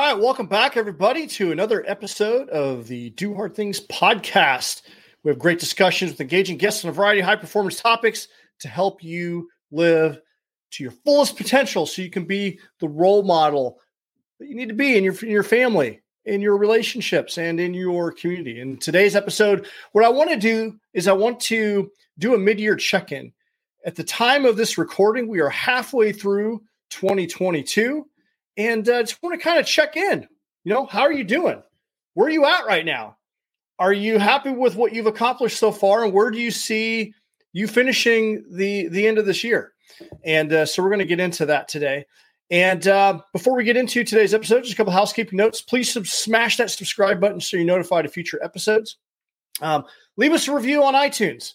Right, 0.00 0.18
welcome 0.18 0.46
back, 0.46 0.76
everybody, 0.76 1.26
to 1.26 1.50
another 1.50 1.82
episode 1.88 2.48
of 2.50 2.86
the 2.86 3.10
Do 3.10 3.34
Hard 3.34 3.56
Things 3.56 3.80
podcast. 3.80 4.82
We 5.24 5.30
have 5.30 5.40
great 5.40 5.58
discussions 5.58 6.12
with 6.12 6.20
engaging 6.20 6.56
guests 6.56 6.84
on 6.84 6.90
a 6.90 6.92
variety 6.92 7.18
of 7.20 7.26
high 7.26 7.34
performance 7.34 7.80
topics 7.80 8.28
to 8.60 8.68
help 8.68 9.02
you 9.02 9.48
live 9.72 10.20
to 10.70 10.84
your 10.84 10.92
fullest 10.92 11.36
potential 11.36 11.84
so 11.84 12.00
you 12.00 12.10
can 12.10 12.26
be 12.26 12.60
the 12.78 12.88
role 12.88 13.24
model 13.24 13.80
that 14.38 14.48
you 14.48 14.54
need 14.54 14.68
to 14.68 14.74
be 14.74 14.96
in 14.96 15.02
your, 15.02 15.14
in 15.14 15.30
your 15.30 15.42
family, 15.42 16.00
in 16.26 16.40
your 16.40 16.58
relationships, 16.58 17.36
and 17.36 17.58
in 17.58 17.74
your 17.74 18.12
community. 18.12 18.60
In 18.60 18.76
today's 18.76 19.16
episode, 19.16 19.66
what 19.92 20.04
I 20.04 20.10
want 20.10 20.30
to 20.30 20.36
do 20.36 20.78
is 20.92 21.08
I 21.08 21.12
want 21.12 21.40
to 21.40 21.90
do 22.18 22.34
a 22.34 22.38
mid 22.38 22.60
year 22.60 22.76
check 22.76 23.10
in. 23.10 23.32
At 23.84 23.96
the 23.96 24.04
time 24.04 24.44
of 24.44 24.56
this 24.56 24.78
recording, 24.78 25.26
we 25.26 25.40
are 25.40 25.48
halfway 25.48 26.12
through 26.12 26.62
2022 26.90 28.06
and 28.58 28.86
uh, 28.88 29.02
just 29.02 29.22
want 29.22 29.38
to 29.38 29.42
kind 29.42 29.58
of 29.58 29.64
check 29.64 29.96
in. 29.96 30.28
You 30.64 30.74
know, 30.74 30.84
how 30.84 31.02
are 31.02 31.12
you 31.12 31.24
doing? 31.24 31.62
Where 32.12 32.26
are 32.26 32.30
you 32.30 32.44
at 32.44 32.66
right 32.66 32.84
now? 32.84 33.16
Are 33.78 33.92
you 33.92 34.18
happy 34.18 34.50
with 34.50 34.74
what 34.74 34.92
you've 34.92 35.06
accomplished 35.06 35.58
so 35.58 35.70
far, 35.72 36.04
and 36.04 36.12
where 36.12 36.30
do 36.30 36.38
you 36.38 36.50
see 36.50 37.14
you 37.52 37.68
finishing 37.68 38.44
the 38.50 38.88
the 38.88 39.06
end 39.06 39.18
of 39.18 39.24
this 39.24 39.44
year? 39.44 39.72
And 40.24 40.52
uh, 40.52 40.66
so 40.66 40.82
we're 40.82 40.90
going 40.90 40.98
to 40.98 41.06
get 41.06 41.20
into 41.20 41.46
that 41.46 41.68
today. 41.68 42.04
And 42.50 42.86
uh, 42.86 43.20
before 43.32 43.56
we 43.56 43.64
get 43.64 43.76
into 43.76 44.04
today's 44.04 44.34
episode, 44.34 44.62
just 44.62 44.72
a 44.72 44.76
couple 44.76 44.92
housekeeping 44.92 45.36
notes. 45.36 45.60
Please 45.60 45.92
sub- 45.92 46.06
smash 46.06 46.56
that 46.56 46.70
subscribe 46.70 47.20
button 47.20 47.40
so 47.40 47.56
you're 47.56 47.66
notified 47.66 48.06
of 48.06 48.12
future 48.12 48.42
episodes. 48.42 48.96
Um, 49.60 49.84
leave 50.16 50.32
us 50.32 50.48
a 50.48 50.54
review 50.54 50.82
on 50.82 50.94
iTunes. 50.94 51.52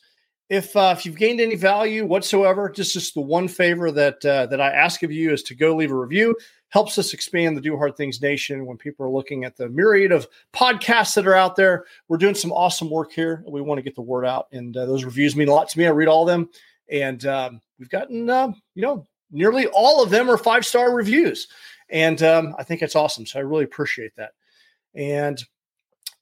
If 0.49 0.75
uh, 0.75 0.93
if 0.97 1.05
you've 1.05 1.17
gained 1.17 1.39
any 1.39 1.55
value 1.55 2.05
whatsoever, 2.05 2.69
just 2.69 2.93
just 2.93 3.13
the 3.13 3.21
one 3.21 3.47
favor 3.47 3.91
that 3.91 4.23
uh, 4.25 4.45
that 4.47 4.61
I 4.61 4.71
ask 4.71 5.01
of 5.03 5.11
you 5.11 5.31
is 5.31 5.41
to 5.43 5.55
go 5.55 5.75
leave 5.75 5.91
a 5.91 5.95
review 5.95 6.35
helps 6.73 6.97
us 6.97 7.13
expand 7.13 7.55
the 7.55 7.61
Do 7.61 7.77
Hard 7.77 7.95
Things 7.95 8.19
Nation 8.19 8.65
when 8.65 8.77
people 8.77 9.05
are 9.05 9.11
looking 9.11 9.45
at 9.45 9.55
the 9.55 9.69
myriad 9.69 10.11
of 10.11 10.27
podcasts 10.53 11.13
that 11.13 11.27
are 11.27 11.35
out 11.35 11.55
there. 11.55 11.85
We're 12.07 12.17
doing 12.17 12.33
some 12.33 12.51
awesome 12.51 12.89
work 12.89 13.11
here. 13.11 13.43
We 13.47 13.61
want 13.61 13.77
to 13.77 13.83
get 13.83 13.93
the 13.93 14.01
word 14.01 14.25
out, 14.25 14.47
and 14.51 14.75
uh, 14.75 14.87
those 14.87 15.03
reviews 15.03 15.35
mean 15.35 15.49
a 15.49 15.53
lot 15.53 15.69
to 15.69 15.77
me. 15.77 15.85
I 15.85 15.91
read 15.91 16.07
all 16.07 16.27
of 16.27 16.33
them, 16.33 16.49
and 16.89 17.23
um, 17.27 17.61
we've 17.77 17.91
gotten, 17.91 18.27
uh, 18.27 18.51
you 18.73 18.81
know, 18.81 19.05
nearly 19.31 19.67
all 19.67 20.03
of 20.03 20.09
them 20.09 20.31
are 20.31 20.37
five 20.37 20.65
star 20.65 20.95
reviews, 20.95 21.47
and 21.89 22.21
um, 22.23 22.55
I 22.57 22.63
think 22.63 22.79
that's 22.81 22.95
awesome. 22.95 23.27
So 23.27 23.37
I 23.37 23.43
really 23.43 23.65
appreciate 23.65 24.15
that. 24.17 24.31
And 24.95 25.43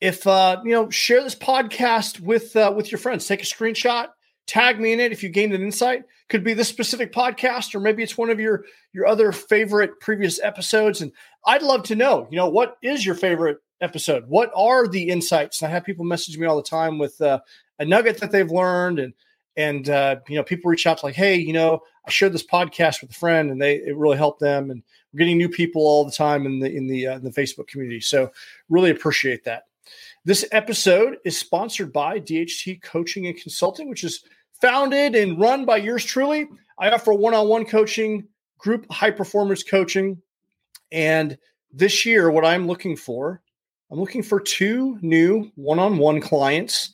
if 0.01 0.27
uh, 0.27 0.61
you 0.65 0.71
know, 0.71 0.89
share 0.89 1.23
this 1.23 1.35
podcast 1.35 2.19
with 2.19 2.55
uh, 2.55 2.73
with 2.75 2.91
your 2.91 2.99
friends. 2.99 3.25
Take 3.27 3.41
a 3.41 3.45
screenshot 3.45 4.07
tag 4.51 4.81
me 4.81 4.91
in 4.91 4.99
it 4.99 5.13
if 5.13 5.23
you 5.23 5.29
gained 5.29 5.53
an 5.53 5.61
insight. 5.61 6.03
Could 6.29 6.43
be 6.43 6.53
this 6.53 6.67
specific 6.67 7.13
podcast 7.13 7.73
or 7.73 7.79
maybe 7.79 8.03
it's 8.03 8.17
one 8.17 8.29
of 8.29 8.39
your 8.39 8.65
your 8.93 9.07
other 9.07 9.31
favorite 9.31 9.99
previous 9.99 10.41
episodes. 10.41 11.01
And 11.01 11.11
i'd 11.47 11.63
love 11.63 11.83
to 11.83 11.95
know 11.95 12.27
you 12.29 12.37
know 12.37 12.49
what 12.49 12.77
is 12.83 13.05
your 13.05 13.15
favorite 13.15 13.59
episode? 13.79 14.25
What 14.27 14.51
are 14.55 14.87
the 14.87 15.09
insights? 15.09 15.61
And 15.61 15.69
i 15.69 15.73
have 15.73 15.85
people 15.85 16.05
message 16.05 16.37
me 16.37 16.47
all 16.47 16.57
the 16.57 16.63
time 16.63 16.97
with 16.97 17.19
uh, 17.21 17.39
a 17.79 17.85
nugget 17.85 18.19
that 18.19 18.31
they've 18.31 18.51
learned 18.51 18.99
and 18.99 19.13
and 19.57 19.89
uh, 19.89 20.17
you 20.27 20.35
know 20.35 20.43
people 20.43 20.69
reach 20.69 20.87
out 20.87 20.99
to 20.99 21.05
like 21.05 21.15
hey 21.15 21.35
you 21.35 21.53
know 21.53 21.81
i 22.05 22.09
shared 22.09 22.33
this 22.33 22.45
podcast 22.45 23.01
with 23.01 23.11
a 23.11 23.15
friend 23.15 23.51
and 23.51 23.61
they 23.61 23.75
it 23.75 23.95
really 23.97 24.17
helped 24.17 24.39
them. 24.39 24.71
And 24.71 24.83
we're 25.13 25.19
getting 25.19 25.37
new 25.37 25.49
people 25.49 25.81
all 25.81 26.05
the 26.05 26.11
time 26.11 26.45
in 26.45 26.59
the 26.59 26.73
in 26.73 26.87
the 26.87 27.07
uh, 27.07 27.15
in 27.15 27.23
the 27.23 27.31
facebook 27.31 27.67
community. 27.67 28.01
So 28.01 28.31
really 28.69 28.91
appreciate 28.91 29.43
that 29.45 29.63
this 30.23 30.45
episode 30.51 31.17
is 31.25 31.37
sponsored 31.37 31.91
by 31.91 32.19
DHT 32.19 32.83
Coaching 32.83 33.25
and 33.25 33.37
Consulting, 33.37 33.89
which 33.89 34.03
is 34.03 34.23
founded 34.61 35.15
and 35.15 35.39
run 35.39 35.65
by 35.65 35.77
yours 35.77 36.05
truly. 36.05 36.47
I 36.77 36.91
offer 36.91 37.13
one 37.13 37.33
on 37.33 37.47
one 37.47 37.65
coaching, 37.65 38.27
group 38.59 38.85
high 38.91 39.11
performance 39.11 39.63
coaching. 39.63 40.21
And 40.91 41.37
this 41.71 42.05
year, 42.05 42.29
what 42.29 42.45
I'm 42.45 42.67
looking 42.67 42.95
for, 42.95 43.41
I'm 43.91 43.99
looking 43.99 44.21
for 44.21 44.39
two 44.39 44.99
new 45.01 45.51
one 45.55 45.79
on 45.79 45.97
one 45.97 46.21
clients 46.21 46.93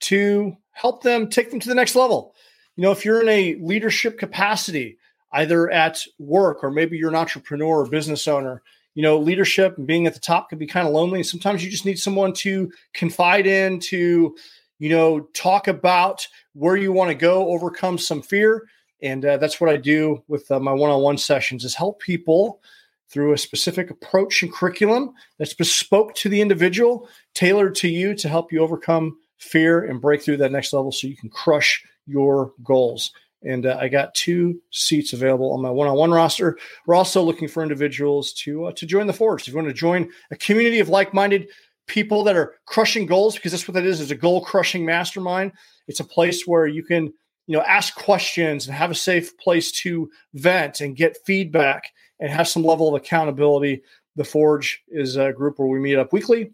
to 0.00 0.56
help 0.70 1.02
them 1.02 1.28
take 1.28 1.50
them 1.50 1.60
to 1.60 1.68
the 1.68 1.74
next 1.74 1.94
level. 1.94 2.34
You 2.76 2.82
know, 2.82 2.92
if 2.92 3.04
you're 3.04 3.20
in 3.20 3.28
a 3.28 3.56
leadership 3.56 4.18
capacity, 4.18 4.96
either 5.32 5.70
at 5.70 6.02
work 6.18 6.64
or 6.64 6.70
maybe 6.70 6.96
you're 6.96 7.10
an 7.10 7.16
entrepreneur 7.16 7.82
or 7.82 7.88
business 7.88 8.26
owner, 8.26 8.62
you 8.94 9.02
know, 9.02 9.18
leadership 9.18 9.78
and 9.78 9.86
being 9.86 10.06
at 10.06 10.14
the 10.14 10.20
top 10.20 10.48
can 10.48 10.58
be 10.58 10.66
kind 10.66 10.86
of 10.86 10.92
lonely. 10.92 11.20
And 11.20 11.26
sometimes 11.26 11.64
you 11.64 11.70
just 11.70 11.86
need 11.86 11.98
someone 11.98 12.32
to 12.34 12.70
confide 12.92 13.46
in, 13.46 13.80
to, 13.80 14.36
you 14.78 14.88
know, 14.88 15.20
talk 15.34 15.68
about 15.68 16.26
where 16.52 16.76
you 16.76 16.92
want 16.92 17.08
to 17.08 17.14
go, 17.14 17.48
overcome 17.48 17.98
some 17.98 18.22
fear. 18.22 18.68
And 19.00 19.24
uh, 19.24 19.36
that's 19.38 19.60
what 19.60 19.70
I 19.70 19.76
do 19.76 20.22
with 20.28 20.50
uh, 20.50 20.60
my 20.60 20.72
one-on-one 20.72 21.18
sessions 21.18 21.64
is 21.64 21.74
help 21.74 22.00
people 22.00 22.60
through 23.08 23.32
a 23.32 23.38
specific 23.38 23.90
approach 23.90 24.42
and 24.42 24.52
curriculum 24.52 25.12
that's 25.38 25.54
bespoke 25.54 26.14
to 26.14 26.28
the 26.28 26.40
individual, 26.40 27.08
tailored 27.34 27.74
to 27.76 27.88
you 27.88 28.14
to 28.14 28.28
help 28.28 28.52
you 28.52 28.60
overcome 28.60 29.18
fear 29.38 29.84
and 29.84 30.00
break 30.00 30.22
through 30.22 30.36
that 30.36 30.52
next 30.52 30.72
level 30.72 30.92
so 30.92 31.06
you 31.06 31.16
can 31.16 31.28
crush 31.28 31.84
your 32.06 32.52
goals 32.62 33.12
and 33.44 33.66
uh, 33.66 33.78
I 33.80 33.88
got 33.88 34.14
two 34.14 34.60
seats 34.70 35.12
available 35.12 35.52
on 35.52 35.62
my 35.62 35.70
one-on-one 35.70 36.10
roster. 36.10 36.58
We're 36.86 36.94
also 36.94 37.22
looking 37.22 37.48
for 37.48 37.62
individuals 37.62 38.32
to 38.34 38.66
uh, 38.66 38.72
to 38.72 38.86
join 38.86 39.06
the 39.06 39.12
Forge. 39.12 39.42
If 39.42 39.48
you 39.48 39.56
want 39.56 39.68
to 39.68 39.74
join 39.74 40.10
a 40.30 40.36
community 40.36 40.80
of 40.80 40.88
like-minded 40.88 41.48
people 41.86 42.24
that 42.24 42.36
are 42.36 42.54
crushing 42.66 43.06
goals, 43.06 43.34
because 43.34 43.52
that's 43.52 43.66
what 43.66 43.74
that 43.74 43.84
is, 43.84 44.00
is 44.00 44.10
a 44.10 44.16
goal-crushing 44.16 44.84
mastermind. 44.84 45.52
It's 45.88 46.00
a 46.00 46.04
place 46.04 46.46
where 46.46 46.66
you 46.66 46.84
can 46.84 47.12
you 47.46 47.56
know 47.56 47.62
ask 47.62 47.94
questions 47.96 48.66
and 48.66 48.74
have 48.74 48.90
a 48.90 48.94
safe 48.94 49.36
place 49.38 49.72
to 49.82 50.10
vent 50.34 50.80
and 50.80 50.96
get 50.96 51.18
feedback 51.26 51.90
and 52.20 52.30
have 52.30 52.48
some 52.48 52.64
level 52.64 52.88
of 52.88 52.94
accountability. 52.94 53.82
The 54.16 54.24
Forge 54.24 54.82
is 54.88 55.16
a 55.16 55.32
group 55.32 55.58
where 55.58 55.68
we 55.68 55.80
meet 55.80 55.98
up 55.98 56.12
weekly. 56.12 56.52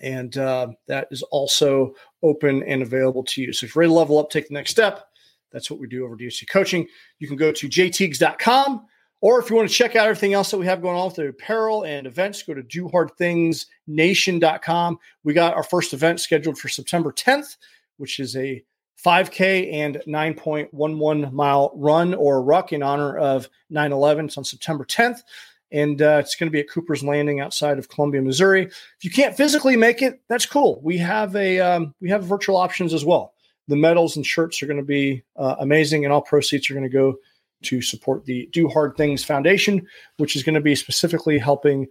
And 0.00 0.36
uh, 0.38 0.68
that 0.86 1.08
is 1.10 1.22
also 1.24 1.92
open 2.22 2.62
and 2.62 2.82
available 2.82 3.24
to 3.24 3.42
you. 3.42 3.52
So 3.52 3.66
if 3.66 3.74
you're 3.74 3.80
ready 3.80 3.90
to 3.90 3.94
level 3.94 4.18
up, 4.18 4.30
take 4.30 4.46
the 4.46 4.54
next 4.54 4.70
step 4.70 5.07
that's 5.52 5.70
what 5.70 5.78
we 5.80 5.86
do 5.86 6.04
over 6.04 6.16
DHT 6.16 6.48
Coaching. 6.48 6.86
You 7.18 7.28
can 7.28 7.36
go 7.36 7.52
to 7.52 7.68
jteagues.com, 7.68 8.86
or 9.20 9.38
if 9.40 9.50
you 9.50 9.56
want 9.56 9.68
to 9.68 9.74
check 9.74 9.96
out 9.96 10.06
everything 10.06 10.32
else 10.34 10.50
that 10.50 10.58
we 10.58 10.66
have 10.66 10.82
going 10.82 10.96
on 10.96 11.06
with 11.06 11.16
the 11.16 11.28
apparel 11.28 11.84
and 11.84 12.06
events, 12.06 12.42
go 12.42 12.54
to 12.54 12.62
dohardthingsnation.com. 12.62 14.98
We 15.24 15.32
got 15.32 15.54
our 15.54 15.64
first 15.64 15.92
event 15.92 16.20
scheduled 16.20 16.58
for 16.58 16.68
September 16.68 17.12
10th, 17.12 17.56
which 17.96 18.20
is 18.20 18.36
a 18.36 18.62
5K 19.04 19.72
and 19.72 20.00
9.11 20.06 21.32
mile 21.32 21.72
run 21.74 22.14
or 22.14 22.40
ruck 22.42 22.72
in 22.72 22.82
honor 22.82 23.16
of 23.16 23.48
9 23.70 23.92
11. 23.92 24.26
It's 24.26 24.38
on 24.38 24.44
September 24.44 24.84
10th. 24.84 25.22
And 25.70 26.00
uh, 26.00 26.16
it's 26.20 26.34
going 26.34 26.46
to 26.46 26.50
be 26.50 26.60
at 26.60 26.70
Cooper's 26.70 27.04
Landing 27.04 27.40
outside 27.40 27.78
of 27.78 27.90
Columbia, 27.90 28.22
Missouri. 28.22 28.62
If 28.62 29.02
you 29.02 29.10
can't 29.10 29.36
physically 29.36 29.76
make 29.76 30.00
it, 30.00 30.22
that's 30.26 30.46
cool. 30.46 30.80
We 30.82 30.96
have 30.96 31.36
a 31.36 31.60
um, 31.60 31.94
we 32.00 32.08
have 32.08 32.24
virtual 32.24 32.56
options 32.56 32.94
as 32.94 33.04
well 33.04 33.34
the 33.68 33.76
medals 33.76 34.16
and 34.16 34.26
shirts 34.26 34.62
are 34.62 34.66
going 34.66 34.78
to 34.78 34.82
be 34.82 35.22
uh, 35.36 35.56
amazing, 35.60 36.04
and 36.04 36.12
all 36.12 36.22
proceeds 36.22 36.70
are 36.70 36.74
going 36.74 36.82
to 36.82 36.90
go 36.90 37.16
to 37.62 37.82
support 37.82 38.24
the 38.24 38.48
Do 38.52 38.68
Hard 38.68 38.96
Things 38.96 39.24
Foundation, 39.24 39.86
which 40.16 40.36
is 40.36 40.42
going 40.42 40.54
to 40.54 40.60
be 40.60 40.74
specifically 40.74 41.38
helping 41.38 41.86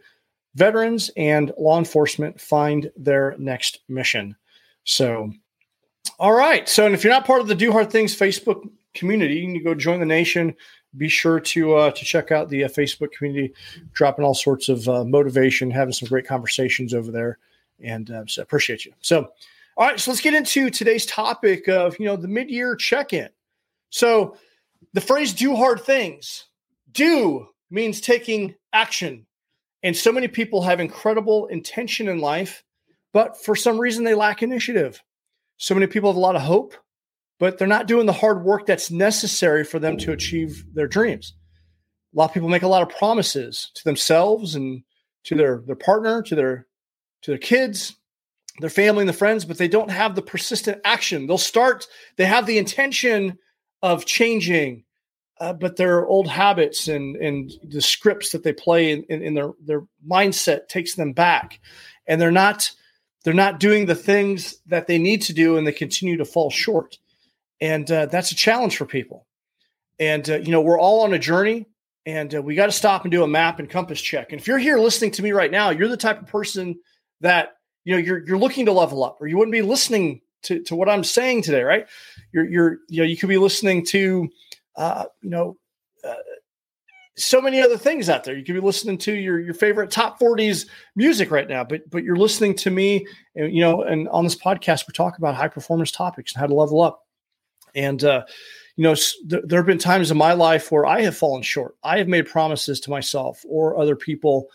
veterans 0.55 1.11
and 1.15 1.51
law 1.57 1.77
enforcement 1.77 2.41
find 2.41 2.91
their 2.95 3.35
next 3.37 3.81
mission. 3.87 4.35
So, 4.83 5.31
all 6.19 6.33
right. 6.33 6.67
So, 6.67 6.85
and 6.85 6.95
if 6.95 7.03
you're 7.03 7.13
not 7.13 7.25
part 7.25 7.41
of 7.41 7.47
the 7.47 7.55
Do 7.55 7.71
Hard 7.71 7.91
Things 7.91 8.17
Facebook 8.17 8.67
community, 8.93 9.35
you 9.35 9.53
can 9.53 9.63
go 9.63 9.75
join 9.75 9.99
the 9.99 10.05
nation. 10.05 10.55
Be 10.95 11.09
sure 11.09 11.39
to 11.39 11.75
uh, 11.75 11.91
to 11.91 12.05
check 12.05 12.31
out 12.31 12.49
the 12.49 12.63
uh, 12.63 12.69
Facebook 12.69 13.11
community, 13.11 13.53
dropping 13.93 14.25
all 14.25 14.33
sorts 14.33 14.69
of 14.69 14.87
uh, 14.87 15.03
motivation, 15.03 15.69
having 15.69 15.93
some 15.93 16.07
great 16.07 16.25
conversations 16.25 16.93
over 16.93 17.11
there, 17.11 17.37
and 17.79 18.09
uh, 18.09 18.25
so 18.25 18.41
appreciate 18.41 18.85
you. 18.85 18.93
So. 19.01 19.29
All 19.77 19.85
right, 19.85 19.99
so 19.99 20.09
let's 20.09 20.21
get 20.21 20.33
into 20.33 20.71
today's 20.71 21.05
topic 21.05 21.67
of, 21.67 21.99
you 21.99 22.07
know, 22.07 22.15
the 22.15 22.27
mid-year 22.27 22.75
check-in. 22.75 23.29
So, 23.91 24.35
the 24.93 25.01
phrase 25.01 25.33
do 25.33 25.55
hard 25.55 25.81
things. 25.81 26.45
Do 26.91 27.49
means 27.69 28.01
taking 28.01 28.55
action. 28.73 29.27
And 29.83 29.95
so 29.95 30.11
many 30.11 30.27
people 30.27 30.63
have 30.63 30.79
incredible 30.79 31.45
intention 31.47 32.07
in 32.07 32.19
life, 32.19 32.63
but 33.13 33.37
for 33.43 33.55
some 33.55 33.77
reason 33.77 34.03
they 34.03 34.15
lack 34.15 34.41
initiative. 34.41 35.03
So 35.57 35.75
many 35.75 35.85
people 35.85 36.09
have 36.09 36.17
a 36.17 36.21
lot 36.21 36.35
of 36.35 36.41
hope, 36.41 36.73
but 37.39 37.59
they're 37.59 37.67
not 37.67 37.87
doing 37.87 38.07
the 38.07 38.13
hard 38.13 38.43
work 38.43 38.65
that's 38.65 38.89
necessary 38.89 39.63
for 39.63 39.77
them 39.77 39.95
to 39.97 40.11
achieve 40.11 40.65
their 40.73 40.87
dreams. 40.87 41.33
A 42.15 42.17
lot 42.17 42.31
of 42.31 42.33
people 42.33 42.49
make 42.49 42.63
a 42.63 42.67
lot 42.67 42.81
of 42.81 42.89
promises 42.89 43.69
to 43.75 43.83
themselves 43.83 44.55
and 44.55 44.81
to 45.25 45.35
their 45.35 45.61
their 45.67 45.75
partner, 45.75 46.23
to 46.23 46.35
their 46.35 46.65
to 47.21 47.31
their 47.31 47.37
kids, 47.37 47.95
their 48.59 48.69
family 48.69 49.01
and 49.01 49.09
the 49.09 49.13
friends, 49.13 49.45
but 49.45 49.57
they 49.57 49.67
don't 49.67 49.91
have 49.91 50.15
the 50.15 50.21
persistent 50.21 50.81
action. 50.83 51.27
They'll 51.27 51.37
start, 51.37 51.87
they 52.15 52.25
have 52.25 52.45
the 52.45 52.57
intention 52.57 53.37
of 53.81 54.05
changing, 54.05 54.83
uh, 55.39 55.53
but 55.53 55.75
their 55.75 56.05
old 56.05 56.27
habits 56.27 56.87
and 56.87 57.15
and 57.17 57.51
the 57.63 57.81
scripts 57.81 58.31
that 58.31 58.43
they 58.43 58.53
play 58.53 58.91
in, 58.91 59.03
in, 59.03 59.21
in, 59.21 59.33
their 59.35 59.51
their 59.63 59.83
mindset 60.09 60.67
takes 60.67 60.95
them 60.95 61.13
back, 61.13 61.59
and 62.07 62.19
they're 62.19 62.31
not 62.31 62.71
they're 63.23 63.33
not 63.33 63.59
doing 63.59 63.85
the 63.85 63.95
things 63.95 64.57
that 64.65 64.87
they 64.87 64.97
need 64.97 65.21
to 65.23 65.33
do, 65.33 65.57
and 65.57 65.67
they 65.67 65.71
continue 65.71 66.17
to 66.17 66.25
fall 66.25 66.49
short, 66.49 66.97
and 67.61 67.89
uh, 67.91 68.07
that's 68.07 68.31
a 68.31 68.35
challenge 68.35 68.77
for 68.77 68.85
people. 68.85 69.27
And 69.99 70.27
uh, 70.27 70.37
you 70.37 70.51
know 70.51 70.61
we're 70.61 70.79
all 70.79 71.03
on 71.03 71.13
a 71.13 71.19
journey, 71.19 71.67
and 72.07 72.33
uh, 72.33 72.41
we 72.41 72.55
got 72.55 72.67
to 72.67 72.71
stop 72.71 73.03
and 73.03 73.11
do 73.11 73.23
a 73.23 73.27
map 73.27 73.59
and 73.59 73.69
compass 73.69 74.01
check. 74.01 74.31
And 74.31 74.41
if 74.41 74.47
you're 74.47 74.57
here 74.57 74.79
listening 74.79 75.11
to 75.11 75.23
me 75.23 75.33
right 75.33 75.51
now, 75.51 75.69
you're 75.69 75.87
the 75.87 75.97
type 75.97 76.19
of 76.19 76.27
person 76.27 76.79
that 77.21 77.56
you 77.87 77.93
know 77.93 77.99
you're 77.99 78.27
you're 78.27 78.37
looking 78.37 78.65
to 78.65 78.73
level 78.73 79.01
up, 79.01 79.21
or 79.21 79.27
you 79.27 79.37
wouldn't 79.37 79.53
be 79.53 79.61
listening 79.61 80.19
to, 80.41 80.61
to 80.63 80.75
what 80.75 80.89
I'm 80.89 81.05
saying 81.05 81.43
today, 81.43 81.63
right? 81.63 81.87
You're 82.33 82.43
you're 82.43 82.77
you 82.89 83.01
know 83.01 83.07
you 83.07 83.15
could 83.15 83.29
be 83.29 83.37
listening 83.37 83.85
to 83.85 84.27
uh, 84.75 85.05
you 85.21 85.29
know 85.29 85.55
uh, 86.03 86.15
so 87.15 87.39
many 87.39 87.61
other 87.61 87.77
things 87.77 88.09
out 88.09 88.25
there. 88.25 88.35
You 88.35 88.43
could 88.43 88.55
be 88.55 88.59
listening 88.59 88.97
to 88.99 89.13
your 89.13 89.39
your 89.39 89.53
favorite 89.53 89.89
top 89.89 90.19
40s 90.19 90.67
music 90.97 91.31
right 91.31 91.47
now, 91.47 91.63
but 91.63 91.89
but 91.89 92.03
you're 92.03 92.17
listening 92.17 92.55
to 92.55 92.69
me, 92.69 93.07
and 93.37 93.55
you 93.55 93.61
know, 93.61 93.83
and 93.83 94.09
on 94.09 94.25
this 94.25 94.35
podcast 94.35 94.85
we 94.85 94.91
talk 94.91 95.17
about 95.17 95.35
high 95.35 95.47
performance 95.47 95.89
topics 95.89 96.33
and 96.33 96.41
how 96.41 96.47
to 96.47 96.55
level 96.55 96.81
up. 96.81 97.05
And 97.73 98.03
uh, 98.03 98.25
you 98.75 98.83
know, 98.83 98.95
th- 98.95 99.43
there 99.45 99.59
have 99.59 99.65
been 99.65 99.77
times 99.77 100.11
in 100.11 100.17
my 100.17 100.33
life 100.33 100.73
where 100.73 100.85
I 100.85 101.03
have 101.03 101.15
fallen 101.15 101.41
short. 101.41 101.75
I 101.83 101.99
have 101.99 102.09
made 102.09 102.27
promises 102.27 102.81
to 102.81 102.89
myself 102.89 103.45
or 103.47 103.79
other 103.79 103.95
people 103.95 104.49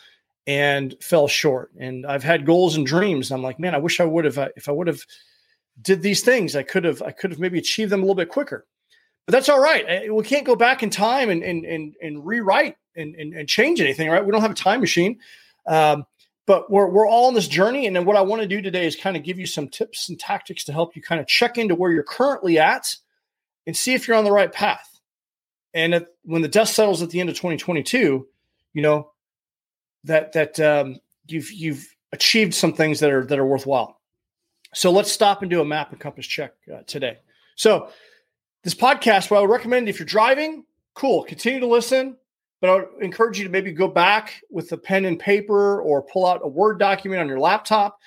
and 0.46 0.94
fell 1.00 1.28
short. 1.28 1.70
And 1.78 2.06
I've 2.06 2.24
had 2.24 2.46
goals 2.46 2.76
and 2.76 2.86
dreams. 2.86 3.30
And 3.30 3.38
I'm 3.38 3.44
like, 3.44 3.58
man, 3.58 3.74
I 3.74 3.78
wish 3.78 4.00
I 4.00 4.04
would 4.04 4.24
have, 4.24 4.38
if 4.56 4.68
I 4.68 4.72
would 4.72 4.88
have 4.88 5.02
did 5.80 6.02
these 6.02 6.22
things, 6.22 6.56
I 6.56 6.62
could 6.62 6.84
have, 6.84 7.02
I 7.02 7.12
could 7.12 7.30
have 7.30 7.40
maybe 7.40 7.58
achieved 7.58 7.90
them 7.90 8.00
a 8.00 8.02
little 8.02 8.14
bit 8.14 8.28
quicker. 8.28 8.66
But 9.26 9.32
that's 9.32 9.48
all 9.48 9.60
right. 9.60 10.12
We 10.12 10.24
can't 10.24 10.44
go 10.44 10.56
back 10.56 10.82
in 10.82 10.90
time 10.90 11.30
and 11.30 11.42
and 11.44 11.64
and, 11.64 11.94
and 12.02 12.26
rewrite 12.26 12.76
and, 12.96 13.14
and, 13.14 13.32
and 13.34 13.48
change 13.48 13.80
anything, 13.80 14.10
right? 14.10 14.24
We 14.24 14.32
don't 14.32 14.40
have 14.40 14.50
a 14.50 14.54
time 14.54 14.80
machine. 14.80 15.20
Um, 15.66 16.06
but 16.44 16.70
we're 16.70 16.88
we're 16.88 17.08
all 17.08 17.28
on 17.28 17.34
this 17.34 17.46
journey. 17.46 17.86
And 17.86 17.94
then 17.94 18.04
what 18.04 18.16
I 18.16 18.22
want 18.22 18.42
to 18.42 18.48
do 18.48 18.60
today 18.60 18.84
is 18.84 18.96
kind 18.96 19.16
of 19.16 19.22
give 19.22 19.38
you 19.38 19.46
some 19.46 19.68
tips 19.68 20.08
and 20.08 20.18
tactics 20.18 20.64
to 20.64 20.72
help 20.72 20.96
you 20.96 21.02
kind 21.02 21.20
of 21.20 21.28
check 21.28 21.56
into 21.56 21.76
where 21.76 21.92
you're 21.92 22.02
currently 22.02 22.58
at 22.58 22.96
and 23.64 23.76
see 23.76 23.94
if 23.94 24.08
you're 24.08 24.16
on 24.16 24.24
the 24.24 24.32
right 24.32 24.52
path. 24.52 24.88
And 25.72 25.94
if, 25.94 26.04
when 26.24 26.42
the 26.42 26.48
dust 26.48 26.74
settles 26.74 27.00
at 27.00 27.10
the 27.10 27.20
end 27.20 27.28
of 27.28 27.36
2022, 27.36 28.26
you 28.74 28.82
know, 28.82 29.11
that 30.04 30.32
that 30.32 30.60
um, 30.60 30.96
you've 31.26 31.50
you've 31.52 31.86
achieved 32.12 32.54
some 32.54 32.72
things 32.72 33.00
that 33.00 33.10
are 33.10 33.24
that 33.26 33.38
are 33.38 33.46
worthwhile. 33.46 34.00
So 34.74 34.90
let's 34.90 35.12
stop 35.12 35.42
and 35.42 35.50
do 35.50 35.60
a 35.60 35.64
map 35.64 35.92
and 35.92 36.00
compass 36.00 36.26
check 36.26 36.54
uh, 36.72 36.82
today. 36.86 37.18
So 37.56 37.88
this 38.64 38.74
podcast, 38.74 39.30
what 39.30 39.38
I 39.38 39.40
would 39.42 39.50
recommend 39.50 39.88
if 39.88 39.98
you're 39.98 40.06
driving, 40.06 40.64
cool, 40.94 41.24
continue 41.24 41.60
to 41.60 41.66
listen. 41.66 42.16
But 42.60 42.70
I 42.70 42.74
would 42.76 42.86
encourage 43.00 43.38
you 43.38 43.44
to 43.44 43.50
maybe 43.50 43.72
go 43.72 43.88
back 43.88 44.40
with 44.48 44.70
a 44.70 44.76
pen 44.76 45.04
and 45.04 45.18
paper 45.18 45.82
or 45.82 46.00
pull 46.02 46.26
out 46.26 46.40
a 46.44 46.48
Word 46.48 46.78
document 46.78 47.20
on 47.20 47.28
your 47.28 47.40
laptop 47.40 47.98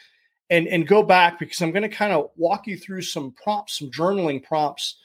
and, 0.50 0.66
and 0.68 0.88
go 0.88 1.04
back 1.04 1.40
because 1.40 1.62
I'm 1.62 1.72
going 1.72 1.84
to 1.84 1.90
kind 1.90 2.14
of 2.14 2.30
walk 2.38 2.66
you 2.66 2.78
through 2.78 3.02
some 3.02 3.32
prompts, 3.32 3.78
some 3.78 3.92
journaling 3.92 4.42
prompts 4.42 4.96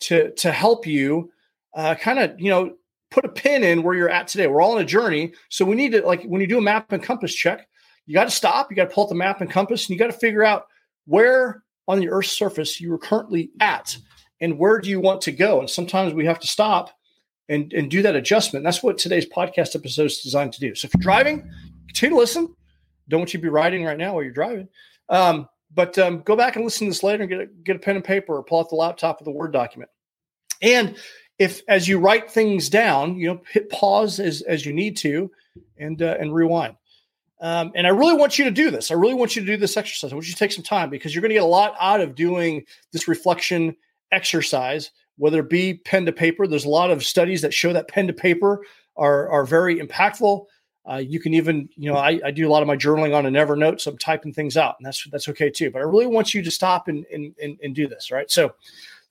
to, 0.00 0.32
to 0.32 0.50
help 0.50 0.84
you 0.84 1.30
uh, 1.76 1.94
kind 1.94 2.18
of, 2.18 2.40
you 2.40 2.50
know, 2.50 2.74
put 3.10 3.24
a 3.24 3.28
pin 3.28 3.64
in 3.64 3.82
where 3.82 3.94
you're 3.94 4.08
at 4.08 4.28
today. 4.28 4.46
We're 4.46 4.62
all 4.62 4.72
on 4.72 4.82
a 4.82 4.84
journey. 4.84 5.32
So 5.48 5.64
we 5.64 5.76
need 5.76 5.92
to, 5.92 6.04
like, 6.04 6.24
when 6.24 6.40
you 6.40 6.46
do 6.46 6.58
a 6.58 6.62
map 6.62 6.92
and 6.92 7.02
compass 7.02 7.34
check, 7.34 7.68
you 8.06 8.14
got 8.14 8.24
to 8.24 8.30
stop, 8.30 8.70
you 8.70 8.76
got 8.76 8.88
to 8.88 8.94
pull 8.94 9.04
out 9.04 9.10
the 9.10 9.14
map 9.14 9.40
and 9.40 9.50
compass, 9.50 9.84
and 9.84 9.90
you 9.90 9.98
got 9.98 10.12
to 10.12 10.18
figure 10.18 10.44
out 10.44 10.66
where 11.06 11.62
on 11.86 12.00
the 12.00 12.10
Earth's 12.10 12.32
surface 12.32 12.80
you 12.80 12.92
are 12.92 12.98
currently 12.98 13.50
at 13.60 13.96
and 14.40 14.58
where 14.58 14.78
do 14.78 14.88
you 14.88 15.00
want 15.00 15.20
to 15.22 15.32
go. 15.32 15.60
And 15.60 15.68
sometimes 15.68 16.14
we 16.14 16.26
have 16.26 16.38
to 16.40 16.46
stop 16.46 16.90
and, 17.48 17.72
and 17.72 17.90
do 17.90 18.02
that 18.02 18.14
adjustment. 18.14 18.64
That's 18.64 18.82
what 18.82 18.98
today's 18.98 19.26
podcast 19.26 19.74
episode 19.74 20.04
is 20.06 20.20
designed 20.20 20.52
to 20.52 20.60
do. 20.60 20.74
So 20.74 20.86
if 20.86 20.94
you're 20.94 21.02
driving, 21.02 21.50
continue 21.86 22.14
to 22.14 22.20
listen. 22.20 22.54
Don't 23.08 23.20
want 23.20 23.32
you 23.32 23.40
to 23.40 23.42
be 23.42 23.48
riding 23.48 23.84
right 23.84 23.96
now 23.96 24.14
while 24.14 24.22
you're 24.22 24.32
driving. 24.32 24.68
Um, 25.08 25.48
but 25.74 25.98
um, 25.98 26.20
go 26.20 26.36
back 26.36 26.56
and 26.56 26.64
listen 26.64 26.86
to 26.86 26.90
this 26.90 27.02
later 27.02 27.22
and 27.22 27.30
get 27.30 27.40
a, 27.40 27.46
get 27.46 27.76
a 27.76 27.78
pen 27.78 27.96
and 27.96 28.04
paper 28.04 28.36
or 28.36 28.42
pull 28.42 28.60
out 28.60 28.68
the 28.68 28.76
laptop 28.76 29.18
with 29.18 29.28
a 29.28 29.32
Word 29.32 29.52
document. 29.52 29.90
And 30.60 30.96
if 31.38 31.62
as 31.68 31.86
you 31.86 31.98
write 31.98 32.30
things 32.30 32.68
down, 32.68 33.16
you 33.16 33.28
know, 33.28 33.40
hit 33.50 33.70
pause 33.70 34.18
as 34.20 34.42
as 34.42 34.66
you 34.66 34.72
need 34.72 34.96
to, 34.98 35.30
and 35.78 36.02
uh, 36.02 36.16
and 36.18 36.34
rewind. 36.34 36.76
Um, 37.40 37.70
and 37.76 37.86
I 37.86 37.90
really 37.90 38.16
want 38.16 38.38
you 38.38 38.44
to 38.46 38.50
do 38.50 38.70
this. 38.70 38.90
I 38.90 38.94
really 38.94 39.14
want 39.14 39.36
you 39.36 39.42
to 39.42 39.46
do 39.46 39.56
this 39.56 39.76
exercise. 39.76 40.10
I 40.10 40.16
want 40.16 40.26
you 40.26 40.32
to 40.32 40.38
take 40.38 40.50
some 40.50 40.64
time 40.64 40.90
because 40.90 41.14
you're 41.14 41.22
going 41.22 41.30
to 41.30 41.36
get 41.36 41.44
a 41.44 41.46
lot 41.46 41.76
out 41.80 42.00
of 42.00 42.16
doing 42.16 42.64
this 42.92 43.06
reflection 43.06 43.76
exercise, 44.10 44.90
whether 45.18 45.40
it 45.40 45.48
be 45.48 45.74
pen 45.74 46.04
to 46.06 46.12
paper. 46.12 46.48
There's 46.48 46.64
a 46.64 46.70
lot 46.70 46.90
of 46.90 47.04
studies 47.04 47.42
that 47.42 47.54
show 47.54 47.72
that 47.72 47.88
pen 47.88 48.08
to 48.08 48.12
paper 48.12 48.64
are 48.96 49.28
are 49.28 49.44
very 49.44 49.78
impactful. 49.78 50.46
Uh, 50.90 50.96
you 50.96 51.20
can 51.20 51.34
even, 51.34 51.68
you 51.76 51.92
know, 51.92 51.98
I, 51.98 52.18
I, 52.24 52.30
do 52.30 52.48
a 52.48 52.50
lot 52.50 52.62
of 52.62 52.66
my 52.66 52.76
journaling 52.76 53.14
on 53.14 53.26
a 53.26 53.30
Evernote, 53.30 53.78
so 53.78 53.90
I'm 53.90 53.98
typing 53.98 54.32
things 54.32 54.56
out, 54.56 54.76
and 54.78 54.86
that's 54.86 55.06
that's 55.10 55.28
okay 55.28 55.50
too. 55.50 55.70
But 55.70 55.80
I 55.80 55.82
really 55.82 56.06
want 56.06 56.32
you 56.32 56.42
to 56.42 56.50
stop 56.50 56.88
and 56.88 57.04
and 57.12 57.34
and, 57.40 57.58
and 57.62 57.74
do 57.74 57.86
this. 57.86 58.10
Right. 58.10 58.30
So, 58.30 58.54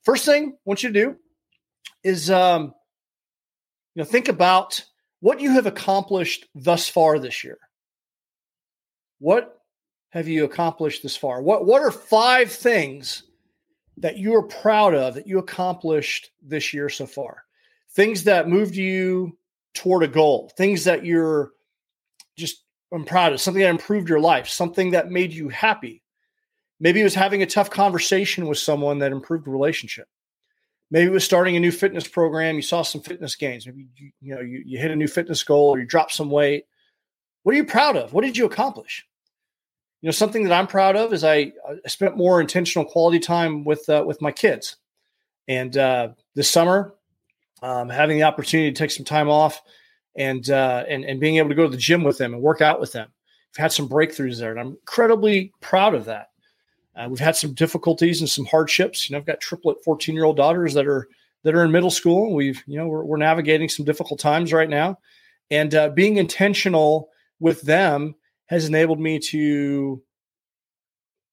first 0.02 0.26
thing 0.26 0.54
I 0.54 0.58
want 0.66 0.82
you 0.82 0.92
to 0.92 0.94
do 1.06 1.18
is 2.08 2.32
um, 2.32 2.74
you 3.94 4.02
know 4.02 4.06
think 4.06 4.30
about 4.30 4.84
what 5.20 5.42
you 5.42 5.52
have 5.52 5.66
accomplished 5.66 6.46
thus 6.56 6.88
far 6.88 7.20
this 7.20 7.44
year. 7.44 7.58
What 9.20 9.60
have 10.10 10.28
you 10.28 10.46
accomplished 10.46 11.04
this 11.04 11.18
far? 11.18 11.42
What 11.42 11.66
what 11.66 11.82
are 11.82 11.92
five 11.92 12.52
things 12.52 13.24
that 13.98 14.18
you 14.18 14.36
are 14.36 14.44
proud 14.44 14.94
of 14.94 15.16
that 15.16 15.28
you 15.28 15.40
accomplished 15.40 16.32
this 16.42 16.74
year 16.74 16.88
so 16.88 17.06
far? 17.06 17.44
Things 17.92 18.24
that 18.24 18.48
moved 18.48 18.76
you 18.76 19.38
toward 19.74 20.04
a 20.04 20.08
goal, 20.08 20.52
things 20.56 20.86
that 20.86 21.06
you're 21.06 21.52
just 22.38 22.64
I'm 22.94 23.04
proud 23.04 23.34
of, 23.34 23.42
something 23.42 23.62
that 23.62 23.70
improved 23.70 24.08
your 24.08 24.22
life, 24.22 24.48
something 24.48 24.92
that 24.92 25.12
made 25.12 25.34
you 25.34 25.50
happy. 25.50 26.02
Maybe 26.80 27.02
it 27.02 27.06
was 27.06 27.16
having 27.16 27.42
a 27.42 27.48
tough 27.48 27.70
conversation 27.70 28.48
with 28.48 28.60
someone 28.60 29.00
that 29.00 29.12
improved 29.12 29.46
the 29.46 29.52
relationship. 29.52 30.08
Maybe 30.90 31.08
it 31.08 31.14
was 31.14 31.26
starting 31.26 31.56
a 31.58 31.60
new 31.60 31.72
fitness 31.72 32.08
program. 32.08 32.56
You 32.56 32.62
saw 32.62 32.82
some 32.82 33.02
fitness 33.02 33.36
gains. 33.36 33.66
Maybe 33.66 33.88
you, 33.96 34.12
you 34.22 34.36
know 34.36 34.42
you, 34.42 34.64
you 34.66 34.80
hit 34.80 34.92
a 34.92 34.96
new 34.96 35.08
fitness 35.08 35.44
goal 35.44 35.70
or 35.70 35.80
you 35.80 35.86
dropped 35.86 36.14
some 36.14 36.30
weight. 36.30 36.66
What 37.44 37.54
are 37.54 37.58
you 37.58 37.66
proud 37.66 37.98
of? 37.98 38.14
What 38.14 38.24
did 38.24 38.38
you 38.38 38.46
accomplish? 38.46 39.06
You 40.02 40.08
know, 40.08 40.12
something 40.12 40.44
that 40.44 40.54
I'm 40.54 40.68
proud 40.68 40.96
of 40.96 41.12
is 41.12 41.24
I, 41.24 41.52
I 41.68 41.88
spent 41.88 42.16
more 42.16 42.40
intentional 42.40 42.86
quality 42.86 43.20
time 43.20 43.64
with 43.64 43.88
uh, 43.90 44.04
with 44.06 44.22
my 44.22 44.32
kids. 44.32 44.78
And 45.48 45.76
uh, 45.78 46.10
this 46.36 46.50
summer, 46.50 46.94
um, 47.62 47.90
having 47.90 48.18
the 48.18 48.24
opportunity 48.24 48.72
to 48.72 48.78
take 48.78 48.92
some 48.92 49.06
time 49.06 49.30
off 49.30 49.62
and 50.16 50.50
uh, 50.50 50.84
and 50.88 51.04
and 51.04 51.20
being 51.20 51.38
able 51.38 51.50
to 51.50 51.56
go 51.56 51.64
to 51.64 51.70
the 51.70 51.78
gym 51.78 52.04
with 52.04 52.18
them 52.18 52.34
and 52.34 52.42
work 52.42 52.62
out 52.62 52.80
with 52.80 52.92
them, 52.92 53.10
I've 53.54 53.62
had 53.62 53.72
some 53.72 53.90
breakthroughs 53.90 54.40
there, 54.40 54.52
and 54.52 54.60
I'm 54.60 54.68
incredibly 54.68 55.52
proud 55.62 55.96
of 55.96 56.06
that. 56.06 56.30
Uh, 56.98 57.08
we've 57.10 57.20
had 57.20 57.36
some 57.36 57.54
difficulties 57.54 58.22
and 58.22 58.30
some 58.30 58.46
hardships. 58.46 59.10
You 59.10 59.14
know, 59.14 59.20
I've 59.20 59.26
got 59.26 59.40
triplet 59.40 59.84
14 59.84 60.16
year 60.16 60.26
old 60.26 60.38
daughters 60.38 60.74
that 60.74 60.88
are 60.88 61.08
that 61.44 61.56
are 61.56 61.64
in 61.64 61.72
middle 61.72 61.92
school. 61.92 62.34
We've 62.34 62.62
you 62.66 62.78
know 62.78 62.88
we're, 62.88 63.04
we're 63.04 63.18
navigating 63.18 63.70
some 63.70 63.86
difficult 63.86 64.20
times 64.20 64.52
right 64.52 64.70
now, 64.70 64.98
and 65.52 65.74
uh, 65.76 65.90
being 65.90 66.18
intentional 66.18 67.10
with 67.40 67.62
them 67.62 68.16
has 68.48 68.66
enabled 68.66 69.00
me 69.00 69.20
to 69.20 70.02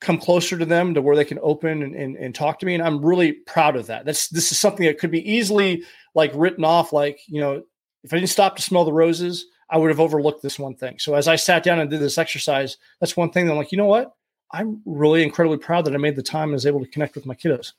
come 0.00 0.18
closer 0.18 0.58
to 0.58 0.66
them 0.66 0.92
to 0.94 1.00
where 1.00 1.16
they 1.16 1.24
can 1.24 1.38
open 1.42 1.82
and, 1.82 1.94
and, 1.94 2.16
and, 2.16 2.34
talk 2.34 2.58
to 2.58 2.66
me. 2.66 2.74
And 2.74 2.82
I'm 2.82 3.02
really 3.02 3.32
proud 3.32 3.74
of 3.74 3.86
that. 3.86 4.04
That's 4.04 4.28
this 4.28 4.52
is 4.52 4.58
something 4.58 4.84
that 4.84 4.98
could 4.98 5.10
be 5.10 5.32
easily 5.32 5.82
like 6.14 6.30
written 6.34 6.64
off, 6.64 6.92
like, 6.92 7.20
you 7.26 7.40
know, 7.40 7.62
if 8.02 8.12
I 8.12 8.16
didn't 8.16 8.28
stop 8.28 8.56
to 8.56 8.62
smell 8.62 8.84
the 8.84 8.92
roses, 8.92 9.46
I 9.70 9.78
would 9.78 9.88
have 9.88 10.00
overlooked 10.00 10.42
this 10.42 10.58
one 10.58 10.74
thing. 10.74 10.98
So 10.98 11.14
as 11.14 11.26
I 11.26 11.36
sat 11.36 11.62
down 11.62 11.80
and 11.80 11.88
did 11.88 12.00
this 12.00 12.18
exercise, 12.18 12.76
that's 13.00 13.16
one 13.16 13.30
thing 13.30 13.46
that 13.46 13.52
I'm 13.52 13.58
like, 13.58 13.72
you 13.72 13.78
know 13.78 13.86
what? 13.86 14.14
I'm 14.54 14.80
really 14.84 15.22
incredibly 15.22 15.58
proud 15.58 15.84
that 15.84 15.94
I 15.94 15.98
made 15.98 16.16
the 16.16 16.22
time 16.22 16.44
and 16.44 16.52
was 16.52 16.66
able 16.66 16.80
to 16.80 16.90
connect 16.90 17.14
with 17.14 17.26
my 17.26 17.34
kiddos. 17.34 17.72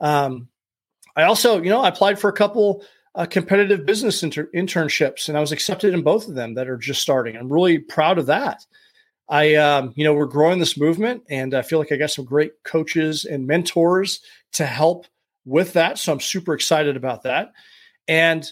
Um, 0.00 0.48
I 1.16 1.24
also, 1.24 1.62
you 1.62 1.70
know, 1.70 1.82
I 1.82 1.88
applied 1.88 2.18
for 2.18 2.28
a 2.28 2.32
couple 2.32 2.84
uh, 3.14 3.26
competitive 3.26 3.86
business 3.86 4.22
inter- 4.22 4.50
internships, 4.54 5.28
and 5.28 5.36
I 5.36 5.40
was 5.40 5.52
accepted 5.52 5.94
in 5.94 6.02
both 6.02 6.28
of 6.28 6.34
them 6.34 6.54
that 6.54 6.68
are 6.68 6.76
just 6.76 7.02
starting. 7.02 7.36
I'm 7.36 7.52
really 7.52 7.78
proud 7.78 8.18
of 8.18 8.26
that. 8.26 8.64
I, 9.28 9.54
um, 9.54 9.92
you 9.94 10.04
know, 10.04 10.14
we're 10.14 10.26
growing 10.26 10.58
this 10.58 10.78
movement, 10.78 11.22
and 11.30 11.54
I 11.54 11.62
feel 11.62 11.78
like 11.78 11.92
I 11.92 11.96
got 11.96 12.10
some 12.10 12.24
great 12.24 12.52
coaches 12.64 13.24
and 13.24 13.46
mentors 13.46 14.20
to 14.52 14.66
help 14.66 15.06
with 15.44 15.72
that. 15.74 15.98
So 15.98 16.12
I'm 16.12 16.20
super 16.20 16.54
excited 16.54 16.96
about 16.96 17.22
that. 17.22 17.52
And 18.08 18.50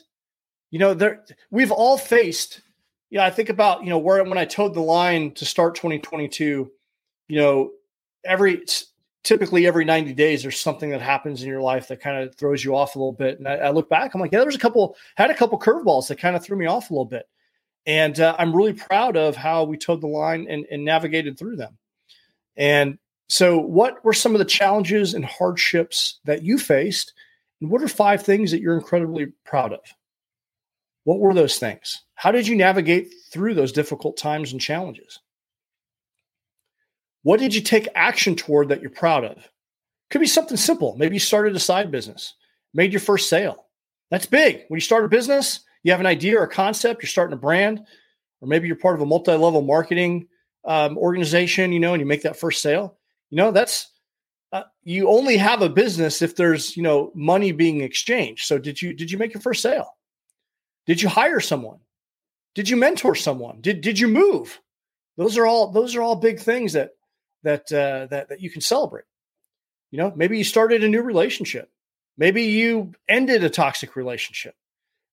you 0.70 0.78
know, 0.78 0.94
there 0.94 1.24
we've 1.50 1.72
all 1.72 1.98
faced. 1.98 2.60
Yeah, 3.10 3.24
I 3.24 3.30
think 3.30 3.48
about 3.48 3.82
you 3.82 3.90
know 3.90 3.98
where 3.98 4.22
when 4.22 4.38
I 4.38 4.44
towed 4.44 4.74
the 4.74 4.80
line 4.80 5.32
to 5.32 5.44
start 5.44 5.74
2022. 5.74 6.70
You 7.30 7.38
know, 7.38 7.70
every 8.24 8.64
typically 9.22 9.66
every 9.66 9.84
90 9.84 10.14
days 10.14 10.42
there's 10.42 10.58
something 10.58 10.90
that 10.90 11.00
happens 11.00 11.42
in 11.42 11.48
your 11.48 11.60
life 11.60 11.88
that 11.88 12.00
kind 12.00 12.22
of 12.22 12.34
throws 12.34 12.64
you 12.64 12.74
off 12.74 12.96
a 12.96 12.98
little 12.98 13.12
bit. 13.12 13.38
And 13.38 13.46
I, 13.46 13.56
I 13.56 13.70
look 13.70 13.88
back, 13.88 14.14
I'm 14.14 14.20
like, 14.20 14.32
yeah, 14.32 14.38
there 14.38 14.46
was 14.46 14.56
a 14.56 14.60
couple, 14.60 14.96
had 15.16 15.30
a 15.30 15.34
couple 15.34 15.58
curveballs 15.58 16.08
that 16.08 16.18
kind 16.18 16.34
of 16.34 16.44
threw 16.44 16.56
me 16.56 16.66
off 16.66 16.90
a 16.90 16.92
little 16.92 17.04
bit. 17.04 17.28
And 17.86 18.18
uh, 18.20 18.36
I'm 18.38 18.54
really 18.54 18.72
proud 18.72 19.16
of 19.16 19.36
how 19.36 19.64
we 19.64 19.76
towed 19.76 20.00
the 20.00 20.06
line 20.06 20.46
and, 20.48 20.66
and 20.70 20.84
navigated 20.84 21.38
through 21.38 21.56
them. 21.56 21.78
And 22.56 22.98
so, 23.28 23.58
what 23.58 24.04
were 24.04 24.12
some 24.12 24.34
of 24.34 24.38
the 24.38 24.44
challenges 24.44 25.14
and 25.14 25.24
hardships 25.24 26.20
that 26.24 26.42
you 26.42 26.58
faced? 26.58 27.14
And 27.60 27.70
what 27.70 27.82
are 27.82 27.88
five 27.88 28.22
things 28.22 28.50
that 28.50 28.60
you're 28.60 28.76
incredibly 28.76 29.26
proud 29.44 29.72
of? 29.72 29.80
What 31.04 31.20
were 31.20 31.32
those 31.32 31.58
things? 31.58 32.02
How 32.14 32.32
did 32.32 32.46
you 32.46 32.56
navigate 32.56 33.14
through 33.32 33.54
those 33.54 33.72
difficult 33.72 34.16
times 34.16 34.52
and 34.52 34.60
challenges? 34.60 35.20
What 37.22 37.40
did 37.40 37.54
you 37.54 37.60
take 37.60 37.88
action 37.94 38.34
toward 38.34 38.68
that 38.68 38.80
you're 38.80 38.90
proud 38.90 39.24
of? 39.24 39.36
Could 40.10 40.20
be 40.20 40.26
something 40.26 40.56
simple. 40.56 40.96
Maybe 40.96 41.16
you 41.16 41.20
started 41.20 41.54
a 41.54 41.60
side 41.60 41.90
business, 41.90 42.34
made 42.74 42.92
your 42.92 43.00
first 43.00 43.28
sale. 43.28 43.66
That's 44.10 44.26
big. 44.26 44.64
When 44.68 44.76
you 44.76 44.82
start 44.82 45.04
a 45.04 45.08
business, 45.08 45.60
you 45.82 45.92
have 45.92 46.00
an 46.00 46.06
idea 46.06 46.38
or 46.38 46.44
a 46.44 46.48
concept, 46.48 47.02
you're 47.02 47.08
starting 47.08 47.34
a 47.34 47.40
brand, 47.40 47.80
or 48.40 48.48
maybe 48.48 48.66
you're 48.66 48.76
part 48.76 48.96
of 48.96 49.02
a 49.02 49.06
multi 49.06 49.32
level 49.32 49.62
marketing 49.62 50.28
um, 50.64 50.98
organization, 50.98 51.72
you 51.72 51.80
know, 51.80 51.94
and 51.94 52.00
you 52.00 52.06
make 52.06 52.22
that 52.22 52.36
first 52.38 52.62
sale. 52.62 52.98
You 53.30 53.36
know, 53.36 53.52
that's 53.52 53.88
uh, 54.52 54.64
you 54.82 55.08
only 55.08 55.36
have 55.36 55.62
a 55.62 55.68
business 55.68 56.22
if 56.22 56.34
there's 56.34 56.76
you 56.76 56.82
know 56.82 57.12
money 57.14 57.52
being 57.52 57.82
exchanged. 57.82 58.46
So 58.46 58.58
did 58.58 58.80
you 58.82 58.92
did 58.92 59.10
you 59.10 59.18
make 59.18 59.32
your 59.32 59.40
first 59.40 59.62
sale? 59.62 59.96
Did 60.86 61.00
you 61.00 61.08
hire 61.08 61.40
someone? 61.40 61.78
Did 62.54 62.68
you 62.68 62.76
mentor 62.76 63.14
someone? 63.14 63.60
Did 63.60 63.80
did 63.80 63.98
you 63.98 64.08
move? 64.08 64.60
Those 65.16 65.38
are 65.38 65.46
all 65.46 65.70
those 65.70 65.94
are 65.94 66.02
all 66.02 66.16
big 66.16 66.40
things 66.40 66.72
that 66.72 66.90
that 67.42 67.72
uh, 67.72 68.06
that 68.10 68.28
that 68.28 68.40
you 68.40 68.50
can 68.50 68.60
celebrate. 68.60 69.04
You 69.90 69.98
know, 69.98 70.12
maybe 70.14 70.38
you 70.38 70.44
started 70.44 70.84
a 70.84 70.88
new 70.88 71.02
relationship. 71.02 71.70
Maybe 72.16 72.44
you 72.44 72.92
ended 73.08 73.44
a 73.44 73.50
toxic 73.50 73.96
relationship. 73.96 74.54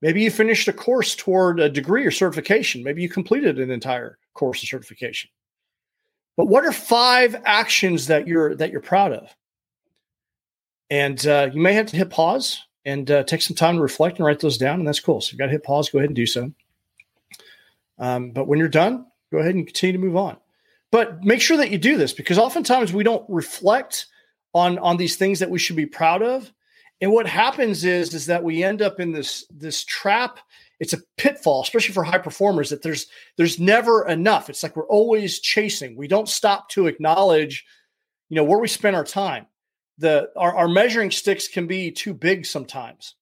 Maybe 0.01 0.21
you 0.21 0.29
finished 0.29 0.67
a 0.67 0.73
course 0.73 1.15
toward 1.15 1.59
a 1.59 1.69
degree 1.69 2.05
or 2.05 2.11
certification. 2.11 2.83
Maybe 2.83 3.01
you 3.01 3.09
completed 3.09 3.59
an 3.59 3.71
entire 3.71 4.19
course 4.33 4.61
of 4.61 4.69
certification. 4.69 5.29
But 6.35 6.47
what 6.47 6.65
are 6.65 6.71
five 6.71 7.41
actions 7.45 8.07
that 8.07 8.27
you're 8.27 8.55
that 8.55 8.71
you're 8.71 8.81
proud 8.81 9.13
of? 9.13 9.35
And 10.89 11.25
uh, 11.25 11.49
you 11.51 11.59
may 11.59 11.73
have 11.73 11.87
to 11.87 11.97
hit 11.97 12.09
pause 12.09 12.61
and 12.85 13.09
uh, 13.09 13.23
take 13.23 13.41
some 13.41 13.55
time 13.55 13.75
to 13.75 13.81
reflect 13.81 14.19
and 14.19 14.25
write 14.25 14.39
those 14.39 14.57
down, 14.57 14.79
and 14.79 14.87
that's 14.87 14.99
cool. 14.99 15.19
So 15.19 15.31
you've 15.31 15.39
got 15.39 15.47
to 15.47 15.51
hit 15.51 15.63
pause. 15.63 15.89
Go 15.89 15.97
ahead 15.97 16.09
and 16.09 16.15
do 16.15 16.25
so. 16.25 16.51
Um, 17.99 18.31
but 18.31 18.47
when 18.47 18.59
you're 18.59 18.69
done, 18.69 19.07
go 19.31 19.39
ahead 19.39 19.55
and 19.55 19.65
continue 19.65 19.99
to 19.99 20.05
move 20.05 20.15
on. 20.15 20.37
But 20.91 21.23
make 21.23 21.41
sure 21.41 21.57
that 21.57 21.71
you 21.71 21.77
do 21.77 21.97
this 21.97 22.13
because 22.13 22.37
oftentimes 22.37 22.93
we 22.93 23.03
don't 23.03 23.25
reflect 23.29 24.07
on 24.53 24.79
on 24.79 24.97
these 24.97 25.15
things 25.15 25.39
that 25.39 25.49
we 25.49 25.59
should 25.59 25.75
be 25.75 25.85
proud 25.85 26.23
of. 26.23 26.51
And 27.01 27.11
what 27.11 27.27
happens 27.27 27.83
is 27.83 28.13
is 28.13 28.25
that 28.27 28.43
we 28.43 28.63
end 28.63 28.81
up 28.81 28.99
in 28.99 29.11
this 29.11 29.45
this 29.49 29.83
trap. 29.83 30.39
It's 30.79 30.93
a 30.93 31.01
pitfall, 31.17 31.63
especially 31.63 31.93
for 31.93 32.03
high 32.03 32.19
performers, 32.19 32.69
that 32.69 32.83
there's 32.83 33.07
there's 33.37 33.59
never 33.59 34.07
enough. 34.07 34.49
It's 34.49 34.63
like 34.63 34.75
we're 34.75 34.87
always 34.87 35.39
chasing. 35.39 35.95
We 35.97 36.07
don't 36.07 36.29
stop 36.29 36.69
to 36.69 36.87
acknowledge, 36.87 37.65
you 38.29 38.35
know, 38.35 38.43
where 38.43 38.59
we 38.59 38.67
spend 38.67 38.95
our 38.95 39.03
time. 39.03 39.47
The 39.97 40.29
our, 40.37 40.55
our 40.55 40.67
measuring 40.67 41.11
sticks 41.11 41.47
can 41.47 41.67
be 41.67 41.91
too 41.91 42.13
big 42.13 42.45
sometimes. 42.45 43.15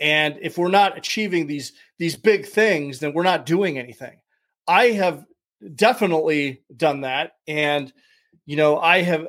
And 0.00 0.38
if 0.40 0.58
we're 0.58 0.68
not 0.68 0.98
achieving 0.98 1.46
these 1.46 1.72
these 1.98 2.16
big 2.16 2.46
things, 2.46 2.98
then 2.98 3.14
we're 3.14 3.22
not 3.22 3.46
doing 3.46 3.78
anything. 3.78 4.20
I 4.66 4.88
have 4.90 5.24
definitely 5.74 6.62
done 6.76 7.02
that. 7.02 7.32
And, 7.46 7.92
you 8.46 8.56
know, 8.56 8.78
I 8.78 9.02
have, 9.02 9.26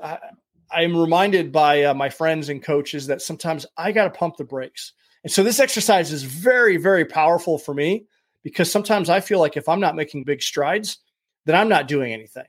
I, 0.72 0.84
am 0.84 0.96
reminded 0.96 1.52
by 1.52 1.84
uh, 1.84 1.94
my 1.94 2.10
friends 2.10 2.50
and 2.50 2.64
coaches 2.64 3.08
that 3.08 3.22
sometimes 3.22 3.66
I 3.78 3.92
got 3.92 4.06
to 4.06 4.18
pump 4.18 4.38
the 4.38 4.44
brakes. 4.44 4.94
And 5.24 5.32
so 5.32 5.44
this 5.44 5.60
exercise 5.60 6.12
is 6.12 6.24
very, 6.24 6.78
very 6.78 7.06
powerful 7.06 7.58
for 7.58 7.74
me 7.74 8.06
because 8.44 8.72
sometimes 8.72 9.10
I 9.10 9.20
feel 9.20 9.40
like 9.40 9.58
if 9.58 9.68
I'm 9.68 9.80
not 9.80 9.96
making 9.96 10.24
big 10.24 10.42
strides, 10.42 11.00
then 11.46 11.56
I'm 11.56 11.70
not 11.70 11.88
doing 11.88 12.14
anything. 12.14 12.46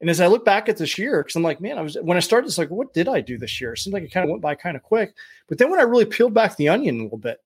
And 0.00 0.10
as 0.10 0.20
I 0.20 0.26
look 0.26 0.44
back 0.44 0.68
at 0.68 0.76
this 0.76 0.98
year, 0.98 1.22
because 1.22 1.36
I'm 1.36 1.42
like, 1.42 1.60
man, 1.60 1.78
I 1.78 1.82
was 1.82 1.96
when 2.00 2.16
I 2.16 2.20
started, 2.20 2.48
it's 2.48 2.58
like, 2.58 2.70
what 2.70 2.92
did 2.92 3.08
I 3.08 3.20
do 3.22 3.38
this 3.38 3.60
year? 3.60 3.72
It 3.72 3.78
seemed 3.78 3.94
like 3.94 4.02
it 4.02 4.12
kind 4.12 4.24
of 4.24 4.30
went 4.30 4.42
by 4.42 4.54
kind 4.54 4.76
of 4.76 4.82
quick. 4.82 5.14
But 5.48 5.58
then 5.58 5.70
when 5.70 5.80
I 5.80 5.84
really 5.84 6.04
peeled 6.04 6.34
back 6.34 6.56
the 6.56 6.68
onion 6.68 7.00
a 7.00 7.02
little 7.04 7.18
bit, 7.18 7.38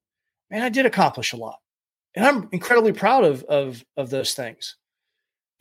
man, 0.49 0.61
I 0.61 0.69
did 0.69 0.85
accomplish 0.85 1.31
a 1.31 1.37
lot. 1.37 1.59
And 2.13 2.25
I'm 2.25 2.49
incredibly 2.51 2.91
proud 2.91 3.23
of 3.23 3.43
of 3.45 3.85
of 3.95 4.09
those 4.09 4.33
things. 4.33 4.75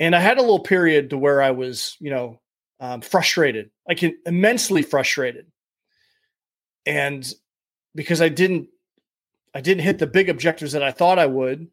And 0.00 0.16
I 0.16 0.20
had 0.20 0.38
a 0.38 0.40
little 0.40 0.60
period 0.60 1.10
to 1.10 1.18
where 1.18 1.42
I 1.42 1.50
was, 1.50 1.96
you 2.00 2.10
know, 2.10 2.40
um, 2.80 3.02
frustrated, 3.02 3.70
like 3.86 4.02
immensely 4.24 4.80
frustrated. 4.80 5.46
And 6.86 7.30
because 7.94 8.22
I 8.22 8.30
didn't, 8.30 8.68
I 9.54 9.60
didn't 9.60 9.84
hit 9.84 9.98
the 9.98 10.06
big 10.06 10.30
objectives 10.30 10.72
that 10.72 10.82
I 10.82 10.90
thought 10.90 11.18
I 11.18 11.26
would. 11.26 11.68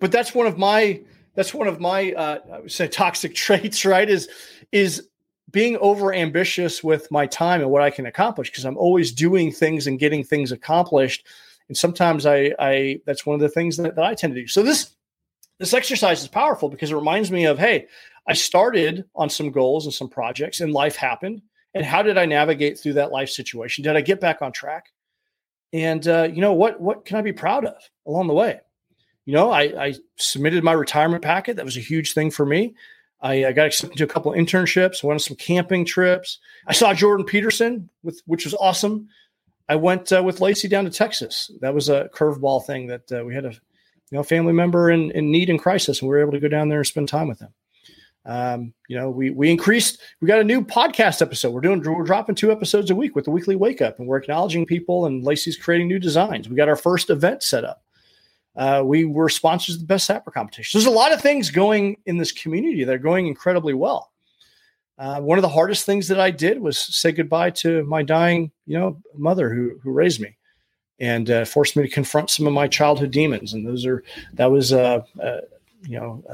But 0.00 0.10
that's 0.10 0.34
one 0.34 0.48
of 0.48 0.58
my, 0.58 1.02
that's 1.36 1.54
one 1.54 1.68
of 1.68 1.80
my, 1.80 2.12
uh, 2.12 2.38
I 2.52 2.60
would 2.60 2.72
say 2.72 2.88
toxic 2.88 3.34
traits, 3.36 3.84
right? 3.84 4.10
Is, 4.10 4.28
is 4.72 5.08
being 5.50 5.76
over 5.76 6.12
ambitious 6.12 6.82
with 6.82 7.10
my 7.12 7.26
time 7.26 7.60
and 7.60 7.70
what 7.70 7.82
I 7.82 7.90
can 7.90 8.06
accomplish 8.06 8.50
because 8.50 8.64
I'm 8.64 8.76
always 8.76 9.12
doing 9.12 9.52
things 9.52 9.86
and 9.86 10.00
getting 10.00 10.24
things 10.24 10.50
accomplished. 10.50 11.24
And 11.68 11.76
sometimes 11.76 12.26
I, 12.26 12.54
I, 12.58 13.00
that's 13.06 13.24
one 13.24 13.34
of 13.34 13.40
the 13.40 13.48
things 13.48 13.76
that, 13.76 13.94
that 13.94 14.04
I 14.04 14.14
tend 14.14 14.34
to 14.34 14.40
do. 14.40 14.48
So 14.48 14.64
this, 14.64 14.96
this 15.58 15.74
exercise 15.74 16.22
is 16.22 16.28
powerful 16.28 16.68
because 16.68 16.90
it 16.90 16.96
reminds 16.96 17.30
me 17.30 17.44
of 17.46 17.58
hey 17.58 17.86
i 18.26 18.32
started 18.32 19.04
on 19.14 19.28
some 19.30 19.50
goals 19.50 19.84
and 19.86 19.94
some 19.94 20.08
projects 20.08 20.60
and 20.60 20.72
life 20.72 20.96
happened. 20.96 21.42
And 21.74 21.84
how 21.84 22.02
did 22.02 22.18
i 22.18 22.26
navigate 22.26 22.78
through 22.78 22.94
that 22.94 23.12
life 23.12 23.28
situation? 23.28 23.84
Did 23.84 23.96
i 23.96 24.00
get 24.00 24.20
back 24.20 24.42
on 24.42 24.52
track? 24.52 24.86
And 25.72 26.06
uh, 26.08 26.28
you 26.32 26.40
know 26.40 26.54
what 26.54 26.80
what 26.80 27.04
can 27.04 27.16
i 27.16 27.22
be 27.22 27.32
proud 27.32 27.64
of 27.64 27.76
along 28.06 28.26
the 28.28 28.34
way? 28.34 28.60
You 29.26 29.34
know 29.34 29.50
I, 29.50 29.86
I 29.86 29.94
submitted 30.16 30.64
my 30.64 30.72
retirement 30.72 31.22
packet. 31.22 31.56
That 31.56 31.64
was 31.64 31.76
a 31.76 31.80
huge 31.80 32.14
thing 32.14 32.30
for 32.30 32.46
me. 32.46 32.74
I, 33.20 33.46
I 33.46 33.52
got 33.52 33.66
accepted 33.66 33.98
to 33.98 34.04
a 34.04 34.08
couple 34.08 34.32
of 34.32 34.38
internships 34.38 35.02
went 35.02 35.16
on 35.16 35.20
some 35.20 35.36
camping 35.36 35.84
trips. 35.84 36.38
I 36.66 36.72
saw 36.72 36.94
jordan 36.94 37.26
peterson 37.26 37.90
with 38.02 38.22
which 38.26 38.44
was 38.44 38.54
awesome. 38.54 39.08
I 39.68 39.76
went 39.76 40.10
uh, 40.12 40.22
with 40.22 40.40
lacey 40.40 40.68
down 40.68 40.84
to 40.84 40.90
texas. 40.90 41.50
That 41.60 41.74
was 41.74 41.88
a 41.88 42.08
curveball 42.14 42.64
thing 42.64 42.86
that 42.86 43.12
uh, 43.12 43.24
we 43.24 43.34
had 43.34 43.44
a 43.44 43.52
you 44.10 44.16
know, 44.16 44.22
family 44.22 44.52
member 44.52 44.90
in, 44.90 45.10
in 45.12 45.30
need 45.30 45.50
and 45.50 45.58
crisis, 45.58 46.00
and 46.00 46.08
we 46.08 46.14
were 46.14 46.22
able 46.22 46.32
to 46.32 46.40
go 46.40 46.48
down 46.48 46.68
there 46.68 46.78
and 46.78 46.86
spend 46.86 47.08
time 47.08 47.28
with 47.28 47.38
them. 47.38 47.52
Um, 48.24 48.74
you 48.88 48.96
know, 48.96 49.10
we 49.10 49.30
we 49.30 49.50
increased. 49.50 50.00
We 50.20 50.28
got 50.28 50.40
a 50.40 50.44
new 50.44 50.62
podcast 50.62 51.22
episode. 51.22 51.50
We're 51.50 51.60
doing. 51.60 51.82
We're 51.82 52.04
dropping 52.04 52.34
two 52.34 52.52
episodes 52.52 52.90
a 52.90 52.94
week 52.94 53.16
with 53.16 53.24
the 53.24 53.30
weekly 53.30 53.56
wake 53.56 53.80
up, 53.80 53.98
and 53.98 54.06
we're 54.06 54.18
acknowledging 54.18 54.66
people. 54.66 55.06
And 55.06 55.24
Lacey's 55.24 55.56
creating 55.56 55.88
new 55.88 55.98
designs. 55.98 56.48
We 56.48 56.56
got 56.56 56.68
our 56.68 56.76
first 56.76 57.10
event 57.10 57.42
set 57.42 57.64
up. 57.64 57.82
Uh, 58.56 58.82
we 58.84 59.04
were 59.04 59.28
sponsors 59.28 59.76
of 59.76 59.82
the 59.82 59.86
best 59.86 60.06
sapper 60.06 60.30
competition. 60.30 60.78
There's 60.78 60.92
a 60.92 60.94
lot 60.94 61.12
of 61.12 61.22
things 61.22 61.50
going 61.50 61.96
in 62.06 62.16
this 62.16 62.32
community 62.32 62.84
that 62.84 62.94
are 62.94 62.98
going 62.98 63.28
incredibly 63.28 63.72
well. 63.72 64.10
Uh, 64.98 65.20
one 65.20 65.38
of 65.38 65.42
the 65.42 65.48
hardest 65.48 65.86
things 65.86 66.08
that 66.08 66.18
I 66.18 66.32
did 66.32 66.60
was 66.60 66.78
say 66.78 67.12
goodbye 67.12 67.50
to 67.50 67.84
my 67.84 68.02
dying, 68.02 68.50
you 68.66 68.76
know, 68.76 69.00
mother 69.14 69.54
who 69.54 69.78
who 69.82 69.92
raised 69.92 70.20
me 70.20 70.36
and 71.00 71.30
uh, 71.30 71.44
forced 71.44 71.76
me 71.76 71.82
to 71.84 71.88
confront 71.88 72.30
some 72.30 72.46
of 72.46 72.52
my 72.52 72.66
childhood 72.66 73.10
demons. 73.10 73.52
And 73.52 73.66
those 73.66 73.86
are 73.86 74.02
that 74.34 74.50
was 74.50 74.72
a 74.72 75.04
uh, 75.22 75.40
you 75.82 75.98
know 75.98 76.24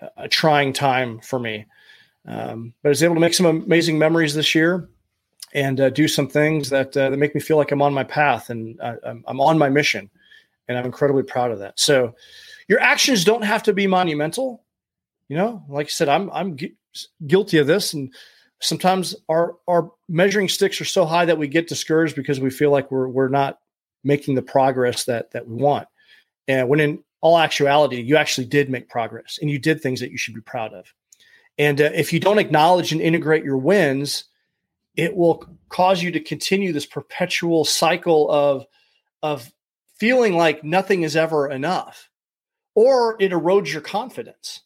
uh, 0.00 0.06
a 0.16 0.28
trying 0.28 0.72
time 0.72 1.20
for 1.20 1.38
me. 1.38 1.66
Um, 2.26 2.74
but 2.82 2.88
I 2.88 2.90
was 2.90 3.02
able 3.02 3.14
to 3.14 3.20
make 3.20 3.34
some 3.34 3.46
amazing 3.46 3.98
memories 3.98 4.34
this 4.34 4.54
year 4.54 4.88
and 5.54 5.80
uh, 5.80 5.90
do 5.90 6.08
some 6.08 6.28
things 6.28 6.70
that 6.70 6.96
uh, 6.96 7.10
that 7.10 7.16
make 7.16 7.34
me 7.34 7.40
feel 7.40 7.56
like 7.56 7.72
I'm 7.72 7.82
on 7.82 7.94
my 7.94 8.04
path 8.04 8.50
and 8.50 8.80
I'm, 8.82 9.24
I'm 9.26 9.40
on 9.40 9.58
my 9.58 9.68
mission, 9.68 10.10
and 10.68 10.76
I'm 10.76 10.86
incredibly 10.86 11.22
proud 11.22 11.50
of 11.50 11.60
that. 11.60 11.78
So 11.78 12.14
your 12.68 12.80
actions 12.80 13.24
don't 13.24 13.44
have 13.44 13.62
to 13.64 13.72
be 13.72 13.86
monumental. 13.86 14.64
You 15.28 15.36
know, 15.36 15.64
like 15.68 15.86
I 15.86 15.90
said, 15.90 16.08
I'm 16.08 16.30
I'm 16.30 16.56
gu- 16.56 16.74
guilty 17.26 17.58
of 17.58 17.66
this 17.66 17.92
and 17.92 18.12
sometimes 18.60 19.14
our 19.28 19.56
our 19.68 19.90
measuring 20.08 20.48
sticks 20.48 20.80
are 20.80 20.86
so 20.86 21.04
high 21.04 21.24
that 21.24 21.38
we 21.38 21.48
get 21.48 21.68
discouraged 21.68 22.16
because 22.16 22.40
we 22.40 22.50
feel 22.50 22.70
like 22.70 22.90
we're 22.90 23.08
we're 23.08 23.28
not 23.28 23.58
making 24.04 24.34
the 24.34 24.42
progress 24.42 25.04
that 25.04 25.30
that 25.32 25.46
we 25.46 25.56
want. 25.56 25.88
And 26.48 26.68
when 26.68 26.80
in 26.80 27.02
all 27.20 27.38
actuality, 27.38 28.00
you 28.00 28.16
actually 28.16 28.46
did 28.46 28.70
make 28.70 28.88
progress 28.88 29.38
and 29.40 29.50
you 29.50 29.58
did 29.58 29.80
things 29.80 30.00
that 30.00 30.10
you 30.10 30.18
should 30.18 30.34
be 30.34 30.40
proud 30.40 30.72
of. 30.72 30.92
And 31.58 31.80
uh, 31.80 31.90
if 31.94 32.12
you 32.12 32.20
don't 32.20 32.38
acknowledge 32.38 32.92
and 32.92 33.00
integrate 33.00 33.44
your 33.44 33.56
wins, 33.56 34.24
it 34.96 35.16
will 35.16 35.46
cause 35.68 36.02
you 36.02 36.10
to 36.12 36.20
continue 36.20 36.72
this 36.72 36.86
perpetual 36.86 37.64
cycle 37.64 38.30
of 38.30 38.66
of 39.22 39.50
feeling 39.98 40.36
like 40.36 40.62
nothing 40.62 41.02
is 41.02 41.16
ever 41.16 41.48
enough 41.48 42.10
or 42.74 43.16
it 43.18 43.32
erodes 43.32 43.72
your 43.72 43.80
confidence. 43.80 44.60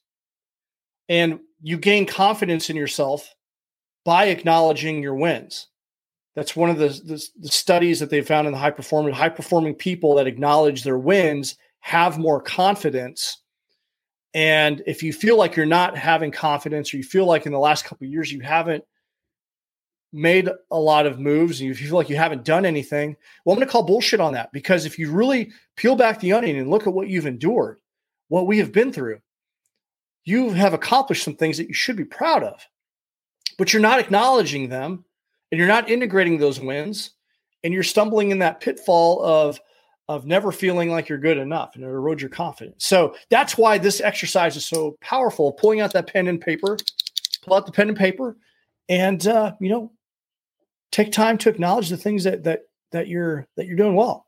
And 1.09 1.41
you 1.63 1.79
gain 1.79 2.07
confidence 2.07 2.69
in 2.69 2.77
yourself 2.77 3.33
by 4.05 4.27
acknowledging 4.27 5.03
your 5.03 5.15
wins. 5.15 5.69
That's 6.37 6.57
one 6.57 6.71
of 6.71 6.79
the, 6.79 6.89
the, 6.89 7.23
the 7.41 7.49
studies 7.49 8.01
that 8.01 8.11
they 8.11 8.23
found 8.23 8.47
in 8.47 8.53
the 8.53 8.59
high 8.59 8.71
performing 8.71 9.13
high 9.15 9.29
performing 9.29 9.75
people 9.75 10.15
that 10.17 10.27
acknowledge 10.27 10.83
their 10.83 10.99
wins 10.99 11.57
have 11.81 12.19
more 12.19 12.41
confidence. 12.41 13.43
And 14.33 14.83
if 14.87 15.03
you 15.03 15.13
feel 15.13 15.37
like 15.37 15.57
you're 15.57 15.67
not 15.67 15.99
having 15.99 16.31
confidence, 16.31 16.95
or 16.95 16.99
you 16.99 17.03
feel 17.03 17.27
like 17.27 17.47
in 17.47 17.53
the 17.53 17.59
last 17.59 17.85
couple 17.85 18.07
years 18.07 18.31
you 18.31 18.41
haven't 18.41 18.85
made 20.13 20.49
a 20.71 20.79
lot 20.79 21.07
of 21.07 21.21
moves 21.21 21.61
and 21.61 21.69
you 21.69 21.75
feel 21.75 21.97
like 21.97 22.09
you 22.09 22.17
haven't 22.17 22.45
done 22.45 22.65
anything, 22.65 23.17
well, 23.45 23.55
I'm 23.55 23.59
going 23.59 23.67
to 23.67 23.73
call 23.73 23.83
bullshit 23.83 24.21
on 24.21 24.35
that 24.35 24.53
because 24.53 24.87
if 24.87 24.99
you 24.99 25.11
really 25.11 25.53
peel 25.77 25.97
back 25.97 26.21
the 26.21 26.33
onion 26.33 26.57
and 26.57 26.71
look 26.71 26.87
at 26.87 26.93
what 26.93 27.09
you've 27.09 27.27
endured, 27.27 27.79
what 28.29 28.47
we 28.47 28.59
have 28.59 28.73
been 28.73 28.93
through, 28.93 29.21
you 30.25 30.51
have 30.51 30.75
accomplished 30.75 31.25
some 31.25 31.35
things 31.35 31.59
that 31.59 31.69
you 31.69 31.75
should 31.75 31.97
be 31.97 32.05
proud 32.05 32.43
of, 32.43 32.61
but 33.61 33.75
you're 33.75 33.83
not 33.83 34.01
acknowledging 34.01 34.71
them 34.71 35.05
and 35.53 35.59
you're 35.59 35.69
not 35.69 35.91
integrating 35.91 36.39
those 36.39 36.59
wins 36.59 37.11
and 37.63 37.75
you're 37.75 37.83
stumbling 37.83 38.31
in 38.31 38.39
that 38.39 38.59
pitfall 38.59 39.23
of 39.23 39.61
of 40.09 40.25
never 40.25 40.51
feeling 40.51 40.91
like 40.91 41.11
you're 41.11 41.19
good 41.19 41.37
enough 41.37 41.75
and 41.75 41.85
it 41.85 41.87
erodes 41.87 42.21
your 42.21 42.31
confidence. 42.31 42.87
So 42.87 43.15
that's 43.29 43.59
why 43.59 43.77
this 43.77 44.01
exercise 44.01 44.57
is 44.57 44.65
so 44.65 44.97
powerful. 45.03 45.53
Pulling 45.53 45.83
out 45.83 45.93
that 45.93 46.07
pen 46.07 46.27
and 46.27 46.41
paper, 46.41 46.79
pull 47.43 47.55
out 47.55 47.67
the 47.67 47.71
pen 47.71 47.89
and 47.89 47.99
paper, 47.99 48.39
and 48.89 49.25
uh, 49.27 49.53
you 49.61 49.69
know, 49.69 49.93
take 50.91 51.13
time 51.13 51.37
to 51.37 51.51
acknowledge 51.51 51.91
the 51.91 51.99
things 51.99 52.25
that 52.25 52.43
that 52.45 52.63
that 52.93 53.09
you're 53.09 53.47
that 53.59 53.67
you're 53.67 53.77
doing 53.77 53.95
well. 53.95 54.27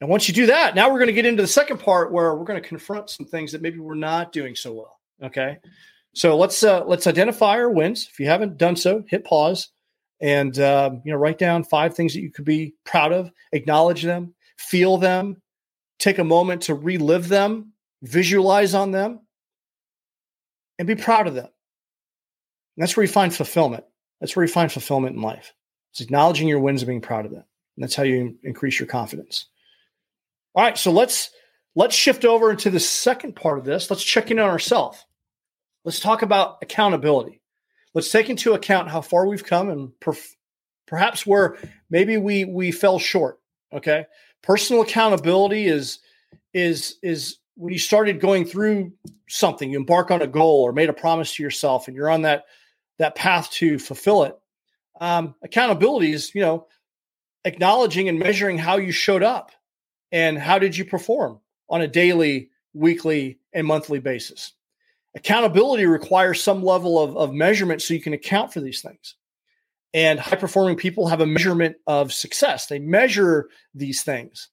And 0.00 0.08
once 0.08 0.28
you 0.28 0.34
do 0.34 0.46
that, 0.46 0.76
now 0.76 0.88
we're 0.88 1.00
going 1.00 1.08
to 1.08 1.14
get 1.14 1.26
into 1.26 1.42
the 1.42 1.48
second 1.48 1.80
part 1.80 2.12
where 2.12 2.32
we're 2.36 2.44
going 2.44 2.62
to 2.62 2.68
confront 2.68 3.10
some 3.10 3.26
things 3.26 3.50
that 3.50 3.60
maybe 3.60 3.80
we're 3.80 3.96
not 3.96 4.30
doing 4.30 4.54
so 4.54 4.72
well. 4.72 5.00
Okay. 5.20 5.58
So 6.14 6.36
let's 6.36 6.62
uh, 6.62 6.84
let's 6.84 7.06
identify 7.06 7.56
our 7.58 7.70
wins. 7.70 8.08
If 8.10 8.20
you 8.20 8.26
haven't 8.26 8.56
done 8.56 8.76
so, 8.76 9.04
hit 9.08 9.24
pause 9.24 9.68
and 10.20 10.58
uh, 10.58 10.90
you 11.04 11.12
know 11.12 11.18
write 11.18 11.38
down 11.38 11.64
five 11.64 11.94
things 11.94 12.14
that 12.14 12.22
you 12.22 12.30
could 12.30 12.44
be 12.44 12.74
proud 12.84 13.12
of. 13.12 13.30
Acknowledge 13.52 14.02
them, 14.02 14.34
feel 14.56 14.96
them, 14.96 15.42
take 15.98 16.18
a 16.18 16.24
moment 16.24 16.62
to 16.62 16.74
relive 16.74 17.28
them, 17.28 17.72
visualize 18.02 18.74
on 18.74 18.92
them, 18.92 19.20
and 20.78 20.86
be 20.86 20.94
proud 20.94 21.26
of 21.26 21.34
them. 21.34 21.48
And 22.76 22.82
that's 22.82 22.96
where 22.96 23.04
you 23.04 23.12
find 23.12 23.34
fulfillment. 23.34 23.84
That's 24.20 24.36
where 24.36 24.44
you 24.44 24.52
find 24.52 24.70
fulfillment 24.70 25.16
in 25.16 25.22
life. 25.22 25.52
It's 25.92 26.00
acknowledging 26.00 26.48
your 26.48 26.60
wins 26.60 26.82
and 26.82 26.88
being 26.88 27.00
proud 27.00 27.24
of 27.24 27.32
them. 27.32 27.44
And 27.76 27.82
that's 27.82 27.94
how 27.94 28.04
you 28.04 28.36
increase 28.42 28.78
your 28.78 28.86
confidence. 28.86 29.46
All 30.54 30.64
right, 30.64 30.78
so 30.78 30.92
let's 30.92 31.30
let's 31.74 31.96
shift 31.96 32.24
over 32.24 32.52
into 32.52 32.70
the 32.70 32.80
second 32.80 33.34
part 33.34 33.58
of 33.58 33.64
this. 33.64 33.90
Let's 33.90 34.04
check 34.04 34.30
in 34.30 34.38
on 34.38 34.48
ourselves. 34.48 35.04
Let's 35.84 36.00
talk 36.00 36.22
about 36.22 36.58
accountability. 36.62 37.40
Let's 37.92 38.10
take 38.10 38.30
into 38.30 38.54
account 38.54 38.90
how 38.90 39.00
far 39.00 39.26
we've 39.26 39.44
come 39.44 39.68
and 39.70 39.92
perhaps 40.86 41.26
where 41.26 41.56
maybe 41.90 42.16
we 42.16 42.44
we 42.44 42.72
fell 42.72 42.98
short. 42.98 43.38
Okay, 43.72 44.06
personal 44.42 44.82
accountability 44.82 45.66
is 45.66 46.00
is 46.52 46.96
is 47.02 47.38
when 47.56 47.72
you 47.72 47.78
started 47.78 48.20
going 48.20 48.44
through 48.44 48.92
something, 49.28 49.70
you 49.70 49.78
embark 49.78 50.10
on 50.10 50.22
a 50.22 50.26
goal 50.26 50.62
or 50.62 50.72
made 50.72 50.88
a 50.88 50.94
promise 50.94 51.34
to 51.36 51.42
yourself, 51.42 51.86
and 51.86 51.96
you're 51.96 52.10
on 52.10 52.22
that 52.22 52.44
that 52.98 53.14
path 53.14 53.50
to 53.50 53.78
fulfill 53.78 54.24
it. 54.24 54.36
Um, 55.00 55.34
accountability 55.42 56.12
is 56.12 56.34
you 56.34 56.40
know 56.40 56.66
acknowledging 57.44 58.08
and 58.08 58.18
measuring 58.18 58.58
how 58.58 58.78
you 58.78 58.90
showed 58.90 59.22
up 59.22 59.52
and 60.10 60.38
how 60.38 60.58
did 60.58 60.76
you 60.76 60.84
perform 60.84 61.40
on 61.68 61.82
a 61.82 61.88
daily, 61.88 62.50
weekly, 62.72 63.38
and 63.52 63.66
monthly 63.66 63.98
basis. 63.98 64.52
Accountability 65.16 65.86
requires 65.86 66.42
some 66.42 66.62
level 66.62 67.02
of, 67.02 67.16
of 67.16 67.32
measurement 67.32 67.82
so 67.82 67.94
you 67.94 68.00
can 68.00 68.14
account 68.14 68.52
for 68.52 68.60
these 68.60 68.80
things. 68.80 69.14
And 69.92 70.18
high 70.18 70.36
performing 70.36 70.76
people 70.76 71.06
have 71.06 71.20
a 71.20 71.26
measurement 71.26 71.76
of 71.86 72.12
success. 72.12 72.66
They 72.66 72.80
measure 72.80 73.48
these 73.74 74.02
things. 74.02 74.48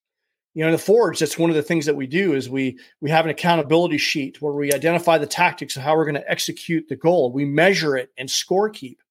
You 0.54 0.62
know, 0.62 0.68
in 0.68 0.74
the 0.74 0.78
Forge, 0.78 1.20
that's 1.20 1.38
one 1.38 1.50
of 1.50 1.56
the 1.56 1.64
things 1.64 1.86
that 1.86 1.96
we 1.96 2.06
do 2.06 2.34
is 2.34 2.50
we 2.50 2.78
we 3.00 3.10
have 3.10 3.26
an 3.26 3.32
accountability 3.32 3.98
sheet 3.98 4.42
where 4.42 4.54
we 4.54 4.74
identify 4.74 5.18
the 5.18 5.26
tactics 5.26 5.78
of 5.78 5.82
how 5.82 5.96
we're 5.96 6.06
going 6.06 6.16
to 6.16 6.30
execute 6.30 6.88
the 6.90 6.96
goal. 6.96 7.32
We 7.32 7.46
measure 7.46 7.96
it 7.96 8.12
and 8.18 8.30
score 8.30 8.70
keep. 8.70 9.02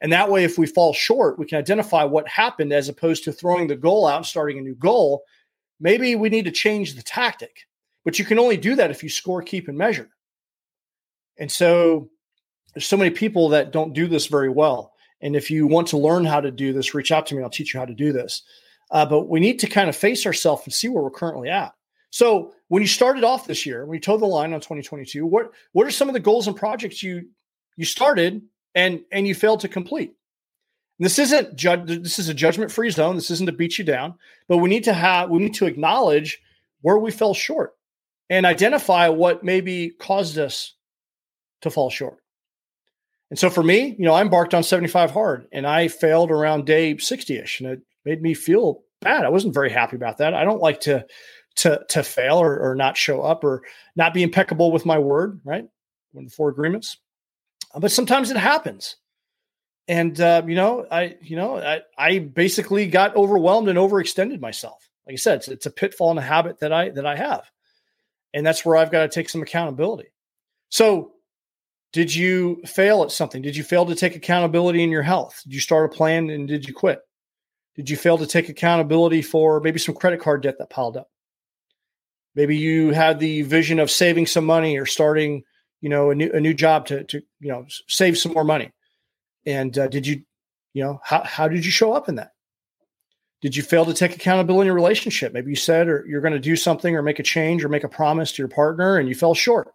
And 0.00 0.12
that 0.12 0.30
way, 0.30 0.44
if 0.44 0.58
we 0.58 0.66
fall 0.66 0.94
short, 0.94 1.38
we 1.38 1.46
can 1.46 1.58
identify 1.58 2.04
what 2.04 2.28
happened 2.28 2.72
as 2.72 2.88
opposed 2.88 3.24
to 3.24 3.32
throwing 3.32 3.66
the 3.66 3.76
goal 3.76 4.06
out 4.06 4.18
and 4.18 4.26
starting 4.26 4.58
a 4.58 4.62
new 4.62 4.76
goal 4.76 5.24
maybe 5.80 6.16
we 6.16 6.28
need 6.28 6.44
to 6.44 6.50
change 6.50 6.94
the 6.94 7.02
tactic. 7.02 7.66
But 8.04 8.18
you 8.18 8.24
can 8.24 8.38
only 8.38 8.56
do 8.56 8.74
that 8.76 8.90
if 8.90 9.02
you 9.02 9.08
score, 9.08 9.42
keep, 9.42 9.68
and 9.68 9.76
measure. 9.76 10.10
And 11.38 11.50
so 11.50 12.10
there's 12.74 12.86
so 12.86 12.96
many 12.96 13.10
people 13.10 13.50
that 13.50 13.72
don't 13.72 13.92
do 13.92 14.06
this 14.06 14.26
very 14.26 14.48
well. 14.48 14.92
And 15.20 15.34
if 15.34 15.50
you 15.50 15.66
want 15.66 15.88
to 15.88 15.98
learn 15.98 16.24
how 16.24 16.40
to 16.40 16.50
do 16.50 16.72
this, 16.72 16.94
reach 16.94 17.12
out 17.12 17.26
to 17.26 17.34
me. 17.34 17.42
I'll 17.42 17.50
teach 17.50 17.72
you 17.72 17.80
how 17.80 17.86
to 17.86 17.94
do 17.94 18.12
this. 18.12 18.42
Uh, 18.90 19.06
but 19.06 19.28
we 19.28 19.40
need 19.40 19.58
to 19.60 19.66
kind 19.66 19.88
of 19.88 19.96
face 19.96 20.26
ourselves 20.26 20.62
and 20.64 20.72
see 20.72 20.88
where 20.88 21.02
we're 21.02 21.10
currently 21.10 21.48
at. 21.48 21.72
So 22.10 22.52
when 22.68 22.82
you 22.82 22.88
started 22.88 23.24
off 23.24 23.46
this 23.46 23.66
year, 23.66 23.84
when 23.84 23.94
you 23.94 24.00
toed 24.00 24.20
the 24.20 24.26
line 24.26 24.52
on 24.52 24.60
2022, 24.60 25.26
what 25.26 25.50
what 25.72 25.86
are 25.86 25.90
some 25.90 26.08
of 26.08 26.14
the 26.14 26.20
goals 26.20 26.46
and 26.46 26.56
projects 26.56 27.02
you 27.02 27.28
you 27.76 27.84
started 27.84 28.42
and 28.74 29.00
and 29.10 29.26
you 29.26 29.34
failed 29.34 29.60
to 29.60 29.68
complete? 29.68 30.14
This 30.98 31.18
isn't 31.18 31.56
judge. 31.56 31.86
This 31.86 32.18
is 32.18 32.28
a 32.28 32.34
judgment 32.34 32.70
free 32.70 32.90
zone. 32.90 33.16
This 33.16 33.30
isn't 33.30 33.46
to 33.46 33.52
beat 33.52 33.78
you 33.78 33.84
down, 33.84 34.14
but 34.48 34.58
we 34.58 34.68
need 34.68 34.84
to 34.84 34.94
have 34.94 35.30
we 35.30 35.40
need 35.40 35.54
to 35.54 35.66
acknowledge 35.66 36.40
where 36.80 36.98
we 36.98 37.10
fell 37.10 37.34
short 37.34 37.74
and 38.30 38.46
identify 38.46 39.08
what 39.08 39.44
maybe 39.44 39.90
caused 39.90 40.38
us 40.38 40.75
to 41.62 41.70
fall 41.70 41.90
short. 41.90 42.18
And 43.30 43.38
so 43.38 43.50
for 43.50 43.62
me, 43.62 43.96
you 43.98 44.04
know, 44.04 44.14
I 44.14 44.22
embarked 44.22 44.54
on 44.54 44.62
75 44.62 45.10
hard 45.10 45.46
and 45.52 45.66
I 45.66 45.88
failed 45.88 46.30
around 46.30 46.64
day 46.64 46.96
60 46.96 47.38
ish 47.38 47.60
and 47.60 47.70
it 47.70 47.80
made 48.04 48.22
me 48.22 48.34
feel 48.34 48.82
bad. 49.00 49.24
I 49.24 49.30
wasn't 49.30 49.54
very 49.54 49.70
happy 49.70 49.96
about 49.96 50.18
that. 50.18 50.34
I 50.34 50.44
don't 50.44 50.62
like 50.62 50.80
to 50.82 51.06
to 51.56 51.84
to 51.88 52.02
fail 52.02 52.36
or, 52.36 52.58
or 52.70 52.74
not 52.74 52.96
show 52.96 53.22
up 53.22 53.42
or 53.42 53.62
not 53.96 54.14
be 54.14 54.22
impeccable 54.22 54.70
with 54.70 54.86
my 54.86 54.98
word, 54.98 55.40
right? 55.44 55.64
One 56.12 56.24
of 56.24 56.30
the 56.30 56.34
four 56.34 56.50
agreements. 56.50 56.98
But 57.74 57.90
sometimes 57.90 58.30
it 58.30 58.36
happens 58.36 58.96
and 59.88 60.20
uh, 60.20 60.42
you 60.46 60.54
know, 60.54 60.86
I 60.90 61.16
you 61.22 61.36
know, 61.36 61.58
I, 61.58 61.82
I 61.96 62.18
basically 62.18 62.86
got 62.86 63.16
overwhelmed 63.16 63.68
and 63.68 63.78
overextended 63.78 64.40
myself. 64.40 64.88
Like 65.06 65.14
I 65.14 65.16
said, 65.16 65.36
it's, 65.38 65.48
it's 65.48 65.66
a 65.66 65.70
pitfall 65.70 66.10
and 66.10 66.18
a 66.18 66.22
habit 66.22 66.60
that 66.60 66.72
I 66.72 66.90
that 66.90 67.06
I 67.06 67.16
have, 67.16 67.50
and 68.34 68.44
that's 68.44 68.64
where 68.64 68.76
I've 68.76 68.90
got 68.90 69.02
to 69.02 69.08
take 69.08 69.28
some 69.28 69.42
accountability. 69.42 70.08
So, 70.70 71.12
did 71.92 72.14
you 72.14 72.60
fail 72.66 73.02
at 73.02 73.10
something? 73.10 73.42
Did 73.42 73.56
you 73.56 73.62
fail 73.62 73.86
to 73.86 73.94
take 73.94 74.16
accountability 74.16 74.82
in 74.82 74.90
your 74.90 75.02
health? 75.02 75.40
Did 75.44 75.54
you 75.54 75.60
start 75.60 75.92
a 75.92 75.96
plan 75.96 76.30
and 76.30 76.46
did 76.46 76.66
you 76.66 76.74
quit? 76.74 77.00
Did 77.74 77.90
you 77.90 77.96
fail 77.96 78.18
to 78.18 78.26
take 78.26 78.48
accountability 78.48 79.22
for 79.22 79.60
maybe 79.60 79.78
some 79.78 79.94
credit 79.94 80.20
card 80.20 80.42
debt 80.42 80.56
that 80.58 80.70
piled 80.70 80.96
up? 80.96 81.08
Maybe 82.34 82.56
you 82.56 82.92
had 82.92 83.18
the 83.18 83.42
vision 83.42 83.78
of 83.78 83.90
saving 83.90 84.26
some 84.26 84.44
money 84.44 84.78
or 84.78 84.86
starting, 84.86 85.42
you 85.80 85.88
know, 85.88 86.10
a 86.10 86.14
new 86.14 86.30
a 86.32 86.40
new 86.40 86.54
job 86.54 86.86
to 86.86 87.04
to 87.04 87.22
you 87.40 87.48
know 87.48 87.66
save 87.86 88.18
some 88.18 88.32
more 88.32 88.44
money 88.44 88.72
and 89.46 89.78
uh, 89.78 89.86
did 89.86 90.06
you, 90.06 90.22
you 90.74 90.82
know, 90.82 91.00
how, 91.02 91.22
how 91.22 91.48
did 91.48 91.64
you 91.64 91.70
show 91.70 91.92
up 91.92 92.08
in 92.08 92.16
that? 92.16 92.32
Did 93.40 93.54
you 93.54 93.62
fail 93.62 93.84
to 93.84 93.94
take 93.94 94.16
accountability 94.16 94.62
in 94.62 94.66
your 94.66 94.74
relationship? 94.74 95.32
Maybe 95.32 95.50
you 95.50 95.56
said 95.56 95.88
or 95.88 96.04
you're 96.08 96.20
going 96.20 96.32
to 96.32 96.40
do 96.40 96.56
something 96.56 96.96
or 96.96 97.02
make 97.02 97.20
a 97.20 97.22
change 97.22 97.64
or 97.64 97.68
make 97.68 97.84
a 97.84 97.88
promise 97.88 98.32
to 98.32 98.42
your 98.42 98.48
partner 98.48 98.96
and 98.96 99.08
you 99.08 99.14
fell 99.14 99.34
short. 99.34 99.68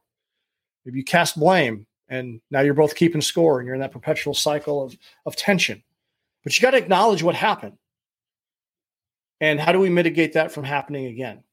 Maybe 0.85 0.99
you 0.99 1.05
cast 1.05 1.39
blame 1.39 1.87
and 2.11 2.41
now 2.51 2.61
you're 2.61 2.75
both 2.75 2.93
keeping 2.93 3.21
score 3.21 3.59
and 3.59 3.65
you're 3.65 3.73
in 3.73 3.81
that 3.81 3.91
perpetual 3.91 4.35
cycle 4.35 4.83
of, 4.83 4.95
of 5.25 5.35
tension. 5.35 5.81
But 6.43 6.55
you 6.55 6.61
got 6.61 6.71
to 6.71 6.77
acknowledge 6.77 7.23
what 7.23 7.33
happened. 7.33 7.77
And 9.39 9.59
how 9.59 9.71
do 9.71 9.79
we 9.79 9.89
mitigate 9.89 10.33
that 10.33 10.51
from 10.51 10.63
happening 10.63 11.07
again? 11.07 11.43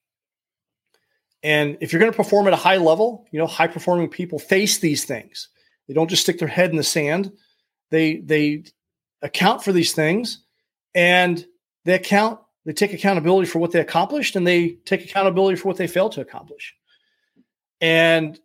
And 1.43 1.79
if 1.81 1.93
you're 1.93 2.01
going 2.01 2.13
to 2.13 2.17
perform 2.17 2.47
at 2.47 2.53
a 2.53 2.57
high 2.57 2.77
level, 2.77 3.27
you 3.31 3.39
know, 3.39 3.47
high 3.47 3.69
performing 3.69 4.09
people 4.11 4.39
face 4.39 4.79
these 4.79 5.07
things. 5.07 5.49
They 5.87 5.95
don't 5.95 6.11
just 6.11 6.23
stick 6.23 6.39
their 6.39 6.49
head 6.49 6.71
in 6.71 6.77
the 6.77 6.83
sand 6.83 7.33
they 7.91 8.19
they 8.19 8.65
account 9.23 9.63
for 9.63 9.73
these 9.73 9.93
things 9.93 10.45
and 10.95 11.47
they 11.85 11.95
account 11.95 12.41
they 12.65 12.73
take 12.73 12.93
accountability 12.93 13.49
for 13.49 13.59
what 13.59 13.73
they 13.73 13.81
accomplished 13.81 14.37
and 14.37 14.47
they 14.47 14.71
take 14.85 15.05
accountability 15.05 15.57
for 15.57 15.69
what 15.69 15.77
they 15.77 15.87
failed 15.87 16.13
to 16.13 16.21
accomplish 16.21 16.75
and 17.81 18.39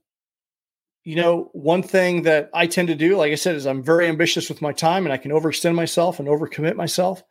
you 1.03 1.15
know 1.15 1.49
one 1.53 1.83
thing 1.83 2.23
that 2.23 2.49
i 2.53 2.65
tend 2.65 2.87
to 2.87 2.95
do 2.95 3.17
like 3.17 3.31
i 3.31 3.35
said 3.35 3.55
is 3.55 3.65
i'm 3.65 3.83
very 3.83 4.07
ambitious 4.07 4.49
with 4.49 4.61
my 4.61 4.71
time 4.71 5.05
and 5.05 5.13
i 5.13 5.17
can 5.17 5.31
overextend 5.31 5.75
myself 5.75 6.19
and 6.19 6.27
overcommit 6.27 6.75
myself 6.75 7.23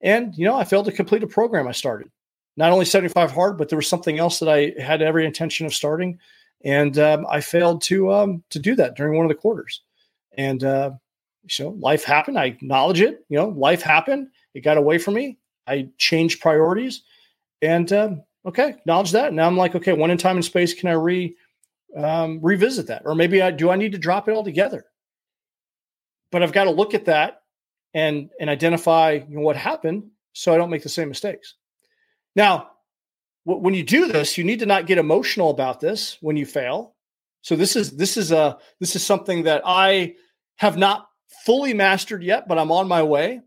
and 0.00 0.36
you 0.36 0.44
know 0.44 0.56
i 0.56 0.64
failed 0.64 0.86
to 0.86 0.92
complete 0.92 1.22
a 1.22 1.26
program 1.26 1.68
i 1.68 1.72
started 1.72 2.10
not 2.56 2.72
only 2.72 2.84
75 2.84 3.30
hard 3.32 3.58
but 3.58 3.68
there 3.68 3.78
was 3.78 3.88
something 3.88 4.18
else 4.18 4.38
that 4.38 4.48
i 4.48 4.72
had 4.80 5.02
every 5.02 5.26
intention 5.26 5.66
of 5.66 5.74
starting 5.74 6.18
and 6.64 6.98
um, 6.98 7.26
i 7.30 7.40
failed 7.40 7.82
to 7.82 8.12
um, 8.12 8.42
to 8.50 8.58
do 8.58 8.74
that 8.74 8.96
during 8.96 9.16
one 9.16 9.26
of 9.26 9.30
the 9.30 9.40
quarters 9.40 9.82
and 10.36 10.64
uh, 10.64 10.90
so 11.48 11.70
life 11.70 12.04
happened. 12.04 12.38
I 12.38 12.46
acknowledge 12.46 13.00
it. 13.00 13.24
You 13.28 13.38
know, 13.38 13.48
life 13.48 13.82
happened. 13.82 14.28
It 14.54 14.60
got 14.60 14.76
away 14.76 14.98
from 14.98 15.14
me. 15.14 15.38
I 15.66 15.88
changed 15.98 16.40
priorities, 16.40 17.02
and 17.62 17.92
um, 17.92 18.22
okay, 18.46 18.70
acknowledge 18.70 19.12
that. 19.12 19.32
Now 19.32 19.46
I'm 19.46 19.56
like, 19.56 19.74
okay, 19.74 19.92
when 19.92 20.10
in 20.10 20.18
time 20.18 20.36
and 20.36 20.44
space 20.44 20.74
can 20.74 20.88
I 20.88 20.92
re 20.92 21.36
um, 21.96 22.40
revisit 22.42 22.86
that, 22.88 23.02
or 23.04 23.14
maybe 23.14 23.42
I 23.42 23.50
do 23.50 23.70
I 23.70 23.76
need 23.76 23.92
to 23.92 23.98
drop 23.98 24.28
it 24.28 24.34
altogether? 24.34 24.84
But 26.30 26.42
I've 26.42 26.52
got 26.52 26.64
to 26.64 26.70
look 26.70 26.94
at 26.94 27.06
that 27.06 27.42
and 27.94 28.30
and 28.40 28.48
identify 28.48 29.20
you 29.28 29.36
know, 29.36 29.42
what 29.42 29.56
happened, 29.56 30.10
so 30.32 30.54
I 30.54 30.56
don't 30.56 30.70
make 30.70 30.82
the 30.82 30.88
same 30.88 31.08
mistakes. 31.08 31.54
Now, 32.36 32.70
w- 33.46 33.62
when 33.62 33.74
you 33.74 33.82
do 33.82 34.08
this, 34.08 34.38
you 34.38 34.44
need 34.44 34.60
to 34.60 34.66
not 34.66 34.86
get 34.86 34.98
emotional 34.98 35.50
about 35.50 35.80
this 35.80 36.16
when 36.20 36.36
you 36.36 36.46
fail. 36.46 36.94
So 37.42 37.56
this 37.56 37.76
is 37.76 37.92
this 37.92 38.16
is 38.16 38.32
a 38.32 38.58
this 38.80 38.94
is 38.94 39.04
something 39.04 39.44
that 39.44 39.62
I 39.64 40.14
have 40.56 40.76
not 40.76 41.08
fully 41.44 41.74
mastered 41.74 42.22
yet, 42.22 42.46
but 42.48 42.58
I'm 42.58 42.72
on 42.72 42.88
my 42.88 43.02
way. 43.02 43.40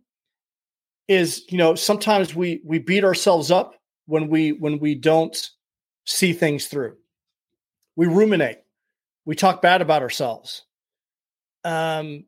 Is 1.07 1.43
you 1.49 1.57
know 1.57 1.75
sometimes 1.75 2.33
we 2.33 2.61
we 2.65 2.79
beat 2.79 3.03
ourselves 3.03 3.51
up 3.51 3.75
when 4.05 4.29
we 4.29 4.51
when 4.51 4.79
we 4.79 4.95
don't 4.95 5.49
see 6.05 6.33
things 6.33 6.67
through. 6.67 6.97
We 7.95 8.07
ruminate. 8.07 8.59
We 9.25 9.35
talk 9.35 9.61
bad 9.61 9.81
about 9.81 10.01
ourselves. 10.01 10.63
Um, 11.63 12.25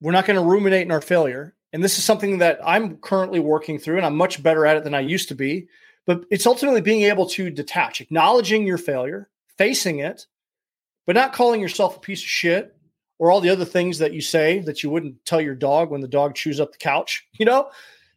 we're 0.00 0.12
not 0.12 0.26
going 0.26 0.38
to 0.38 0.44
ruminate 0.44 0.82
in 0.82 0.92
our 0.92 1.00
failure. 1.00 1.54
And 1.72 1.84
this 1.84 1.98
is 1.98 2.04
something 2.04 2.38
that 2.38 2.60
I'm 2.64 2.96
currently 2.96 3.40
working 3.40 3.78
through, 3.78 3.98
and 3.98 4.06
I'm 4.06 4.16
much 4.16 4.42
better 4.42 4.64
at 4.64 4.76
it 4.76 4.84
than 4.84 4.94
I 4.94 5.00
used 5.00 5.28
to 5.28 5.34
be. 5.34 5.68
But 6.06 6.24
it's 6.30 6.46
ultimately 6.46 6.80
being 6.80 7.02
able 7.02 7.26
to 7.30 7.50
detach, 7.50 8.00
acknowledging 8.00 8.66
your 8.66 8.78
failure, 8.78 9.28
facing 9.58 9.98
it, 9.98 10.26
but 11.06 11.14
not 11.14 11.34
calling 11.34 11.60
yourself 11.60 11.96
a 11.96 12.00
piece 12.00 12.22
of 12.22 12.28
shit 12.28 12.74
or 13.18 13.30
all 13.30 13.40
the 13.40 13.50
other 13.50 13.64
things 13.64 13.98
that 13.98 14.14
you 14.14 14.20
say 14.20 14.60
that 14.60 14.82
you 14.82 14.90
wouldn't 14.90 15.24
tell 15.26 15.40
your 15.40 15.54
dog 15.54 15.90
when 15.90 16.00
the 16.00 16.08
dog 16.08 16.34
chews 16.34 16.60
up 16.60 16.72
the 16.72 16.78
couch. 16.78 17.26
You 17.38 17.46
know, 17.46 17.70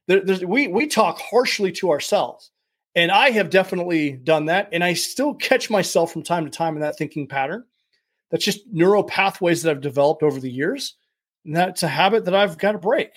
there, 0.07 0.21
we 0.47 0.67
we 0.67 0.87
talk 0.87 1.19
harshly 1.19 1.71
to 1.73 1.91
ourselves, 1.91 2.51
and 2.95 3.11
I 3.11 3.29
have 3.31 3.49
definitely 3.49 4.11
done 4.11 4.45
that, 4.45 4.69
and 4.71 4.83
I 4.83 4.93
still 4.93 5.33
catch 5.33 5.69
myself 5.69 6.11
from 6.11 6.23
time 6.23 6.45
to 6.45 6.51
time 6.51 6.75
in 6.75 6.81
that 6.81 6.97
thinking 6.97 7.27
pattern. 7.27 7.63
That's 8.29 8.45
just 8.45 8.67
neural 8.71 9.03
pathways 9.03 9.63
that 9.63 9.71
I've 9.71 9.81
developed 9.81 10.23
over 10.23 10.39
the 10.39 10.51
years, 10.51 10.95
and 11.45 11.55
that's 11.55 11.83
a 11.83 11.87
habit 11.87 12.25
that 12.25 12.35
I've 12.35 12.57
got 12.57 12.73
to 12.73 12.77
break. 12.77 13.09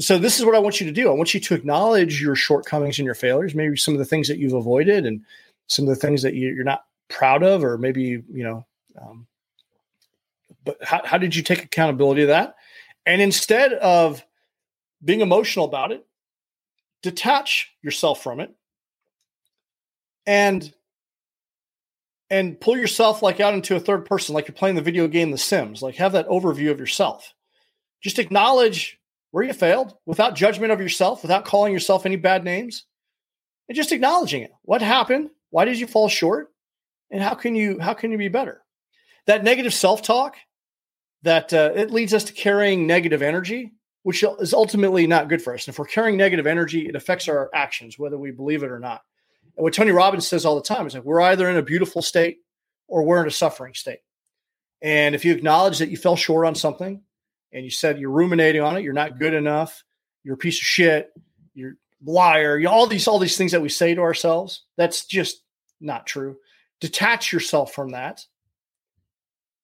So 0.00 0.18
this 0.18 0.38
is 0.38 0.44
what 0.44 0.54
I 0.54 0.60
want 0.60 0.80
you 0.80 0.86
to 0.86 0.92
do. 0.92 1.08
I 1.08 1.14
want 1.14 1.34
you 1.34 1.40
to 1.40 1.54
acknowledge 1.54 2.22
your 2.22 2.36
shortcomings 2.36 2.98
and 2.98 3.06
your 3.06 3.14
failures, 3.14 3.54
maybe 3.54 3.76
some 3.76 3.94
of 3.94 3.98
the 3.98 4.04
things 4.04 4.28
that 4.28 4.38
you've 4.38 4.52
avoided, 4.52 5.06
and 5.06 5.22
some 5.66 5.86
of 5.86 5.88
the 5.88 6.00
things 6.00 6.22
that 6.22 6.34
you're 6.34 6.64
not 6.64 6.84
proud 7.08 7.42
of, 7.42 7.64
or 7.64 7.78
maybe 7.78 8.22
you 8.32 8.44
know. 8.44 8.66
Um, 9.00 9.26
but 10.64 10.76
how, 10.84 11.00
how 11.04 11.18
did 11.18 11.34
you 11.34 11.42
take 11.42 11.64
accountability 11.64 12.22
of 12.22 12.28
that? 12.28 12.56
And 13.06 13.22
instead 13.22 13.72
of 13.72 14.22
being 15.02 15.22
emotional 15.22 15.64
about 15.64 15.92
it, 15.92 16.06
detach 17.02 17.72
yourself 17.80 18.22
from 18.22 18.40
it 18.40 18.54
and 20.28 20.74
and 22.30 22.60
pull 22.60 22.76
yourself 22.76 23.22
like 23.22 23.40
out 23.40 23.54
into 23.54 23.74
a 23.74 23.80
third 23.80 24.04
person 24.04 24.34
like 24.34 24.46
you're 24.46 24.54
playing 24.54 24.76
the 24.76 24.82
video 24.82 25.08
game 25.08 25.30
the 25.30 25.38
sims 25.38 25.80
like 25.80 25.96
have 25.96 26.12
that 26.12 26.28
overview 26.28 26.70
of 26.70 26.78
yourself. 26.78 27.34
Just 28.02 28.18
acknowledge 28.18 29.00
where 29.30 29.42
you 29.42 29.52
failed 29.54 29.94
without 30.06 30.36
judgment 30.36 30.70
of 30.70 30.80
yourself 30.80 31.22
without 31.22 31.46
calling 31.46 31.72
yourself 31.72 32.04
any 32.04 32.16
bad 32.16 32.44
names 32.44 32.84
and 33.68 33.74
just 33.74 33.90
acknowledging 33.90 34.42
it. 34.42 34.52
What 34.62 34.82
happened? 34.82 35.30
Why 35.48 35.64
did 35.64 35.80
you 35.80 35.86
fall 35.86 36.08
short? 36.08 36.52
And 37.10 37.22
how 37.22 37.34
can 37.34 37.54
you 37.54 37.78
how 37.80 37.94
can 37.94 38.12
you 38.12 38.18
be 38.18 38.28
better? 38.28 38.60
That 39.26 39.44
negative 39.44 39.72
self-talk 39.72 40.36
that 41.22 41.54
uh, 41.54 41.72
it 41.74 41.90
leads 41.90 42.12
us 42.12 42.24
to 42.24 42.34
carrying 42.34 42.86
negative 42.86 43.22
energy, 43.22 43.72
which 44.02 44.22
is 44.40 44.52
ultimately 44.52 45.06
not 45.06 45.30
good 45.30 45.40
for 45.40 45.54
us. 45.54 45.66
And 45.66 45.72
if 45.72 45.78
we're 45.78 45.86
carrying 45.86 46.18
negative 46.18 46.46
energy, 46.46 46.86
it 46.86 46.94
affects 46.94 47.28
our 47.28 47.50
actions, 47.54 47.98
whether 47.98 48.18
we 48.18 48.30
believe 48.30 48.62
it 48.62 48.70
or 48.70 48.78
not. 48.78 49.02
And 49.58 49.64
what 49.64 49.74
Tony 49.74 49.90
Robbins 49.90 50.26
says 50.26 50.46
all 50.46 50.54
the 50.54 50.62
time 50.62 50.86
is 50.86 50.94
like 50.94 51.02
we're 51.02 51.20
either 51.20 51.50
in 51.50 51.56
a 51.56 51.62
beautiful 51.62 52.00
state 52.00 52.38
or 52.86 53.02
we're 53.02 53.20
in 53.20 53.26
a 53.26 53.32
suffering 53.32 53.74
state. 53.74 53.98
And 54.80 55.16
if 55.16 55.24
you 55.24 55.34
acknowledge 55.34 55.80
that 55.80 55.90
you 55.90 55.96
fell 55.96 56.14
short 56.14 56.46
on 56.46 56.54
something 56.54 57.02
and 57.52 57.64
you 57.64 57.70
said 57.70 57.98
you're 57.98 58.12
ruminating 58.12 58.62
on 58.62 58.76
it, 58.76 58.84
you're 58.84 58.92
not 58.92 59.18
good 59.18 59.34
enough, 59.34 59.82
you're 60.22 60.36
a 60.36 60.38
piece 60.38 60.60
of 60.60 60.64
shit, 60.64 61.10
you're 61.54 61.74
liar, 62.04 62.56
you, 62.56 62.68
all 62.68 62.86
these 62.86 63.08
all 63.08 63.18
these 63.18 63.36
things 63.36 63.50
that 63.50 63.60
we 63.60 63.68
say 63.68 63.96
to 63.96 64.00
ourselves, 64.00 64.62
that's 64.76 65.04
just 65.06 65.42
not 65.80 66.06
true. 66.06 66.36
Detach 66.80 67.32
yourself 67.32 67.72
from 67.72 67.90
that 67.90 68.24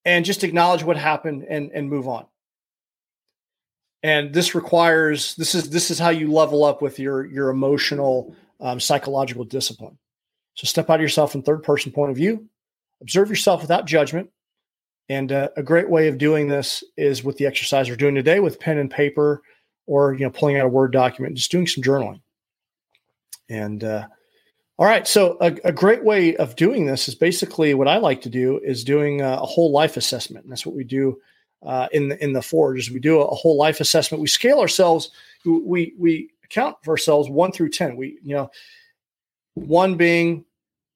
and 0.05 0.25
just 0.25 0.43
acknowledge 0.43 0.83
what 0.83 0.97
happened 0.97 1.47
and 1.49 1.71
and 1.71 1.89
move 1.89 2.09
on 2.09 2.27
and 4.03 4.35
this 4.35 4.57
requires 4.57 5.37
this 5.37 5.55
is 5.55 5.71
this 5.71 5.91
is 5.93 6.01
how 6.01 6.11
you 6.11 6.31
level 6.31 6.65
up 6.65 6.83
with 6.83 6.99
your 6.99 7.25
your 7.25 7.49
emotional 7.49 8.37
um, 8.61 8.81
psychological 8.81 9.45
discipline 9.45 9.99
so 10.55 10.67
step 10.67 10.91
out 10.91 10.97
of 10.97 11.01
yourself 11.01 11.33
from 11.33 11.43
third 11.43 11.63
person 11.63 11.93
point 11.93 12.11
of 12.11 12.17
view 12.17 12.47
observe 13.01 13.29
yourself 13.29 13.61
without 13.61 13.87
judgment 13.87 14.31
and 15.09 15.33
uh, 15.33 15.49
a 15.57 15.63
great 15.63 15.91
way 15.91 16.09
of 16.09 16.19
doing 16.19 16.49
this 16.49 16.83
is 16.97 17.23
with 17.23 17.37
the 17.37 17.47
exercise 17.47 17.89
we're 17.89 17.97
doing 17.97 18.15
today 18.15 18.41
with 18.41 18.61
pen 18.61 18.79
and 18.79 18.91
paper 18.91 19.43
or 19.87 20.15
you 20.15 20.21
know 20.21 20.31
pulling 20.31 20.57
out 20.57 20.67
a 20.67 20.69
word 20.69 20.93
document 20.93 21.37
just 21.37 21.51
doing 21.51 21.67
some 21.67 21.83
journaling 21.83 22.21
and 23.49 23.85
uh, 23.85 24.07
all 24.77 24.87
right. 24.87 25.07
So 25.07 25.37
a, 25.41 25.57
a, 25.65 25.73
great 25.73 26.03
way 26.03 26.37
of 26.37 26.57
doing 26.57 26.87
this 26.87 27.07
is 27.07 27.15
basically 27.15 27.75
what 27.75 27.87
I 27.87 27.99
like 27.99 28.23
to 28.23 28.29
do 28.29 28.59
is 28.59 28.83
doing 28.83 29.21
a, 29.21 29.35
a 29.35 29.47
whole 29.47 29.71
life 29.71 29.97
assessment. 29.97 30.45
And 30.45 30.53
that's 30.53 30.67
what 30.67 30.75
we 30.75 30.83
do 30.83 31.21
uh, 31.65 31.87
in 31.93 32.09
the, 32.09 32.23
in 32.23 32.33
the 32.33 32.43
Forge. 32.43 32.81
Is 32.81 32.91
we 32.91 32.99
do 32.99 33.21
a, 33.21 33.25
a, 33.25 33.35
whole 33.35 33.57
life 33.57 33.79
assessment. 33.79 34.21
We 34.21 34.27
scale 34.27 34.59
ourselves. 34.59 35.11
We 35.45 35.95
we 35.97 36.31
account 36.45 36.77
for 36.83 36.93
ourselves 36.93 37.29
one 37.29 37.53
through 37.53 37.71
ten. 37.71 37.97
We 37.97 38.19
you 38.23 38.35
know 38.35 38.51
one 39.55 39.97
being 39.97 40.45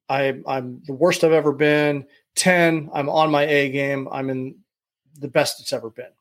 I 0.08 0.40
I'm 0.46 0.82
the 0.86 0.94
worst 0.94 1.24
I've 1.24 1.32
ever 1.32 1.52
been. 1.52 2.06
Ten 2.34 2.90
I'm 2.92 3.08
on 3.08 3.30
my 3.30 3.44
A 3.44 3.70
game. 3.70 4.08
I'm 4.10 4.30
in 4.30 4.56
the 5.18 5.28
best 5.28 5.60
it's 5.60 5.72
ever 5.72 5.90
been. 5.90 6.12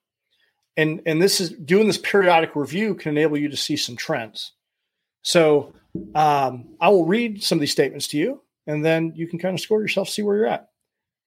And 0.76 1.02
and 1.06 1.22
this 1.22 1.40
is 1.40 1.52
doing 1.52 1.88
this 1.88 1.98
periodic 1.98 2.56
review 2.56 2.96
can 2.96 3.18
enable 3.18 3.38
you 3.38 3.50
to 3.50 3.58
see 3.58 3.78
some 3.78 3.96
trends. 3.96 4.54
So 5.24 5.74
um, 6.16 6.76
I 6.80 6.90
will 6.90 7.06
read 7.06 7.44
some 7.44 7.58
of 7.58 7.60
these 7.62 7.72
statements 7.72 8.08
to 8.10 8.18
you, 8.18 8.42
and 8.68 8.86
then 8.86 9.14
you 9.16 9.28
can 9.28 9.40
kind 9.40 9.56
of 9.56 9.60
score 9.60 9.82
yourself, 9.82 10.10
see 10.10 10.22
where 10.22 10.38
you're 10.38 10.48
at. 10.48 10.70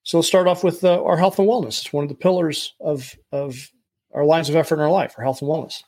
So 0.04 0.18
let's 0.18 0.28
start 0.28 0.46
off 0.46 0.64
with 0.64 0.82
uh, 0.84 1.02
our 1.02 1.16
health 1.16 1.38
and 1.38 1.48
wellness. 1.48 1.80
It's 1.80 1.92
one 1.92 2.04
of 2.04 2.08
the 2.08 2.14
pillars 2.14 2.74
of 2.80 3.16
of 3.32 3.70
our 4.12 4.24
lines 4.24 4.48
of 4.48 4.56
effort 4.56 4.76
in 4.76 4.80
our 4.80 4.90
life, 4.90 5.14
our 5.18 5.24
health 5.24 5.42
and 5.42 5.50
wellness. 5.50 5.82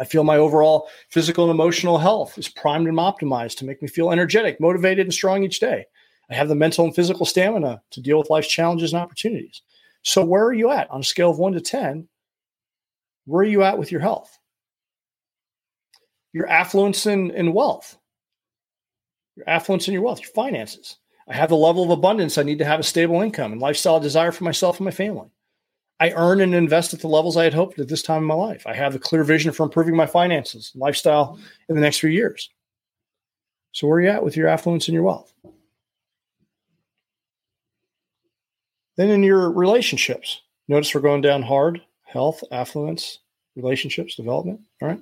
I 0.00 0.04
feel 0.04 0.24
my 0.24 0.36
overall 0.36 0.88
physical 1.10 1.44
and 1.44 1.50
emotional 1.50 1.98
health 1.98 2.38
is 2.38 2.48
primed 2.48 2.88
and 2.88 2.98
optimized 2.98 3.58
to 3.58 3.64
make 3.64 3.82
me 3.82 3.88
feel 3.88 4.10
energetic, 4.10 4.60
motivated, 4.60 5.06
and 5.06 5.14
strong 5.14 5.44
each 5.44 5.60
day. 5.60 5.84
I 6.30 6.34
have 6.34 6.48
the 6.48 6.54
mental 6.54 6.84
and 6.84 6.94
physical 6.94 7.26
stamina 7.26 7.82
to 7.90 8.00
deal 8.00 8.18
with 8.18 8.30
life's 8.30 8.48
challenges 8.48 8.92
and 8.92 9.02
opportunities. 9.02 9.62
So, 10.02 10.24
where 10.24 10.44
are 10.44 10.52
you 10.52 10.70
at 10.70 10.90
on 10.90 11.00
a 11.00 11.04
scale 11.04 11.30
of 11.30 11.38
one 11.38 11.52
to 11.52 11.60
10? 11.60 12.08
Where 13.26 13.42
are 13.42 13.48
you 13.48 13.62
at 13.62 13.78
with 13.78 13.92
your 13.92 14.00
health? 14.00 14.38
Your 16.32 16.48
affluence 16.48 17.06
and, 17.06 17.30
and 17.32 17.52
wealth 17.52 17.98
your 19.40 19.48
affluence 19.48 19.88
and 19.88 19.94
your 19.94 20.02
wealth, 20.02 20.20
your 20.20 20.30
finances. 20.30 20.98
I 21.28 21.34
have 21.34 21.48
the 21.48 21.56
level 21.56 21.82
of 21.82 21.90
abundance 21.90 22.36
I 22.36 22.42
need 22.42 22.58
to 22.58 22.64
have 22.64 22.80
a 22.80 22.84
stable 22.84 23.20
income 23.22 23.52
and 23.52 23.60
lifestyle 23.60 24.00
desire 24.00 24.32
for 24.32 24.44
myself 24.44 24.78
and 24.78 24.84
my 24.84 24.90
family. 24.90 25.30
I 26.00 26.12
earn 26.12 26.40
and 26.40 26.54
invest 26.54 26.94
at 26.94 27.00
the 27.00 27.08
levels 27.08 27.36
I 27.36 27.44
had 27.44 27.52
hoped 27.52 27.78
at 27.78 27.88
this 27.88 28.02
time 28.02 28.22
in 28.22 28.24
my 28.24 28.34
life. 28.34 28.66
I 28.66 28.74
have 28.74 28.94
a 28.94 28.98
clear 28.98 29.22
vision 29.22 29.52
for 29.52 29.64
improving 29.64 29.94
my 29.94 30.06
finances 30.06 30.72
lifestyle 30.74 31.38
in 31.68 31.74
the 31.74 31.80
next 31.82 31.98
few 31.98 32.08
years. 32.08 32.48
So, 33.72 33.86
where 33.86 33.98
are 33.98 34.00
you 34.00 34.08
at 34.08 34.24
with 34.24 34.36
your 34.36 34.48
affluence 34.48 34.88
and 34.88 34.94
your 34.94 35.04
wealth? 35.04 35.32
Then, 38.96 39.10
in 39.10 39.22
your 39.22 39.50
relationships, 39.50 40.40
notice 40.68 40.94
we're 40.94 41.02
going 41.02 41.20
down 41.20 41.42
hard 41.42 41.82
health, 42.04 42.42
affluence, 42.50 43.18
relationships, 43.54 44.16
development. 44.16 44.60
All 44.80 44.88
right. 44.88 45.00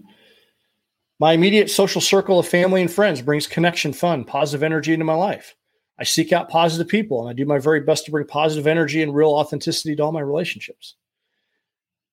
My 1.20 1.32
immediate 1.32 1.70
social 1.70 2.00
circle 2.00 2.38
of 2.38 2.46
family 2.46 2.80
and 2.80 2.90
friends 2.90 3.22
brings 3.22 3.46
connection, 3.46 3.92
fun, 3.92 4.24
positive 4.24 4.62
energy 4.62 4.92
into 4.92 5.04
my 5.04 5.14
life. 5.14 5.54
I 5.98 6.04
seek 6.04 6.32
out 6.32 6.48
positive 6.48 6.88
people 6.88 7.20
and 7.20 7.30
I 7.30 7.32
do 7.32 7.44
my 7.44 7.58
very 7.58 7.80
best 7.80 8.04
to 8.04 8.10
bring 8.10 8.26
positive 8.26 8.66
energy 8.66 9.02
and 9.02 9.14
real 9.14 9.30
authenticity 9.30 9.96
to 9.96 10.02
all 10.02 10.12
my 10.12 10.20
relationships. 10.20 10.94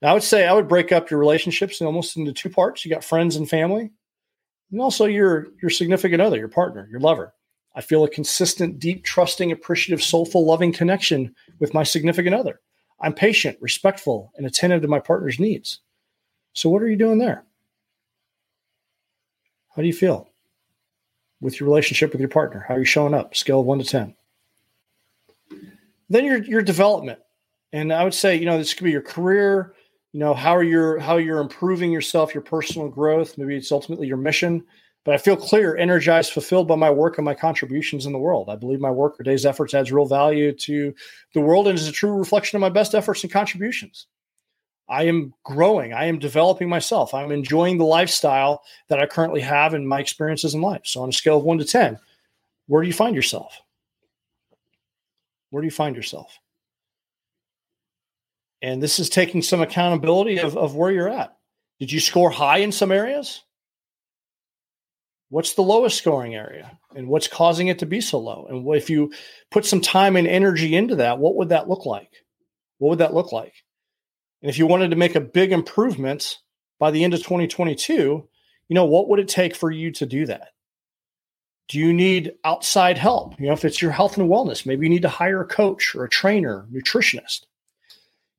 Now, 0.01 0.11
I 0.11 0.13
would 0.13 0.23
say 0.23 0.45
I 0.47 0.53
would 0.53 0.67
break 0.67 0.91
up 0.91 1.09
your 1.09 1.19
relationships 1.19 1.81
almost 1.81 2.17
into 2.17 2.33
two 2.33 2.49
parts. 2.49 2.83
You 2.83 2.91
got 2.91 3.03
friends 3.03 3.35
and 3.35 3.49
family, 3.49 3.91
and 4.71 4.81
also 4.81 5.05
your 5.05 5.47
your 5.61 5.69
significant 5.69 6.21
other, 6.21 6.37
your 6.37 6.47
partner, 6.47 6.87
your 6.91 6.99
lover. 6.99 7.33
I 7.75 7.81
feel 7.81 8.03
a 8.03 8.09
consistent, 8.09 8.79
deep, 8.79 9.03
trusting, 9.03 9.51
appreciative, 9.51 10.03
soulful, 10.03 10.45
loving 10.45 10.71
connection 10.71 11.35
with 11.59 11.73
my 11.73 11.83
significant 11.83 12.35
other. 12.35 12.61
I'm 13.01 13.13
patient, 13.13 13.57
respectful, 13.61 14.31
and 14.37 14.45
attentive 14.45 14.81
to 14.81 14.87
my 14.87 14.99
partner's 14.99 15.39
needs. 15.39 15.79
So, 16.53 16.69
what 16.69 16.81
are 16.81 16.87
you 16.87 16.95
doing 16.95 17.17
there? 17.17 17.43
How 19.75 19.81
do 19.81 19.87
you 19.87 19.93
feel 19.93 20.29
with 21.45 21.59
your 21.59 21.69
relationship 21.69 22.11
with 22.11 22.19
your 22.19 22.29
partner? 22.29 22.65
How 22.67 22.73
are 22.73 22.79
you 22.79 22.85
showing 22.85 23.13
up? 23.13 23.35
Scale 23.35 23.61
of 23.61 23.65
one 23.65 23.79
to 23.79 23.85
10. 23.85 24.15
Then 26.09 26.25
your, 26.25 26.43
your 26.43 26.61
development. 26.61 27.19
And 27.71 27.93
I 27.93 28.03
would 28.03 28.13
say, 28.13 28.35
you 28.35 28.45
know, 28.45 28.57
this 28.57 28.73
could 28.73 28.83
be 28.83 28.91
your 28.91 29.01
career, 29.01 29.73
you 30.11 30.19
know, 30.19 30.33
how 30.33 30.55
are 30.55 30.63
your, 30.63 30.99
how 30.99 31.17
you're 31.17 31.39
improving 31.39 31.91
yourself, 31.91 32.33
your 32.33 32.43
personal 32.43 32.89
growth. 32.89 33.37
Maybe 33.37 33.55
it's 33.55 33.71
ultimately 33.71 34.07
your 34.07 34.17
mission, 34.17 34.63
but 35.03 35.13
I 35.13 35.17
feel 35.17 35.37
clear, 35.37 35.77
energized, 35.77 36.33
fulfilled 36.33 36.67
by 36.67 36.75
my 36.75 36.89
work 36.89 37.17
and 37.17 37.25
my 37.25 37.35
contributions 37.35 38.05
in 38.05 38.11
the 38.11 38.19
world. 38.19 38.49
I 38.49 38.55
believe 38.55 38.79
my 38.79 38.91
work 38.91 39.19
or 39.19 39.23
day's 39.23 39.45
efforts 39.45 39.73
adds 39.73 39.91
real 39.91 40.05
value 40.05 40.51
to 40.51 40.95
the 41.33 41.41
world 41.41 41.67
and 41.67 41.77
is 41.77 41.87
a 41.87 41.91
true 41.91 42.13
reflection 42.13 42.57
of 42.57 42.61
my 42.61 42.69
best 42.69 42.95
efforts 42.95 43.23
and 43.23 43.31
contributions. 43.31 44.07
I 44.87 45.03
am 45.03 45.33
growing. 45.43 45.93
I 45.93 46.05
am 46.05 46.19
developing 46.19 46.69
myself. 46.69 47.13
I'm 47.13 47.31
enjoying 47.31 47.77
the 47.77 47.85
lifestyle 47.85 48.63
that 48.89 48.99
I 48.99 49.07
currently 49.07 49.41
have 49.41 49.73
and 49.73 49.87
my 49.87 49.99
experiences 49.99 50.53
in 50.53 50.61
life. 50.61 50.81
So, 50.85 51.01
on 51.01 51.09
a 51.09 51.13
scale 51.13 51.37
of 51.37 51.43
one 51.43 51.57
to 51.57 51.65
10, 51.65 51.97
where 52.67 52.81
do 52.81 52.87
you 52.87 52.93
find 52.93 53.15
yourself? 53.15 53.61
Where 55.49 55.61
do 55.61 55.67
you 55.67 55.71
find 55.71 55.95
yourself? 55.95 56.37
And 58.61 58.81
this 58.81 58.99
is 58.99 59.09
taking 59.09 59.41
some 59.41 59.61
accountability 59.61 60.39
of, 60.39 60.57
of 60.57 60.75
where 60.75 60.91
you're 60.91 61.09
at. 61.09 61.35
Did 61.79 61.91
you 61.91 61.99
score 61.99 62.29
high 62.29 62.59
in 62.59 62.71
some 62.71 62.91
areas? 62.91 63.41
What's 65.29 65.53
the 65.53 65.61
lowest 65.61 65.97
scoring 65.97 66.35
area? 66.35 66.77
And 66.95 67.07
what's 67.07 67.27
causing 67.27 67.67
it 67.67 67.79
to 67.79 67.85
be 67.85 67.99
so 67.99 68.19
low? 68.19 68.47
And 68.49 68.67
if 68.75 68.89
you 68.89 69.11
put 69.51 69.65
some 69.65 69.81
time 69.81 70.15
and 70.15 70.27
energy 70.27 70.75
into 70.75 70.95
that, 70.97 71.19
what 71.19 71.35
would 71.35 71.49
that 71.49 71.67
look 71.67 71.85
like? 71.85 72.11
What 72.77 72.89
would 72.89 72.99
that 72.99 73.13
look 73.13 73.31
like? 73.31 73.53
And 74.41 74.49
if 74.49 74.57
you 74.57 74.67
wanted 74.67 74.91
to 74.91 74.95
make 74.95 75.15
a 75.15 75.21
big 75.21 75.51
improvement 75.51 76.39
by 76.79 76.91
the 76.91 77.03
end 77.03 77.13
of 77.13 77.21
2022, 77.21 78.27
you 78.67 78.73
know, 78.73 78.85
what 78.85 79.09
would 79.09 79.19
it 79.19 79.27
take 79.27 79.55
for 79.55 79.71
you 79.71 79.91
to 79.91 80.05
do 80.05 80.25
that? 80.25 80.49
Do 81.67 81.79
you 81.79 81.93
need 81.93 82.33
outside 82.43 82.97
help? 82.97 83.39
You 83.39 83.47
know, 83.47 83.53
if 83.53 83.65
it's 83.65 83.81
your 83.81 83.91
health 83.91 84.17
and 84.17 84.29
wellness, 84.29 84.65
maybe 84.65 84.85
you 84.85 84.89
need 84.89 85.01
to 85.01 85.09
hire 85.09 85.41
a 85.41 85.47
coach 85.47 85.95
or 85.95 86.03
a 86.03 86.09
trainer, 86.09 86.67
nutritionist. 86.71 87.45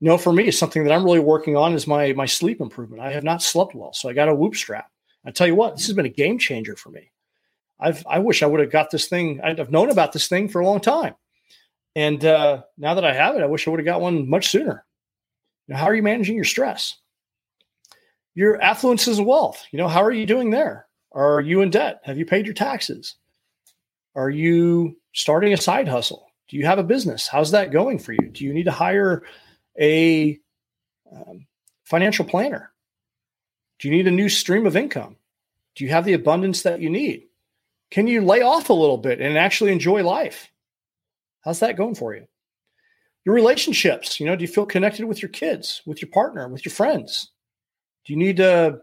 You 0.00 0.08
know, 0.08 0.18
for 0.18 0.32
me, 0.32 0.50
something 0.50 0.84
that 0.84 0.92
I'm 0.92 1.04
really 1.04 1.20
working 1.20 1.56
on 1.56 1.72
is 1.72 1.86
my 1.86 2.12
my 2.12 2.26
sleep 2.26 2.60
improvement. 2.60 3.02
I 3.02 3.12
have 3.12 3.24
not 3.24 3.42
slept 3.42 3.74
well, 3.74 3.92
so 3.92 4.08
I 4.08 4.12
got 4.12 4.28
a 4.28 4.34
whoop 4.34 4.54
strap. 4.54 4.90
I 5.24 5.30
tell 5.30 5.46
you 5.46 5.56
what, 5.56 5.76
this 5.76 5.86
has 5.86 5.96
been 5.96 6.06
a 6.06 6.10
game 6.10 6.38
changer 6.38 6.76
for 6.76 6.90
me. 6.90 7.10
I've 7.80 8.06
I 8.06 8.20
wish 8.20 8.42
I 8.42 8.46
would 8.46 8.60
have 8.60 8.70
got 8.70 8.90
this 8.90 9.08
thing. 9.08 9.40
I've 9.42 9.70
known 9.70 9.90
about 9.90 10.12
this 10.12 10.28
thing 10.28 10.48
for 10.48 10.60
a 10.60 10.66
long 10.66 10.80
time, 10.80 11.14
and 11.96 12.24
uh, 12.24 12.62
now 12.78 12.94
that 12.94 13.04
I 13.04 13.12
have 13.12 13.36
it, 13.36 13.42
I 13.42 13.46
wish 13.46 13.66
I 13.66 13.70
would 13.70 13.80
have 13.80 13.86
got 13.86 14.00
one 14.00 14.28
much 14.28 14.48
sooner. 14.48 14.84
How 15.72 15.86
are 15.86 15.94
you 15.94 16.02
managing 16.02 16.36
your 16.36 16.44
stress? 16.44 16.96
Your 18.34 18.58
affluences 18.58 19.08
is 19.08 19.20
wealth. 19.20 19.64
You 19.70 19.78
know, 19.78 19.88
how 19.88 20.02
are 20.02 20.12
you 20.12 20.26
doing 20.26 20.50
there? 20.50 20.86
Are 21.12 21.40
you 21.40 21.62
in 21.62 21.70
debt? 21.70 22.00
Have 22.04 22.18
you 22.18 22.26
paid 22.26 22.44
your 22.44 22.54
taxes? 22.54 23.16
Are 24.14 24.30
you 24.30 24.96
starting 25.12 25.52
a 25.52 25.56
side 25.56 25.88
hustle? 25.88 26.30
Do 26.48 26.56
you 26.56 26.66
have 26.66 26.78
a 26.78 26.84
business? 26.84 27.26
How's 27.26 27.50
that 27.50 27.72
going 27.72 27.98
for 27.98 28.12
you? 28.12 28.28
Do 28.30 28.44
you 28.44 28.52
need 28.52 28.64
to 28.64 28.72
hire 28.72 29.24
a 29.80 30.38
um, 31.10 31.46
financial 31.84 32.24
planner? 32.24 32.72
Do 33.78 33.88
you 33.88 33.94
need 33.94 34.06
a 34.06 34.12
new 34.12 34.28
stream 34.28 34.66
of 34.66 34.76
income? 34.76 35.16
Do 35.74 35.84
you 35.84 35.90
have 35.90 36.04
the 36.04 36.14
abundance 36.14 36.62
that 36.62 36.80
you 36.80 36.90
need? 36.90 37.24
Can 37.90 38.06
you 38.06 38.22
lay 38.22 38.42
off 38.42 38.70
a 38.70 38.74
little 38.74 38.98
bit 38.98 39.20
and 39.20 39.36
actually 39.36 39.72
enjoy 39.72 40.02
life? 40.02 40.50
How's 41.42 41.60
that 41.60 41.76
going 41.76 41.94
for 41.94 42.14
you? 42.14 42.26
Your 43.26 43.34
relationships, 43.34 44.18
you 44.18 44.24
know, 44.24 44.36
do 44.36 44.42
you 44.42 44.48
feel 44.48 44.64
connected 44.64 45.04
with 45.04 45.20
your 45.20 45.28
kids, 45.28 45.82
with 45.84 46.00
your 46.00 46.10
partner, 46.10 46.48
with 46.48 46.64
your 46.64 46.72
friends? 46.72 47.32
Do 48.06 48.14
you 48.14 48.18
need 48.18 48.38
to, 48.38 48.80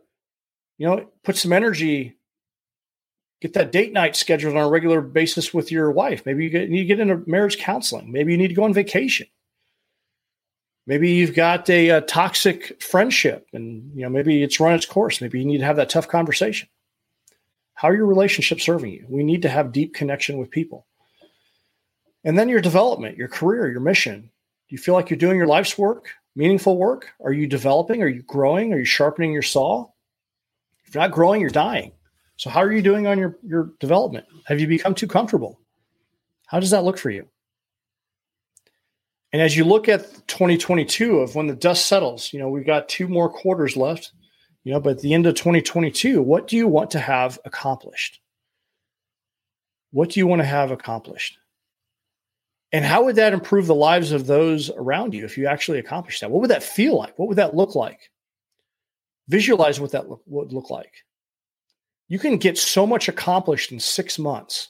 you 0.77 0.85
know, 0.85 1.09
put 1.23 1.37
some 1.37 1.53
energy 1.53 2.17
get 3.43 3.53
that 3.53 3.73
date 3.73 3.91
night 3.91 4.15
scheduled 4.15 4.55
on 4.55 4.63
a 4.63 4.69
regular 4.69 5.01
basis 5.01 5.53
with 5.53 5.69
your 5.69 5.91
wife. 5.91 6.25
Maybe 6.25 6.45
you 6.45 6.49
get, 6.49 6.69
need 6.69 6.83
to 6.83 6.85
get 6.85 7.01
into 7.01 7.29
marriage 7.29 7.57
counseling. 7.57 8.09
Maybe 8.09 8.31
you 8.31 8.37
need 8.37 8.47
to 8.47 8.53
go 8.53 8.63
on 8.63 8.73
vacation. 8.73 9.27
Maybe 10.87 11.11
you've 11.11 11.35
got 11.35 11.69
a, 11.69 11.89
a, 11.89 12.01
toxic 12.01 12.81
friendship 12.81 13.47
and 13.51 13.91
you 13.95 14.03
know 14.03 14.09
maybe 14.09 14.43
it's 14.43 14.61
run 14.61 14.73
its 14.73 14.85
course. 14.85 15.21
Maybe 15.21 15.39
you 15.39 15.45
need 15.45 15.57
to 15.57 15.65
have 15.65 15.75
that 15.75 15.89
tough 15.89 16.07
conversation. 16.07 16.69
How 17.73 17.89
are 17.89 17.95
your 17.95 18.05
relationships 18.05 18.63
serving 18.63 18.93
you? 18.93 19.05
We 19.09 19.23
need 19.23 19.41
to 19.41 19.49
have 19.49 19.73
deep 19.73 19.93
connection 19.93 20.37
with 20.37 20.49
people. 20.49 20.85
And 22.23 22.39
then 22.39 22.47
your 22.47 22.61
development, 22.61 23.17
your 23.17 23.27
career, 23.27 23.69
your 23.69 23.81
mission. 23.81 24.29
You 24.73 24.79
feel 24.79 24.95
like 24.95 25.11
you're 25.11 25.19
doing 25.19 25.37
your 25.37 25.45
life's 25.45 25.77
work, 25.77 26.09
meaningful 26.35 26.79
work? 26.79 27.13
Are 27.23 27.31
you 27.31 27.45
developing? 27.45 28.01
Are 28.01 28.07
you 28.07 28.23
growing? 28.23 28.73
Are 28.73 28.79
you 28.79 28.85
sharpening 28.85 29.31
your 29.31 29.43
saw? 29.43 29.85
If 30.83 30.95
you're 30.95 31.03
not 31.03 31.11
growing, 31.11 31.41
you're 31.41 31.51
dying. 31.51 31.91
So 32.37 32.49
how 32.49 32.61
are 32.61 32.71
you 32.71 32.81
doing 32.81 33.05
on 33.05 33.19
your, 33.19 33.37
your 33.43 33.69
development? 33.79 34.25
Have 34.47 34.59
you 34.59 34.65
become 34.65 34.95
too 34.95 35.05
comfortable? 35.05 35.59
How 36.47 36.59
does 36.59 36.71
that 36.71 36.83
look 36.83 36.97
for 36.97 37.11
you? 37.11 37.27
And 39.31 39.43
as 39.43 39.55
you 39.55 39.63
look 39.63 39.87
at 39.87 40.05
2022 40.27 41.19
of 41.19 41.35
when 41.35 41.45
the 41.45 41.53
dust 41.53 41.85
settles, 41.85 42.33
you 42.33 42.39
know, 42.39 42.49
we've 42.49 42.65
got 42.65 42.89
two 42.89 43.07
more 43.07 43.29
quarters 43.29 43.77
left, 43.77 44.11
you 44.63 44.73
know, 44.73 44.79
but 44.79 44.93
at 44.95 45.01
the 45.01 45.13
end 45.13 45.27
of 45.27 45.35
2022, 45.35 46.19
what 46.19 46.47
do 46.47 46.57
you 46.57 46.67
want 46.67 46.89
to 46.89 46.99
have 46.99 47.37
accomplished? 47.45 48.21
What 49.91 50.09
do 50.09 50.19
you 50.19 50.25
want 50.25 50.41
to 50.41 50.47
have 50.47 50.71
accomplished? 50.71 51.37
And 52.73 52.83
how 52.83 53.03
would 53.05 53.15
that 53.15 53.33
improve 53.33 53.67
the 53.67 53.75
lives 53.75 54.11
of 54.11 54.27
those 54.27 54.69
around 54.71 55.13
you 55.13 55.23
if 55.23 55.37
you 55.37 55.47
actually 55.47 55.79
accomplish 55.79 56.19
that? 56.19 56.31
What 56.31 56.41
would 56.41 56.49
that 56.49 56.63
feel 56.63 56.97
like? 56.97 57.17
What 57.17 57.29
would 57.29 57.37
that 57.37 57.55
look 57.55 57.75
like? 57.75 58.09
Visualize 59.29 59.79
what 59.79 59.91
that 59.91 60.05
would 60.25 60.51
look 60.51 60.69
like 60.69 60.91
you 62.07 62.19
can 62.19 62.37
get 62.37 62.57
so 62.57 62.85
much 62.85 63.07
accomplished 63.07 63.71
in 63.71 63.79
six 63.79 64.19
months. 64.19 64.69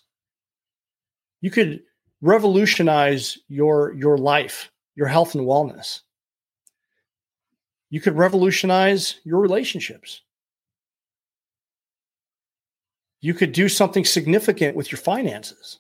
You 1.42 1.52
could 1.52 1.82
revolutionize 2.22 3.38
your 3.50 3.94
your 3.96 4.18
life, 4.18 4.72
your 4.96 5.08
health 5.08 5.36
and 5.36 5.46
wellness. 5.46 6.00
You 7.90 8.02
could 8.02 8.16
revolutionize 8.16 9.20
your 9.24 9.40
relationships. 9.40 10.22
You 13.22 13.34
could 13.34 13.52
do 13.52 13.70
something 13.70 14.06
significant 14.06 14.76
with 14.76 14.92
your 14.92 15.00
finances. 15.00 15.80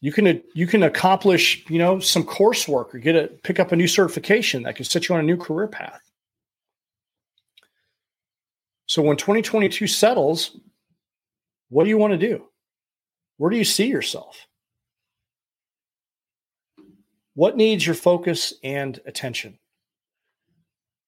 You 0.00 0.12
can 0.12 0.42
you 0.54 0.66
can 0.66 0.84
accomplish, 0.84 1.64
you 1.68 1.78
know, 1.78 1.98
some 1.98 2.24
coursework 2.24 2.94
or 2.94 2.98
get 2.98 3.16
a 3.16 3.28
pick 3.42 3.58
up 3.58 3.72
a 3.72 3.76
new 3.76 3.88
certification 3.88 4.62
that 4.62 4.76
can 4.76 4.84
set 4.84 5.08
you 5.08 5.14
on 5.14 5.20
a 5.20 5.24
new 5.24 5.36
career 5.36 5.66
path. 5.66 6.00
So 8.86 9.02
when 9.02 9.16
2022 9.16 9.86
settles, 9.86 10.56
what 11.68 11.84
do 11.84 11.90
you 11.90 11.98
want 11.98 12.12
to 12.12 12.18
do? 12.18 12.44
Where 13.36 13.50
do 13.50 13.56
you 13.56 13.64
see 13.64 13.86
yourself? 13.86 14.46
What 17.34 17.56
needs 17.56 17.86
your 17.86 17.94
focus 17.94 18.54
and 18.64 18.98
attention? 19.04 19.58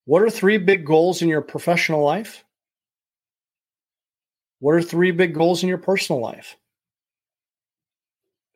What 0.05 0.22
are 0.22 0.31
three 0.31 0.59
big 0.59 0.85
goals 0.85 1.22
in 1.22 1.29
your 1.29 1.42
professional 1.42 2.05
life? 2.05 2.44
What 4.59 4.74
are 4.74 4.83
three 4.83 5.11
big 5.11 5.35
goals 5.35 5.62
in 5.62 5.68
your 5.68 5.79
personal 5.79 6.20
life? 6.20 6.57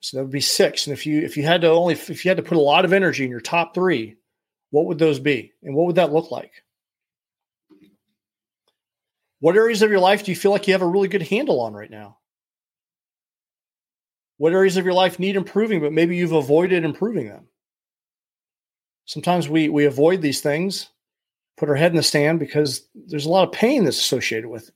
So 0.05 0.19
that 0.19 0.25
would 0.25 0.33
be 0.33 0.43
six. 0.43 0.87
And 0.87 0.93
if 0.93 1.07
you 1.07 1.23
if 1.23 1.38
you 1.38 1.45
had 1.45 1.62
to 1.62 1.71
only 1.71 1.95
if 1.95 2.27
you 2.27 2.29
had 2.29 2.37
to 2.37 2.43
put 2.43 2.59
a 2.59 2.61
lot 2.61 2.85
of 2.85 2.93
energy 2.93 3.25
in 3.25 3.31
your 3.31 3.40
top 3.40 3.73
three, 3.75 4.17
what 4.69 4.85
would 4.85 4.99
those 4.99 5.19
be? 5.19 5.55
And 5.62 5.75
what 5.75 5.87
would 5.87 5.97
that 5.97 6.12
look 6.12 6.31
like? 6.31 6.53
What 9.40 9.57
areas 9.57 9.81
of 9.81 9.90
your 9.90 10.01
life 10.01 10.23
do 10.23 10.31
you 10.31 10.37
feel 10.37 10.51
like 10.51 10.67
you 10.69 10.75
have 10.75 10.83
a 10.83 10.87
really 10.87 11.09
good 11.09 11.23
handle 11.23 11.59
on 11.59 11.73
right 11.73 11.90
now? 11.90 12.19
What 14.37 14.53
areas 14.53 14.77
of 14.77 14.85
your 14.85 14.93
life 14.93 15.19
need 15.19 15.37
improving, 15.37 15.81
but 15.81 15.95
maybe 15.95 16.19
you've 16.19 16.33
avoided 16.33 16.85
improving 16.85 17.29
them? 17.29 17.49
Sometimes 19.07 19.49
we 19.49 19.71
we 19.71 19.87
avoid 19.87 20.21
these 20.21 20.43
things, 20.43 20.90
put 21.57 21.71
our 21.71 21.77
head 21.77 21.93
in 21.93 21.97
the 21.97 22.03
sand 22.03 22.40
because 22.40 22.87
there's 22.95 23.25
a 23.25 23.31
lot 23.31 23.49
of 23.49 23.55
pain 23.55 23.85
that's 23.85 24.01
associated 24.01 24.51
with 24.51 24.69
it. 24.69 24.75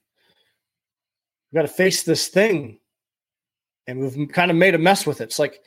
We've 1.52 1.58
got 1.58 1.68
to 1.68 1.74
face 1.74 2.04
this 2.04 2.28
thing, 2.28 2.80
and 3.88 3.98
we've 3.98 4.28
kind 4.28 4.50
of 4.50 4.56
made 4.56 4.74
a 4.74 4.78
mess 4.78 5.06
with 5.06 5.20
it. 5.20 5.24
It's 5.24 5.38
like 5.38 5.64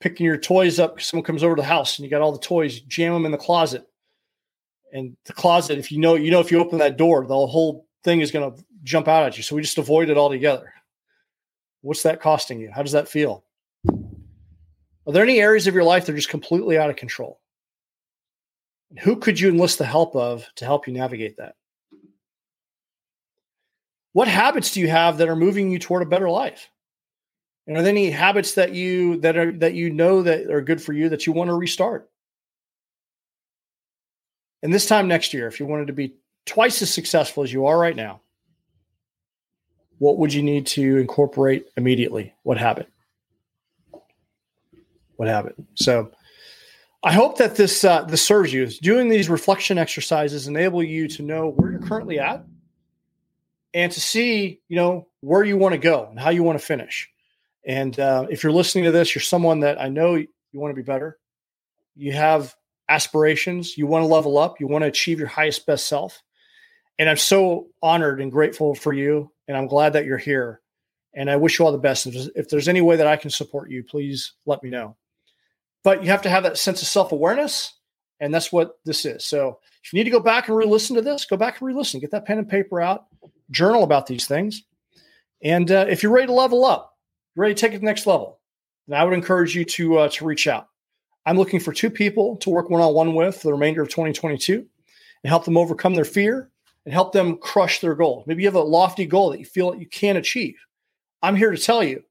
picking 0.00 0.26
your 0.26 0.36
toys 0.36 0.78
up. 0.78 1.00
Someone 1.00 1.24
comes 1.24 1.42
over 1.42 1.56
to 1.56 1.62
the 1.62 1.68
house, 1.68 1.98
and 1.98 2.04
you 2.04 2.10
got 2.10 2.20
all 2.20 2.32
the 2.32 2.38
toys, 2.38 2.80
jam 2.80 3.14
them 3.14 3.24
in 3.24 3.32
the 3.32 3.38
closet, 3.38 3.86
and 4.92 5.16
the 5.24 5.32
closet. 5.32 5.78
If 5.78 5.90
you 5.90 5.98
know, 5.98 6.16
you 6.16 6.30
know, 6.30 6.40
if 6.40 6.50
you 6.50 6.58
open 6.58 6.78
that 6.78 6.98
door, 6.98 7.24
the 7.26 7.34
whole 7.34 7.86
thing 8.04 8.20
is 8.20 8.30
going 8.30 8.52
to 8.52 8.64
jump 8.82 9.08
out 9.08 9.24
at 9.24 9.36
you. 9.36 9.42
So 9.42 9.54
we 9.54 9.62
just 9.62 9.78
avoid 9.78 10.10
it 10.10 10.18
altogether. 10.18 10.72
What's 11.82 12.02
that 12.02 12.20
costing 12.20 12.60
you? 12.60 12.70
How 12.70 12.82
does 12.82 12.92
that 12.92 13.08
feel? 13.08 13.44
Are 13.88 15.12
there 15.12 15.22
any 15.22 15.40
areas 15.40 15.66
of 15.66 15.74
your 15.74 15.84
life 15.84 16.06
that 16.06 16.12
are 16.12 16.16
just 16.16 16.28
completely 16.28 16.76
out 16.76 16.90
of 16.90 16.96
control? 16.96 17.40
who 18.98 19.16
could 19.16 19.38
you 19.38 19.48
enlist 19.48 19.78
the 19.78 19.84
help 19.84 20.16
of 20.16 20.44
to 20.56 20.64
help 20.64 20.86
you 20.86 20.92
navigate 20.92 21.36
that? 21.36 21.54
What 24.12 24.26
habits 24.26 24.72
do 24.72 24.80
you 24.80 24.88
have 24.88 25.18
that 25.18 25.28
are 25.28 25.36
moving 25.36 25.70
you 25.70 25.78
toward 25.78 26.02
a 26.02 26.06
better 26.06 26.28
life? 26.28 26.68
And 27.70 27.78
are 27.78 27.82
there 27.82 27.90
any 27.90 28.10
habits 28.10 28.54
that 28.54 28.72
you 28.72 29.20
that 29.20 29.36
are 29.36 29.52
that 29.58 29.74
you 29.74 29.90
know 29.90 30.22
that 30.22 30.50
are 30.50 30.60
good 30.60 30.82
for 30.82 30.92
you 30.92 31.10
that 31.10 31.24
you 31.24 31.32
want 31.32 31.50
to 31.50 31.54
restart? 31.54 32.10
And 34.60 34.74
this 34.74 34.86
time 34.86 35.06
next 35.06 35.32
year, 35.32 35.46
if 35.46 35.60
you 35.60 35.66
wanted 35.66 35.86
to 35.86 35.92
be 35.92 36.16
twice 36.46 36.82
as 36.82 36.92
successful 36.92 37.44
as 37.44 37.52
you 37.52 37.66
are 37.66 37.78
right 37.78 37.94
now, 37.94 38.22
what 39.98 40.18
would 40.18 40.34
you 40.34 40.42
need 40.42 40.66
to 40.66 40.96
incorporate 40.96 41.66
immediately? 41.76 42.34
What 42.42 42.58
habit? 42.58 42.88
What 45.14 45.28
habit? 45.28 45.54
So 45.76 46.10
I 47.04 47.12
hope 47.12 47.38
that 47.38 47.54
this 47.54 47.84
uh, 47.84 48.02
this 48.02 48.26
serves 48.26 48.52
you. 48.52 48.66
Doing 48.66 49.08
these 49.08 49.28
reflection 49.28 49.78
exercises 49.78 50.48
enable 50.48 50.82
you 50.82 51.06
to 51.06 51.22
know 51.22 51.50
where 51.50 51.70
you're 51.70 51.82
currently 51.82 52.18
at 52.18 52.44
and 53.72 53.92
to 53.92 54.00
see, 54.00 54.60
you 54.66 54.74
know, 54.74 55.06
where 55.20 55.44
you 55.44 55.56
want 55.56 55.74
to 55.74 55.78
go 55.78 56.08
and 56.10 56.18
how 56.18 56.30
you 56.30 56.42
want 56.42 56.58
to 56.58 56.66
finish. 56.66 57.08
And 57.66 57.98
uh, 58.00 58.26
if 58.30 58.42
you're 58.42 58.52
listening 58.52 58.84
to 58.84 58.92
this, 58.92 59.14
you're 59.14 59.22
someone 59.22 59.60
that 59.60 59.80
I 59.80 59.88
know 59.88 60.14
you 60.14 60.28
want 60.52 60.72
to 60.72 60.76
be 60.76 60.82
better. 60.82 61.18
You 61.94 62.12
have 62.12 62.54
aspirations. 62.88 63.76
You 63.76 63.86
want 63.86 64.02
to 64.02 64.06
level 64.06 64.38
up. 64.38 64.60
You 64.60 64.66
want 64.66 64.82
to 64.82 64.88
achieve 64.88 65.18
your 65.18 65.28
highest 65.28 65.66
best 65.66 65.86
self. 65.86 66.22
And 66.98 67.08
I'm 67.08 67.16
so 67.16 67.68
honored 67.82 68.20
and 68.20 68.32
grateful 68.32 68.74
for 68.74 68.92
you. 68.92 69.30
And 69.48 69.56
I'm 69.56 69.66
glad 69.66 69.92
that 69.92 70.04
you're 70.06 70.18
here. 70.18 70.60
And 71.14 71.30
I 71.30 71.36
wish 71.36 71.58
you 71.58 71.64
all 71.64 71.72
the 71.72 71.78
best. 71.78 72.06
If 72.06 72.48
there's 72.48 72.68
any 72.68 72.80
way 72.80 72.96
that 72.96 73.06
I 73.06 73.16
can 73.16 73.30
support 73.30 73.70
you, 73.70 73.82
please 73.82 74.32
let 74.46 74.62
me 74.62 74.70
know. 74.70 74.96
But 75.82 76.02
you 76.02 76.10
have 76.10 76.22
to 76.22 76.30
have 76.30 76.42
that 76.44 76.58
sense 76.58 76.82
of 76.82 76.88
self 76.88 77.12
awareness 77.12 77.74
And 78.20 78.32
that's 78.32 78.52
what 78.52 78.78
this 78.84 79.04
is. 79.04 79.24
So 79.24 79.58
if 79.82 79.92
you 79.92 79.98
need 79.98 80.04
to 80.04 80.10
go 80.10 80.20
back 80.20 80.48
and 80.48 80.56
re-listen 80.56 80.94
to 80.96 81.02
this, 81.02 81.24
go 81.24 81.36
back 81.36 81.60
and 81.60 81.66
re-listen. 81.66 82.00
Get 82.00 82.10
that 82.10 82.26
pen 82.26 82.38
and 82.38 82.48
paper 82.48 82.80
out, 82.80 83.06
journal 83.50 83.82
about 83.82 84.06
these 84.06 84.26
things. 84.26 84.62
And 85.42 85.70
uh, 85.70 85.86
if 85.88 86.02
you're 86.02 86.12
ready 86.12 86.26
to 86.26 86.34
level 86.34 86.64
up, 86.66 86.89
ready 87.36 87.54
to 87.54 87.60
take 87.60 87.72
it 87.72 87.76
to 87.76 87.80
the 87.80 87.86
next 87.86 88.06
level, 88.06 88.40
then 88.88 89.00
I 89.00 89.04
would 89.04 89.14
encourage 89.14 89.54
you 89.54 89.64
to 89.64 89.98
uh, 89.98 90.08
to 90.10 90.24
reach 90.24 90.46
out. 90.46 90.68
I'm 91.26 91.36
looking 91.36 91.60
for 91.60 91.72
two 91.72 91.90
people 91.90 92.36
to 92.38 92.50
work 92.50 92.70
one 92.70 92.80
on 92.80 92.94
one 92.94 93.14
with 93.14 93.36
for 93.36 93.48
the 93.48 93.52
remainder 93.52 93.82
of 93.82 93.88
2022 93.88 94.54
and 95.22 95.28
help 95.28 95.44
them 95.44 95.56
overcome 95.56 95.94
their 95.94 96.04
fear 96.04 96.50
and 96.84 96.94
help 96.94 97.12
them 97.12 97.36
crush 97.36 97.80
their 97.80 97.94
goal. 97.94 98.24
Maybe 98.26 98.42
you 98.42 98.48
have 98.48 98.54
a 98.54 98.60
lofty 98.60 99.04
goal 99.04 99.30
that 99.30 99.38
you 99.38 99.44
feel 99.44 99.70
that 99.70 99.80
you 99.80 99.86
can't 99.86 100.18
achieve. 100.18 100.56
I'm 101.22 101.36
here 101.36 101.50
to 101.50 101.58
tell 101.58 101.84
you 101.84 102.02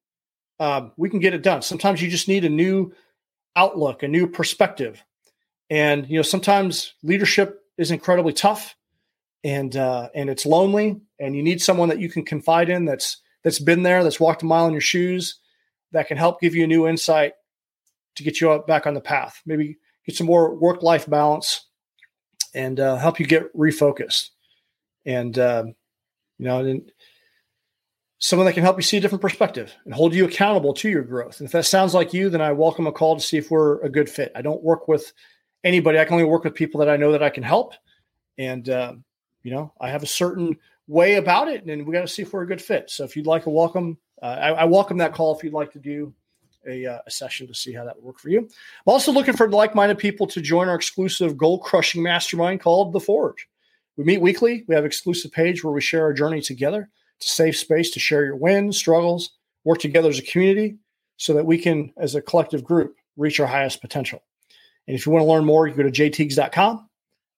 um, 0.60 0.92
we 0.98 1.10
can 1.10 1.20
get 1.20 1.34
it 1.34 1.42
done. 1.42 1.62
Sometimes 1.62 2.02
you 2.02 2.10
just 2.10 2.28
need 2.28 2.46
a 2.46 2.50
new 2.50 2.94
outlook, 3.56 4.04
a 4.04 4.08
new 4.08 4.28
perspective. 4.28 5.04
And 5.70 6.08
you 6.10 6.18
know, 6.18 6.24
sometimes 6.24 6.94
leadership 7.04 7.62
is 7.78 7.92
incredibly 7.92 8.34
tough 8.34 8.76
and 9.44 9.76
uh, 9.76 10.10
and 10.14 10.30
it's 10.30 10.46
lonely 10.46 11.02
and 11.20 11.36
you 11.36 11.44
need 11.44 11.62
someone 11.62 11.90
that 11.90 12.00
you 12.00 12.10
can 12.10 12.26
confide 12.26 12.70
in 12.70 12.86
that's 12.86 13.22
that's 13.44 13.60
been 13.60 13.84
there, 13.84 14.04
that's 14.04 14.20
walked 14.20 14.44
a 14.44 14.46
mile 14.46 14.68
in 14.68 14.74
your 14.74 14.82
shoes, 14.82 15.40
that 15.92 16.08
can 16.08 16.18
help 16.18 16.42
give 16.42 16.56
you 16.56 16.64
a 16.64 16.68
new 16.68 16.88
insight 16.88 17.34
to 18.16 18.24
get 18.24 18.42
you 18.42 18.64
back 18.68 18.86
on 18.86 18.94
the 18.94 19.02
path. 19.02 19.42
Maybe 19.46 19.78
get 20.06 20.16
some 20.16 20.28
more 20.28 20.56
work 20.56 20.84
life 20.84 21.10
balance 21.10 21.66
and 22.54 22.80
uh, 22.80 22.98
help 22.98 23.20
you 23.20 23.26
get 23.26 23.56
refocused. 23.56 24.30
And 25.06 25.38
uh, 25.38 25.66
you 26.38 26.46
know, 26.46 26.60
and 26.60 26.92
someone 28.20 28.46
that 28.46 28.54
can 28.54 28.64
help 28.64 28.78
you 28.78 28.84
see 28.84 28.98
a 28.98 29.02
different 29.02 29.22
perspective 29.22 29.74
and 29.86 29.94
hold 29.94 30.14
you 30.14 30.26
accountable 30.26 30.74
to 30.74 30.90
your 30.90 31.04
growth. 31.04 31.40
And 31.40 31.46
if 31.46 31.54
that 31.54 31.66
sounds 31.66 31.94
like 31.94 32.14
you, 32.14 32.30
then 32.30 32.42
I 32.42 32.52
welcome 32.52 32.88
a 32.88 32.92
call 32.92 33.16
to 33.16 33.22
see 33.22 33.38
if 33.38 33.50
we're 33.50 33.80
a 33.82 33.90
good 33.90 34.10
fit. 34.10 34.32
I 34.36 34.42
don't 34.42 34.64
work 34.64 34.88
with 34.88 35.12
anybody. 35.64 36.00
I 36.00 36.06
can 36.06 36.14
only 36.14 36.26
work 36.26 36.44
with 36.44 36.54
people 36.54 36.80
that 36.80 36.90
I 36.90 36.98
know 36.98 37.14
that 37.14 37.24
I 37.24 37.30
can 37.30 37.44
help. 37.44 37.74
And 38.38 38.68
uh, 38.70 38.94
you 39.44 39.52
know, 39.52 39.74
I 39.80 39.90
have 39.90 40.04
a 40.04 40.08
certain 40.08 40.58
way 40.90 41.16
about 41.16 41.48
it, 41.48 41.64
and 41.66 41.86
we 41.86 41.94
got 41.94 42.02
to 42.02 42.08
see 42.08 42.24
if 42.24 42.34
we're 42.34 42.42
a 42.42 42.48
good 42.48 42.62
fit. 42.62 42.90
So 42.90 43.04
if 43.04 43.16
you'd 43.16 43.28
like 43.28 43.44
to 43.44 43.52
welcome, 43.52 43.98
uh, 44.22 44.26
I, 44.26 44.50
I, 44.50 44.64
welcome 44.66 44.98
that 44.98 45.14
call 45.14 45.38
if 45.38 45.44
you'd 45.44 45.54
like 45.54 45.72
to 45.74 45.80
do 45.80 46.14
a, 46.68 46.86
uh, 46.86 47.00
a, 47.06 47.12
session 47.12 47.46
to 47.48 47.54
see 47.54 47.72
how 47.72 47.86
that 47.86 47.96
would 47.96 48.04
work 48.04 48.20
for 48.20 48.30
you. 48.30 48.40
I'm 48.40 48.48
also 48.88 49.12
looking 49.12 49.38
for 49.38 49.48
like-minded 49.50 50.00
people 50.00 50.26
to 50.26 50.42
join 50.42 50.68
our 50.68 50.76
exclusive 50.76 51.38
goal-crushing 51.38 52.02
mastermind 52.02 52.62
called 52.62 52.92
The 52.92 53.00
Forge. 53.00 53.48
We 53.98 54.04
meet 54.04 54.20
weekly. 54.20 54.66
We 54.68 54.74
have 54.74 54.84
exclusive 54.84 55.32
page 55.32 55.64
where 55.64 55.72
we 55.72 55.80
share 55.80 56.04
our 56.04 56.14
journey 56.14 56.42
together. 56.42 56.90
It's 57.18 57.28
a 57.28 57.36
safe 57.36 57.58
space 57.58 57.92
to 57.92 58.00
share 58.00 58.26
your 58.26 58.36
wins, 58.36 58.76
struggles, 58.76 59.32
work 59.64 59.78
together 59.78 60.10
as 60.10 60.18
a 60.18 60.24
community, 60.24 60.78
so 61.18 61.36
that 61.36 61.46
we 61.46 61.60
can, 61.60 61.94
as 61.98 62.16
a 62.16 62.22
collective 62.22 62.64
group, 62.64 62.96
reach 63.16 63.40
our 63.40 63.48
highest 63.48 63.80
potential. 63.80 64.24
And 64.88 64.96
if 64.96 65.06
you 65.06 65.12
want 65.12 65.22
to 65.22 65.30
learn 65.30 65.46
more, 65.46 65.68
you 65.68 65.76
go 65.76 65.84
to 65.84 65.92
jaytiegs.com. 65.92 66.90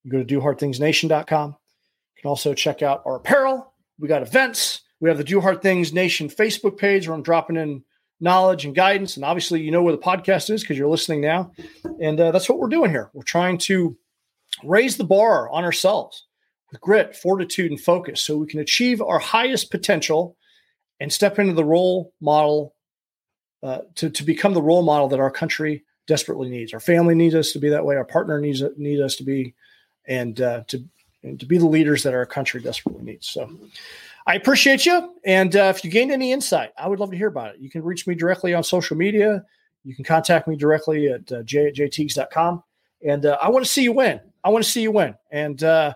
You 0.04 0.12
go 0.12 0.24
to 0.24 0.40
dohardthingsnation.com 0.40 1.58
can 2.22 2.30
also 2.30 2.54
check 2.54 2.82
out 2.82 3.02
our 3.06 3.16
apparel. 3.16 3.74
We 4.00 4.08
got 4.08 4.22
events. 4.22 4.82
We 5.00 5.10
have 5.10 5.18
the 5.18 5.24
Do 5.24 5.42
Hard 5.42 5.62
Things 5.62 5.92
Nation 5.92 6.30
Facebook 6.30 6.78
page 6.78 7.08
where 7.08 7.16
I'm 7.16 7.24
dropping 7.24 7.58
in 7.58 7.84
knowledge 8.20 8.66
and 8.66 8.76
guidance. 8.76 9.16
And 9.16 9.26
obviously, 9.26 9.62
you 9.62 9.72
know 9.72 9.82
where 9.82 9.96
the 9.96 10.02
podcast 10.02 10.50
is 10.50 10.62
because 10.62 10.78
you're 10.78 10.88
listening 10.88 11.22
now. 11.22 11.52
And 12.00 12.20
uh, 12.20 12.32
that's 12.32 12.48
what 12.48 12.60
we're 12.60 12.70
doing 12.70 12.92
here. 12.92 13.10
We're 13.14 13.24
trying 13.24 13.58
to 13.60 13.98
raise 14.64 14.98
the 14.98 15.04
bar 15.04 15.50
on 15.50 15.64
ourselves 15.64 16.28
with 16.72 16.80
grit, 16.80 17.16
fortitude, 17.16 17.72
and 17.72 17.82
focus 17.82 18.22
so 18.22 18.38
we 18.38 18.48
can 18.48 18.60
achieve 18.60 19.02
our 19.02 19.20
highest 19.20 19.72
potential 19.72 20.38
and 21.00 21.12
step 21.12 21.40
into 21.40 21.54
the 21.54 21.66
role 21.66 22.14
model 22.22 22.76
uh, 23.64 23.80
to, 23.96 24.10
to 24.12 24.24
become 24.24 24.54
the 24.54 24.62
role 24.62 24.84
model 24.84 25.08
that 25.08 25.20
our 25.20 25.32
country 25.32 25.84
desperately 26.08 26.50
needs. 26.50 26.74
Our 26.74 26.80
family 26.80 27.16
needs 27.16 27.34
us 27.34 27.52
to 27.54 27.60
be 27.60 27.70
that 27.70 27.86
way. 27.86 27.96
Our 27.96 28.06
partner 28.06 28.40
needs, 28.40 28.62
needs 28.78 29.02
us 29.02 29.16
to 29.16 29.24
be, 29.24 29.56
and 30.08 30.40
uh, 30.40 30.64
to 30.68 30.84
and 31.24 31.40
to 31.40 31.46
be 31.46 31.58
the 31.58 31.66
leaders 31.66 32.04
that 32.04 32.14
our 32.14 32.26
country 32.26 32.62
desperately 32.62 33.04
needs. 33.04 33.28
So 33.28 33.50
I 34.28 34.36
appreciate 34.36 34.86
you. 34.86 35.16
And 35.26 35.56
uh, 35.56 35.74
if 35.76 35.84
you 35.84 35.92
gained 35.92 36.12
any 36.12 36.32
insight, 36.32 36.72
I 36.78 36.88
would 36.88 37.00
love 37.00 37.12
to 37.12 37.18
hear 37.18 37.28
about 37.28 37.56
it. 37.56 37.62
You 37.62 37.70
can 37.70 37.84
reach 37.84 38.08
me 38.08 38.16
directly 38.16 38.54
on 38.54 38.64
social 38.64 38.98
media. 38.98 39.44
You 39.84 39.96
can 39.96 40.04
contact 40.04 40.48
me 40.48 40.56
directly 40.56 41.08
at 41.08 41.32
uh, 41.32 41.44
j- 41.44 41.72
jaytiegs.com. 41.72 42.64
And 43.06 43.26
uh, 43.26 43.38
I 43.42 43.50
want 43.50 43.66
to 43.66 43.72
see 43.72 43.84
you 43.84 43.94
win. 43.94 44.20
I 44.44 44.50
want 44.50 44.64
to 44.64 44.70
see 44.70 44.82
you 44.82 44.92
win. 44.92 45.16
And 45.32 45.64
uh, 45.64 45.94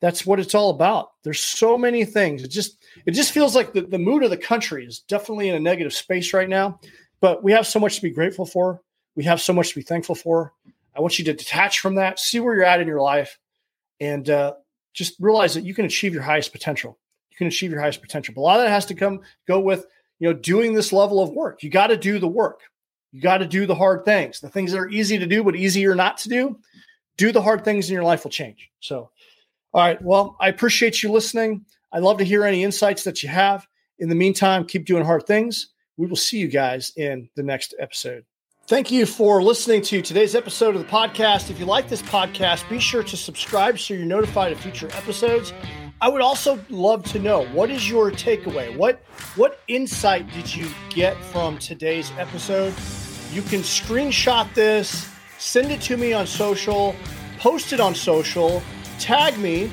that's 0.00 0.26
what 0.26 0.40
it's 0.40 0.54
all 0.54 0.70
about. 0.70 1.12
There's 1.22 1.40
so 1.40 1.78
many 1.78 2.04
things. 2.04 2.42
It 2.42 2.48
just 2.48 2.78
it 3.06 3.12
just 3.12 3.32
feels 3.32 3.54
like 3.54 3.72
the, 3.72 3.82
the 3.82 3.98
mood 3.98 4.24
of 4.24 4.30
the 4.30 4.36
country 4.36 4.84
is 4.84 5.00
definitely 5.00 5.48
in 5.48 5.54
a 5.54 5.60
negative 5.60 5.92
space 5.92 6.32
right 6.32 6.48
now. 6.48 6.80
But 7.20 7.44
we 7.44 7.52
have 7.52 7.66
so 7.66 7.78
much 7.78 7.96
to 7.96 8.02
be 8.02 8.10
grateful 8.10 8.46
for. 8.46 8.80
We 9.14 9.24
have 9.24 9.40
so 9.40 9.52
much 9.52 9.70
to 9.70 9.74
be 9.74 9.82
thankful 9.82 10.14
for. 10.14 10.54
I 10.96 11.00
want 11.00 11.18
you 11.18 11.24
to 11.26 11.34
detach 11.34 11.80
from 11.80 11.94
that, 11.96 12.18
see 12.18 12.40
where 12.40 12.54
you're 12.54 12.64
at 12.64 12.80
in 12.80 12.88
your 12.88 13.00
life, 13.00 13.38
and 14.00 14.28
uh, 14.30 14.54
just 14.92 15.14
realize 15.20 15.54
that 15.54 15.64
you 15.64 15.74
can 15.74 15.84
achieve 15.84 16.12
your 16.12 16.22
highest 16.22 16.52
potential. 16.52 16.98
You 17.30 17.36
can 17.36 17.46
achieve 17.46 17.70
your 17.70 17.80
highest 17.80 18.00
potential. 18.00 18.34
But 18.34 18.40
a 18.40 18.42
lot 18.42 18.60
of 18.60 18.64
that 18.64 18.70
has 18.70 18.86
to 18.86 18.94
come 18.94 19.20
go 19.46 19.60
with 19.60 19.86
you 20.18 20.28
know 20.28 20.34
doing 20.34 20.74
this 20.74 20.92
level 20.92 21.22
of 21.22 21.30
work. 21.30 21.62
You 21.62 21.70
got 21.70 21.88
to 21.88 21.96
do 21.96 22.18
the 22.18 22.28
work. 22.28 22.60
You 23.12 23.20
got 23.20 23.38
to 23.38 23.46
do 23.46 23.66
the 23.66 23.74
hard 23.74 24.04
things, 24.04 24.40
the 24.40 24.48
things 24.48 24.72
that 24.72 24.78
are 24.78 24.88
easy 24.88 25.18
to 25.18 25.26
do 25.26 25.42
but 25.42 25.56
easier 25.56 25.94
not 25.94 26.16
to 26.18 26.28
do. 26.28 26.58
Do 27.16 27.32
the 27.32 27.42
hard 27.42 27.64
things, 27.64 27.88
and 27.88 27.94
your 27.94 28.04
life 28.04 28.24
will 28.24 28.30
change. 28.30 28.70
So, 28.80 29.10
all 29.74 29.82
right. 29.82 30.00
Well, 30.00 30.36
I 30.40 30.48
appreciate 30.48 31.02
you 31.02 31.10
listening. 31.12 31.64
I'd 31.92 32.02
love 32.02 32.18
to 32.18 32.24
hear 32.24 32.44
any 32.44 32.64
insights 32.64 33.04
that 33.04 33.22
you 33.22 33.28
have. 33.28 33.66
In 33.98 34.08
the 34.08 34.14
meantime, 34.14 34.64
keep 34.64 34.86
doing 34.86 35.04
hard 35.04 35.26
things. 35.26 35.68
We 35.96 36.06
will 36.06 36.16
see 36.16 36.38
you 36.38 36.48
guys 36.48 36.92
in 36.96 37.28
the 37.36 37.42
next 37.42 37.74
episode. 37.78 38.24
Thank 38.70 38.92
you 38.92 39.04
for 39.04 39.42
listening 39.42 39.82
to 39.82 40.00
today's 40.00 40.36
episode 40.36 40.76
of 40.76 40.80
the 40.80 40.86
podcast. 40.86 41.50
If 41.50 41.58
you 41.58 41.66
like 41.66 41.88
this 41.88 42.02
podcast, 42.02 42.68
be 42.68 42.78
sure 42.78 43.02
to 43.02 43.16
subscribe 43.16 43.80
so 43.80 43.94
you're 43.94 44.04
notified 44.04 44.52
of 44.52 44.60
future 44.60 44.88
episodes. 44.92 45.52
I 46.00 46.08
would 46.08 46.20
also 46.20 46.64
love 46.68 47.02
to 47.06 47.18
know 47.18 47.46
what 47.46 47.68
is 47.68 47.90
your 47.90 48.12
takeaway? 48.12 48.76
What 48.76 49.02
what 49.34 49.58
insight 49.66 50.30
did 50.30 50.54
you 50.54 50.68
get 50.88 51.16
from 51.16 51.58
today's 51.58 52.12
episode? 52.16 52.72
You 53.32 53.42
can 53.42 53.62
screenshot 53.62 54.54
this, 54.54 55.10
send 55.38 55.72
it 55.72 55.80
to 55.80 55.96
me 55.96 56.12
on 56.12 56.28
social, 56.28 56.94
post 57.40 57.72
it 57.72 57.80
on 57.80 57.96
social, 57.96 58.62
tag 59.00 59.36
me, 59.36 59.68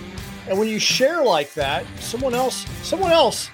and 0.49 0.57
when 0.57 0.69
you 0.69 0.79
share 0.79 1.23
like 1.23 1.53
that, 1.53 1.86
someone 1.99 2.33
else 2.33 2.65
someone 2.81 3.12
else 3.12 3.51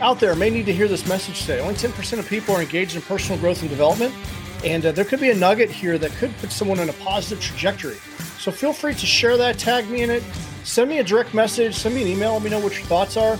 out 0.00 0.20
there 0.20 0.34
may 0.34 0.50
need 0.50 0.66
to 0.66 0.74
hear 0.74 0.88
this 0.88 1.08
message 1.08 1.40
today. 1.40 1.60
Only 1.60 1.74
10% 1.74 2.18
of 2.18 2.28
people 2.28 2.54
are 2.54 2.60
engaged 2.60 2.96
in 2.96 3.00
personal 3.00 3.40
growth 3.40 3.62
and 3.62 3.70
development. 3.70 4.12
And 4.64 4.86
uh, 4.86 4.92
there 4.92 5.04
could 5.04 5.20
be 5.20 5.30
a 5.30 5.34
nugget 5.34 5.70
here 5.70 5.98
that 5.98 6.10
could 6.12 6.34
put 6.38 6.50
someone 6.50 6.80
on 6.80 6.88
a 6.88 6.92
positive 6.94 7.42
trajectory. 7.42 7.98
So 8.38 8.50
feel 8.50 8.72
free 8.72 8.94
to 8.94 9.06
share 9.06 9.36
that, 9.36 9.58
tag 9.58 9.88
me 9.90 10.02
in 10.02 10.10
it, 10.10 10.22
send 10.64 10.88
me 10.88 10.98
a 10.98 11.04
direct 11.04 11.34
message, 11.34 11.74
send 11.74 11.94
me 11.94 12.02
an 12.02 12.08
email, 12.08 12.32
let 12.32 12.42
me 12.42 12.50
know 12.50 12.58
what 12.60 12.74
your 12.74 12.86
thoughts 12.86 13.16
are. 13.16 13.38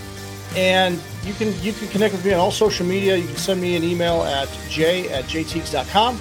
And 0.54 1.00
you 1.24 1.32
can 1.34 1.48
you 1.62 1.72
can 1.72 1.88
connect 1.88 2.14
with 2.14 2.24
me 2.24 2.32
on 2.32 2.38
all 2.38 2.52
social 2.52 2.86
media. 2.86 3.16
You 3.16 3.26
can 3.26 3.36
send 3.36 3.60
me 3.60 3.74
an 3.74 3.82
email 3.82 4.22
at 4.22 4.48
j 4.68 5.08
at 5.08 5.24
jaytiegs.com. 5.24 6.20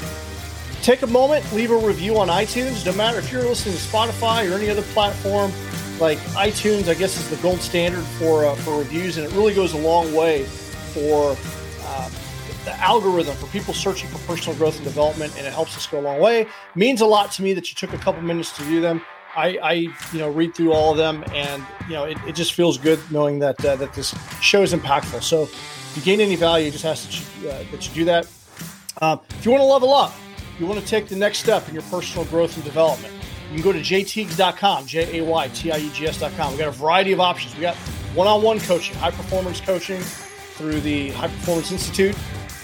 Take 0.81 1.01
a 1.01 1.07
moment, 1.07 1.51
leave 1.53 1.71
a 1.71 1.77
review 1.77 2.17
on 2.17 2.29
iTunes. 2.29 2.85
No 2.85 2.93
matter 2.93 3.19
if 3.19 3.31
you're 3.31 3.43
listening 3.43 3.75
to 3.75 3.81
Spotify 3.81 4.49
or 4.49 4.55
any 4.55 4.69
other 4.69 4.81
platform, 4.81 5.51
like 5.99 6.17
iTunes, 6.35 6.87
I 6.87 6.95
guess 6.95 7.17
is 7.17 7.29
the 7.29 7.35
gold 7.37 7.59
standard 7.59 8.03
for 8.17 8.45
uh, 8.45 8.55
for 8.55 8.79
reviews, 8.79 9.17
and 9.17 9.25
it 9.25 9.35
really 9.35 9.53
goes 9.53 9.73
a 9.73 9.77
long 9.77 10.13
way 10.13 10.45
for 10.93 11.37
uh, 11.85 12.09
the 12.65 12.73
algorithm 12.79 13.35
for 13.35 13.47
people 13.47 13.73
searching 13.73 14.09
for 14.09 14.17
personal 14.19 14.57
growth 14.57 14.75
and 14.75 14.83
development, 14.83 15.33
and 15.37 15.45
it 15.45 15.53
helps 15.53 15.75
us 15.75 15.85
go 15.87 15.99
a 15.99 16.01
long 16.01 16.19
way. 16.19 16.47
Means 16.75 17.01
a 17.01 17.05
lot 17.05 17.31
to 17.33 17.43
me 17.43 17.53
that 17.53 17.69
you 17.69 17.75
took 17.75 17.93
a 17.93 18.01
couple 18.01 18.21
minutes 18.21 18.55
to 18.57 18.63
do 18.63 18.81
them. 18.81 19.01
I, 19.35 19.57
I 19.57 19.73
you 19.73 20.19
know, 20.19 20.29
read 20.29 20.53
through 20.55 20.73
all 20.73 20.91
of 20.91 20.97
them, 20.97 21.23
and 21.33 21.63
you 21.87 21.93
know, 21.93 22.05
it, 22.05 22.17
it 22.27 22.35
just 22.35 22.53
feels 22.53 22.77
good 22.77 22.99
knowing 23.11 23.39
that 23.39 23.63
uh, 23.65 23.75
that 23.77 23.93
this 23.93 24.15
show 24.41 24.61
is 24.61 24.73
impactful. 24.73 25.23
So, 25.23 25.43
if 25.43 25.93
you 25.95 26.03
gain 26.03 26.21
any 26.21 26.35
value, 26.35 26.69
just 26.69 26.85
ask 26.85 27.05
that 27.05 27.41
you, 27.41 27.49
uh, 27.49 27.63
that 27.71 27.87
you 27.87 27.93
do 27.93 28.05
that. 28.05 28.27
Um, 29.01 29.19
if 29.29 29.43
you 29.43 29.51
want 29.51 29.61
to 29.61 29.65
level 29.65 29.93
up, 29.93 30.13
you 30.59 30.67
want 30.67 30.79
to 30.79 30.85
take 30.85 31.07
the 31.07 31.15
next 31.15 31.39
step 31.39 31.67
in 31.67 31.73
your 31.73 31.83
personal 31.83 32.25
growth 32.25 32.55
and 32.55 32.63
development. 32.63 33.13
You 33.49 33.55
can 33.55 33.63
go 33.63 33.71
to 33.71 33.79
jaytiegs.com, 33.79 34.85
J 34.85 35.19
A 35.19 35.23
Y 35.23 35.47
T 35.49 35.71
I 35.71 35.77
E 35.77 35.89
G 35.93 36.07
S.com. 36.07 36.53
We 36.53 36.59
got 36.59 36.67
a 36.67 36.71
variety 36.71 37.11
of 37.11 37.19
options. 37.19 37.55
We 37.55 37.61
got 37.61 37.75
one 38.15 38.27
on 38.27 38.43
one 38.43 38.59
coaching, 38.59 38.95
high 38.97 39.11
performance 39.11 39.59
coaching 39.59 40.01
through 40.53 40.81
the 40.81 41.11
High 41.11 41.27
Performance 41.27 41.71
Institute 41.71 42.15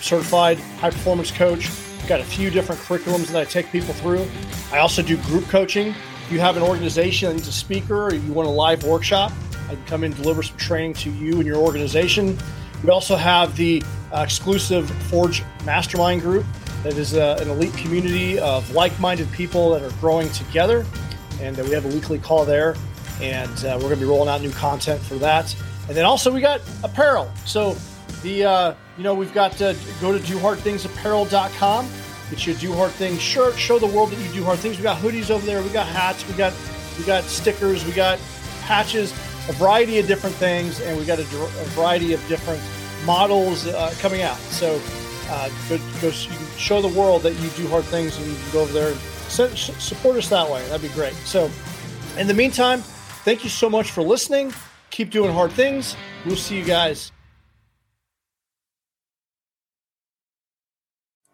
certified 0.02 0.58
high 0.80 0.90
performance 0.90 1.32
coach. 1.32 1.70
Got 2.08 2.22
a 2.22 2.26
few 2.26 2.50
different 2.50 2.82
curriculums 2.82 3.28
that 3.28 3.42
I 3.42 3.46
take 3.46 3.72
people 3.72 3.94
through. 3.94 4.26
I 4.72 4.80
also 4.80 5.02
do 5.02 5.18
group 5.24 5.46
coaching. 5.46 5.90
If 5.90 6.32
you 6.32 6.40
have 6.40 6.58
an 6.58 6.64
organization 6.64 7.30
that 7.30 7.36
needs 7.36 7.48
a 7.48 7.52
speaker 7.52 8.06
or 8.06 8.14
you 8.14 8.34
want 8.34 8.48
a 8.48 8.52
live 8.52 8.84
workshop, 8.84 9.32
I 9.68 9.76
can 9.76 9.86
come 9.86 10.04
in 10.04 10.12
and 10.12 10.22
deliver 10.22 10.42
some 10.42 10.58
training 10.58 10.94
to 10.96 11.12
you 11.12 11.36
and 11.36 11.46
your 11.46 11.58
organization. 11.58 12.38
We 12.84 12.90
also 12.90 13.16
have 13.16 13.56
the 13.58 13.84
uh, 14.12 14.22
exclusive 14.22 14.90
Forge 14.90 15.44
Mastermind 15.66 16.22
group 16.22 16.46
that 16.84 16.94
is 16.94 17.14
uh, 17.14 17.38
an 17.42 17.50
elite 17.50 17.74
community 17.74 18.40
of 18.40 18.72
like 18.72 18.98
minded 19.00 19.30
people 19.34 19.72
that 19.72 19.84
are 19.84 19.92
growing 20.00 20.30
together. 20.30 20.86
And 21.42 21.60
uh, 21.60 21.64
we 21.64 21.72
have 21.72 21.86
a 21.86 21.90
weekly 21.90 22.20
call 22.20 22.46
there. 22.46 22.76
And 23.22 23.52
uh, 23.66 23.74
we're 23.76 23.90
going 23.90 23.96
to 23.96 24.00
be 24.00 24.06
rolling 24.06 24.30
out 24.30 24.42
new 24.42 24.52
content 24.52 25.02
for 25.02 25.16
that. 25.16 25.54
And 25.90 25.98
then 25.98 26.06
also, 26.06 26.32
we 26.32 26.40
got 26.40 26.62
apparel. 26.84 27.30
So 27.46 27.76
the 28.24 28.46
uh, 28.46 28.74
you 28.98 29.04
know 29.04 29.14
we've 29.14 29.34
got 29.34 29.52
to 29.54 29.76
go 30.00 30.18
to 30.18 30.20
dohardthingsapparel.com 30.20 31.90
Get 32.30 32.46
you 32.46 32.54
a 32.54 32.58
Do 32.58 32.74
Hard 32.74 32.92
Things 32.92 33.22
shirt. 33.22 33.58
Show 33.58 33.80
the 33.80 33.88
world 33.88 34.12
that 34.12 34.20
you 34.20 34.32
do 34.32 34.44
hard 34.44 34.60
things. 34.60 34.78
We 34.78 34.84
got 34.84 35.02
hoodies 35.02 35.32
over 35.32 35.44
there. 35.46 35.64
We 35.64 35.70
got 35.70 35.88
hats. 35.88 36.28
We 36.28 36.36
got 36.36 36.54
we 36.98 37.04
got 37.04 37.24
stickers. 37.24 37.84
We 37.86 37.92
got 37.92 38.20
patches. 38.62 39.12
A 39.50 39.54
variety 39.54 39.98
of 39.98 40.06
different 40.06 40.36
things, 40.36 40.80
and 40.80 40.96
we 40.96 41.06
got 41.06 41.18
a, 41.18 41.24
a 41.24 41.66
variety 41.74 42.14
of 42.14 42.26
different 42.28 42.62
models 43.04 43.66
uh, 43.66 43.92
coming 44.00 44.22
out. 44.22 44.38
So 44.38 44.80
uh, 45.30 45.50
go, 45.68 45.80
go 46.02 46.12
show 46.12 46.82
the 46.84 47.00
world 47.00 47.24
that 47.24 47.34
you 47.40 47.50
do 47.52 47.68
hard 47.68 47.86
things, 47.86 48.16
and 48.18 48.28
you 48.28 48.36
can 48.36 48.52
go 48.52 48.62
over 48.62 48.74
there 48.74 48.90
and 48.92 49.58
support 49.58 50.18
us 50.18 50.30
that 50.30 50.48
way. 50.48 50.64
That'd 50.68 50.88
be 50.88 50.94
great. 50.94 51.14
So, 51.14 51.50
in 52.18 52.28
the 52.28 52.34
meantime, 52.36 52.82
thank 53.26 53.44
you 53.44 53.50
so 53.50 53.72
much 53.72 53.90
for 53.90 54.04
listening. 54.04 54.54
Keep 54.90 55.12
doing 55.12 55.32
hard 55.34 55.52
things. 55.52 55.96
We'll 56.26 56.36
see 56.36 56.58
you 56.58 56.66
guys. 56.66 57.12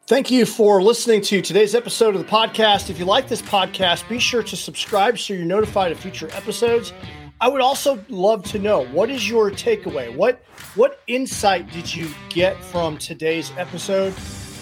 Thank 0.08 0.30
you 0.30 0.45
for 0.45 0.84
listening 0.84 1.22
to 1.24 1.41
today's 1.41 1.74
episode 1.74 2.16
of 2.16 2.24
the 2.24 2.32
podcast. 2.32 2.91
If 2.91 2.99
you 2.99 3.06
like 3.06 3.28
this 3.28 3.41
podcast, 3.41 4.08
be 4.08 4.20
sure 4.20 4.43
to 4.43 4.56
subscribe 4.56 5.18
so 5.18 5.34
you're 5.34 5.45
notified 5.45 5.91
of 5.91 5.99
future 5.99 6.30
episodes. 6.34 6.93
I 7.41 7.47
would 7.47 7.62
also 7.62 8.03
love 8.08 8.43
to 8.51 8.60
know 8.60 8.86
what 8.86 9.10
is 9.10 9.28
your 9.28 9.49
takeaway? 9.49 10.16
What 10.16 10.43
what 10.76 11.01
insight 11.08 11.72
did 11.72 11.93
you 11.93 12.08
get 12.30 12.56
from 12.66 12.99
today's 12.99 13.51
episode? 13.58 14.14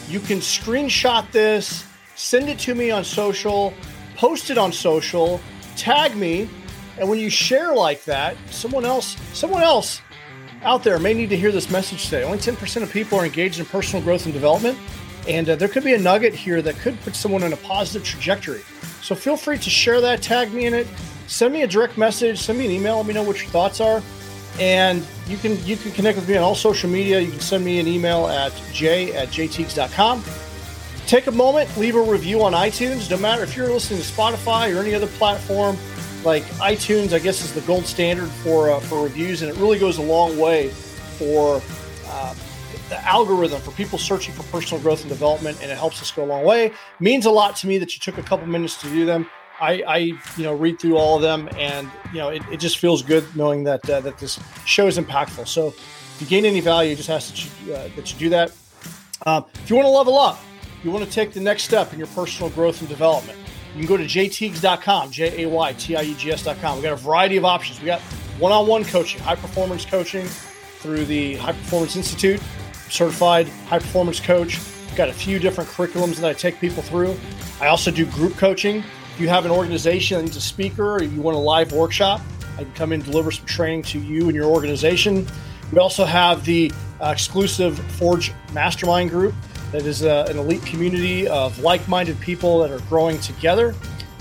You 0.07 0.21
can 0.21 0.37
screenshot 0.37 1.29
this, 1.31 1.85
send 2.15 2.47
it 2.47 2.57
to 2.59 2.73
me 2.73 2.89
on 2.89 3.03
social, 3.03 3.73
post 4.15 4.49
it 4.49 4.57
on 4.57 4.71
social, 4.71 5.41
tag 5.75 6.15
me, 6.15 6.49
and 6.97 7.09
when 7.09 7.19
you 7.19 7.29
share 7.29 7.73
like 7.73 8.03
that, 8.05 8.35
someone 8.49 8.85
else 8.85 9.17
someone 9.33 9.63
else 9.63 10.01
out 10.63 10.83
there 10.83 10.97
may 10.99 11.13
need 11.13 11.29
to 11.29 11.37
hear 11.37 11.51
this 11.51 11.69
message 11.69 12.05
today. 12.05 12.23
Only 12.23 12.37
10% 12.37 12.83
of 12.83 12.91
people 12.91 13.19
are 13.19 13.25
engaged 13.25 13.59
in 13.59 13.65
personal 13.65 14.03
growth 14.03 14.25
and 14.25 14.33
development. 14.33 14.77
And 15.27 15.49
uh, 15.49 15.55
there 15.55 15.67
could 15.67 15.83
be 15.83 15.93
a 15.93 15.97
nugget 15.97 16.33
here 16.33 16.61
that 16.61 16.75
could 16.77 16.99
put 17.01 17.15
someone 17.15 17.43
in 17.43 17.53
a 17.53 17.57
positive 17.57 18.05
trajectory. 18.05 18.61
So 19.01 19.15
feel 19.15 19.37
free 19.37 19.57
to 19.57 19.69
share 19.69 20.01
that, 20.01 20.21
tag 20.21 20.53
me 20.53 20.65
in 20.65 20.73
it, 20.73 20.87
send 21.27 21.53
me 21.53 21.63
a 21.63 21.67
direct 21.67 21.97
message, 21.97 22.39
send 22.39 22.59
me 22.59 22.65
an 22.65 22.71
email, 22.71 22.97
let 22.97 23.05
me 23.05 23.13
know 23.13 23.23
what 23.23 23.41
your 23.41 23.49
thoughts 23.49 23.81
are. 23.81 24.01
And 24.59 25.05
you 25.27 25.37
can 25.37 25.63
you 25.65 25.75
can 25.77 25.91
connect 25.91 26.17
with 26.17 26.29
me 26.29 26.37
on 26.37 26.43
all 26.43 26.55
social 26.55 26.89
media. 26.89 27.19
You 27.19 27.31
can 27.31 27.39
send 27.39 27.65
me 27.65 27.79
an 27.79 27.87
email 27.87 28.27
at 28.27 28.53
j 28.71 29.13
at 29.13 29.29
jaytiegs.com. 29.29 30.23
Take 31.07 31.27
a 31.27 31.31
moment, 31.31 31.75
leave 31.75 31.95
a 31.95 32.01
review 32.01 32.43
on 32.43 32.53
iTunes. 32.53 33.09
No 33.09 33.17
matter 33.17 33.43
if 33.43 33.57
you're 33.57 33.69
listening 33.69 33.99
to 33.99 34.05
Spotify 34.05 34.75
or 34.75 34.79
any 34.79 34.93
other 34.93 35.07
platform, 35.07 35.75
like 36.26 36.43
iTunes, 36.53 37.13
I 37.13 37.19
guess 37.19 37.43
is 37.43 37.53
the 37.53 37.61
gold 37.61 37.86
standard 37.86 38.30
for 38.30 38.71
uh, 38.71 38.80
for 38.80 39.03
reviews, 39.03 39.41
and 39.41 39.51
it 39.51 39.57
really 39.57 39.80
goes 39.80 39.97
a 39.97 40.01
long 40.01 40.38
way 40.38 40.69
for 40.69 41.61
uh, 42.07 42.36
the 42.89 43.01
algorithm 43.05 43.61
for 43.61 43.71
people 43.71 43.97
searching 43.97 44.34
for 44.34 44.43
personal 44.43 44.82
growth 44.82 45.01
and 45.01 45.09
development, 45.09 45.57
and 45.61 45.71
it 45.71 45.78
helps 45.78 46.01
us 46.01 46.11
go 46.11 46.24
a 46.24 46.26
long 46.26 46.43
way. 46.43 46.71
means 46.99 47.26
a 47.26 47.32
lot 47.32 47.55
to 47.57 47.67
me 47.67 47.78
that 47.78 47.93
you 47.93 47.99
took 47.99 48.17
a 48.17 48.24
couple 48.24 48.45
minutes 48.47 48.80
to 48.82 48.89
do 48.89 49.05
them. 49.05 49.30
I, 49.59 49.84
I 49.88 49.97
you 49.97 50.43
know 50.43 50.53
read 50.53 50.80
through 50.80 50.97
all 50.97 51.15
of 51.15 51.21
them, 51.21 51.49
and 51.57 51.89
you 52.11 52.19
know 52.19 52.30
it, 52.30 52.41
it 52.51 52.59
just 52.59 52.78
feels 52.78 53.01
good 53.01 53.24
knowing 53.36 53.63
that 53.65 53.88
uh, 53.89 54.01
that 54.01 54.17
this 54.17 54.39
show 54.65 54.88
is 54.88 54.97
impactful. 54.97 55.47
So 55.47 55.67
if 55.67 56.17
you 56.19 56.28
gain 56.28 56.45
any 56.45 56.59
value, 56.59 56.95
just 56.95 57.09
ask 57.09 57.30
that 57.30 57.45
you, 57.45 57.74
uh, 57.74 57.89
that 57.95 58.11
you 58.11 58.19
do 58.19 58.30
that. 58.30 58.51
Um, 59.26 59.45
if 59.53 59.69
you 59.69 59.76
want 59.76 59.86
to 59.86 59.91
level 59.91 60.17
up, 60.17 60.39
you 60.84 60.91
want 60.91 61.05
to 61.05 61.09
take 61.09 61.34
the 61.34 61.39
next 61.39 61.63
step 61.63 61.93
in 61.93 61.99
your 61.99 62.09
personal 62.09 62.49
growth 62.49 62.82
and 62.82 62.89
development. 62.89 63.39
You 63.76 63.80
can 63.80 63.88
go 63.88 63.97
to 63.97 64.03
jaytiegs.com, 64.03 65.11
J 65.11 65.43
A 65.43 65.49
Y 65.49 65.74
T 65.74 65.95
I 65.95 66.01
E 66.03 66.13
G 66.15 66.32
S.com. 66.32 66.78
We 66.78 66.84
got 66.84 66.93
a 66.93 66.97
variety 66.97 67.38
of 67.38 67.45
options. 67.45 67.80
We 67.80 67.88
got 67.88 68.01
one 68.39 68.51
on 68.51 68.67
one 68.67 68.86
coaching, 68.86 69.21
high 69.21 69.36
performance 69.36 69.86
coaching 69.86 70.26
through 70.26 71.05
the 71.05 71.36
High 71.36 71.53
Performance 71.53 71.95
Institute 71.95 72.41
certified 72.93 73.47
high 73.67 73.80
performance 73.80 74.19
coach. 74.19 74.59
Got 74.95 75.09
a 75.09 75.13
few 75.13 75.39
different 75.39 75.69
curriculums 75.69 76.17
that 76.17 76.30
I 76.30 76.34
take 76.34 76.59
people 76.59 76.84
through. 76.84 77.17
I 77.59 77.67
also 77.67 77.89
do 77.89 78.05
group 78.05 78.38
coaching. 78.38 78.84
If 79.13 79.19
you 79.19 79.28
have 79.30 79.45
an 79.45 79.51
organization 79.51 80.17
that 80.17 80.24
needs 80.24 80.38
a 80.38 80.41
speaker 80.41 80.95
or 80.95 81.03
you 81.03 81.21
want 81.21 81.36
a 81.36 81.39
live 81.39 81.71
workshop, 81.71 82.21
I 82.57 82.63
can 82.63 82.74
come 82.74 82.93
in 82.93 83.01
and 83.01 83.11
deliver 83.11 83.32
some 83.32 83.45
training 83.45 83.84
to 83.84 83.99
you 83.99 84.28
and 84.28 84.36
your 84.36 84.45
organization. 84.45 85.26
We 85.71 85.80
also 85.80 86.05
have 86.05 86.45
the 86.45 86.71
uh, 87.01 87.07
exclusive 87.07 87.80
Forge 87.93 88.32
Mastermind 88.53 89.09
group 89.09 89.34
that 89.74 89.86
is 89.86 90.03
uh, 90.03 90.26
an 90.30 90.38
elite 90.38 90.65
community 90.65 91.28
of 91.28 91.59
like 91.59 91.86
minded 91.89 92.17
people 92.21 92.59
that 92.59 92.71
are 92.71 92.80
growing 92.88 93.19
together. 93.19 93.76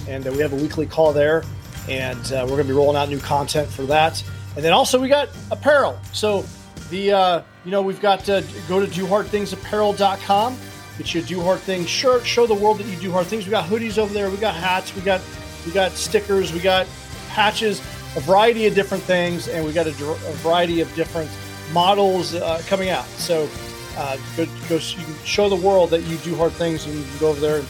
And 0.09 0.27
uh, 0.27 0.33
we 0.33 0.39
have 0.39 0.53
a 0.53 0.57
weekly 0.57 0.87
call 0.87 1.13
there. 1.13 1.45
And 1.89 2.21
uh, 2.33 2.43
we're 2.43 2.57
going 2.57 2.67
to 2.67 2.73
be 2.73 2.73
rolling 2.73 2.97
out 2.97 3.09
new 3.09 3.21
content 3.21 3.69
for 3.69 3.83
that. 3.85 4.23
And 4.57 4.65
then 4.65 4.73
also, 4.73 5.01
we 5.01 5.09
got 5.09 5.29
apparel. 5.53 5.99
So 6.13 6.45
the 6.91 7.45
you 7.65 7.71
know 7.71 7.83
we've 7.83 8.01
got 8.01 8.21
to 8.25 8.45
go 8.69 8.85
to 8.85 8.87
dohardthingsapparel.com 8.87 10.57
get 10.99 11.15
you 11.15 11.23
a 11.23 11.25
do 11.25 11.41
hard 11.41 11.59
things 11.61 11.89
shirt 11.89 12.25
show 12.27 12.47
the 12.47 12.55
world 12.55 12.79
that 12.79 12.87
you 12.87 12.97
do 12.97 13.11
hard 13.11 13.27
things 13.27 13.45
we 13.47 13.51
got 13.51 13.69
hoodies 13.69 13.99
over 13.99 14.13
there 14.13 14.31
we 14.31 14.37
got 14.37 14.55
hats 14.55 14.95
we 14.95 15.03
got 15.03 15.21
we 15.65 15.73
got 15.73 15.93
stickers 15.93 16.53
we 16.53 16.61
got 16.61 16.87
patches 17.31 17.81
a 18.17 18.21
variety 18.21 18.67
of 18.67 18.75
different 18.75 19.03
things 19.03 19.49
and 19.49 19.65
we 19.65 19.73
got 19.73 19.87
a, 19.87 19.91
a 19.91 20.33
variety 20.43 20.81
of 20.81 20.95
different 20.95 21.31
models 21.73 22.35
uh, 22.35 22.61
coming 22.67 22.91
out 22.91 23.07
so 23.07 23.49
uh, 23.97 24.17
go, 24.37 24.47
go 24.69 24.77
you 24.77 25.05
can 25.05 25.15
show 25.25 25.49
the 25.49 25.57
world 25.57 25.91
that 25.91 26.03
you 26.03 26.17
do 26.19 26.35
hard 26.37 26.53
things 26.53 26.87
and 26.87 26.95
you 26.95 27.05
can 27.05 27.19
go 27.19 27.29
over 27.31 27.41
there 27.41 27.59
and 27.59 27.67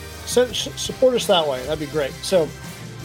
support 0.55 1.15
us 1.15 1.27
that 1.27 1.47
way. 1.47 1.63
That'd 1.65 1.81
be 1.81 1.93
great. 1.93 2.13
So 2.23 2.49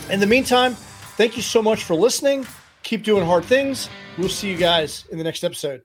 in 0.10 0.20
the 0.20 0.28
meantime 0.28 0.74
thank 0.74 1.36
you 1.36 1.44
so 1.44 1.62
much 1.62 1.84
for 1.84 1.96
listening. 1.96 2.46
Keep 2.84 3.04
doing 3.04 3.26
hard 3.26 3.44
things. 3.44 3.90
We'll 4.18 4.30
see 4.30 4.50
you 4.50 4.58
guys 4.58 5.06
in 5.12 5.18
the 5.18 5.24
next 5.24 5.44
episode 5.44 5.82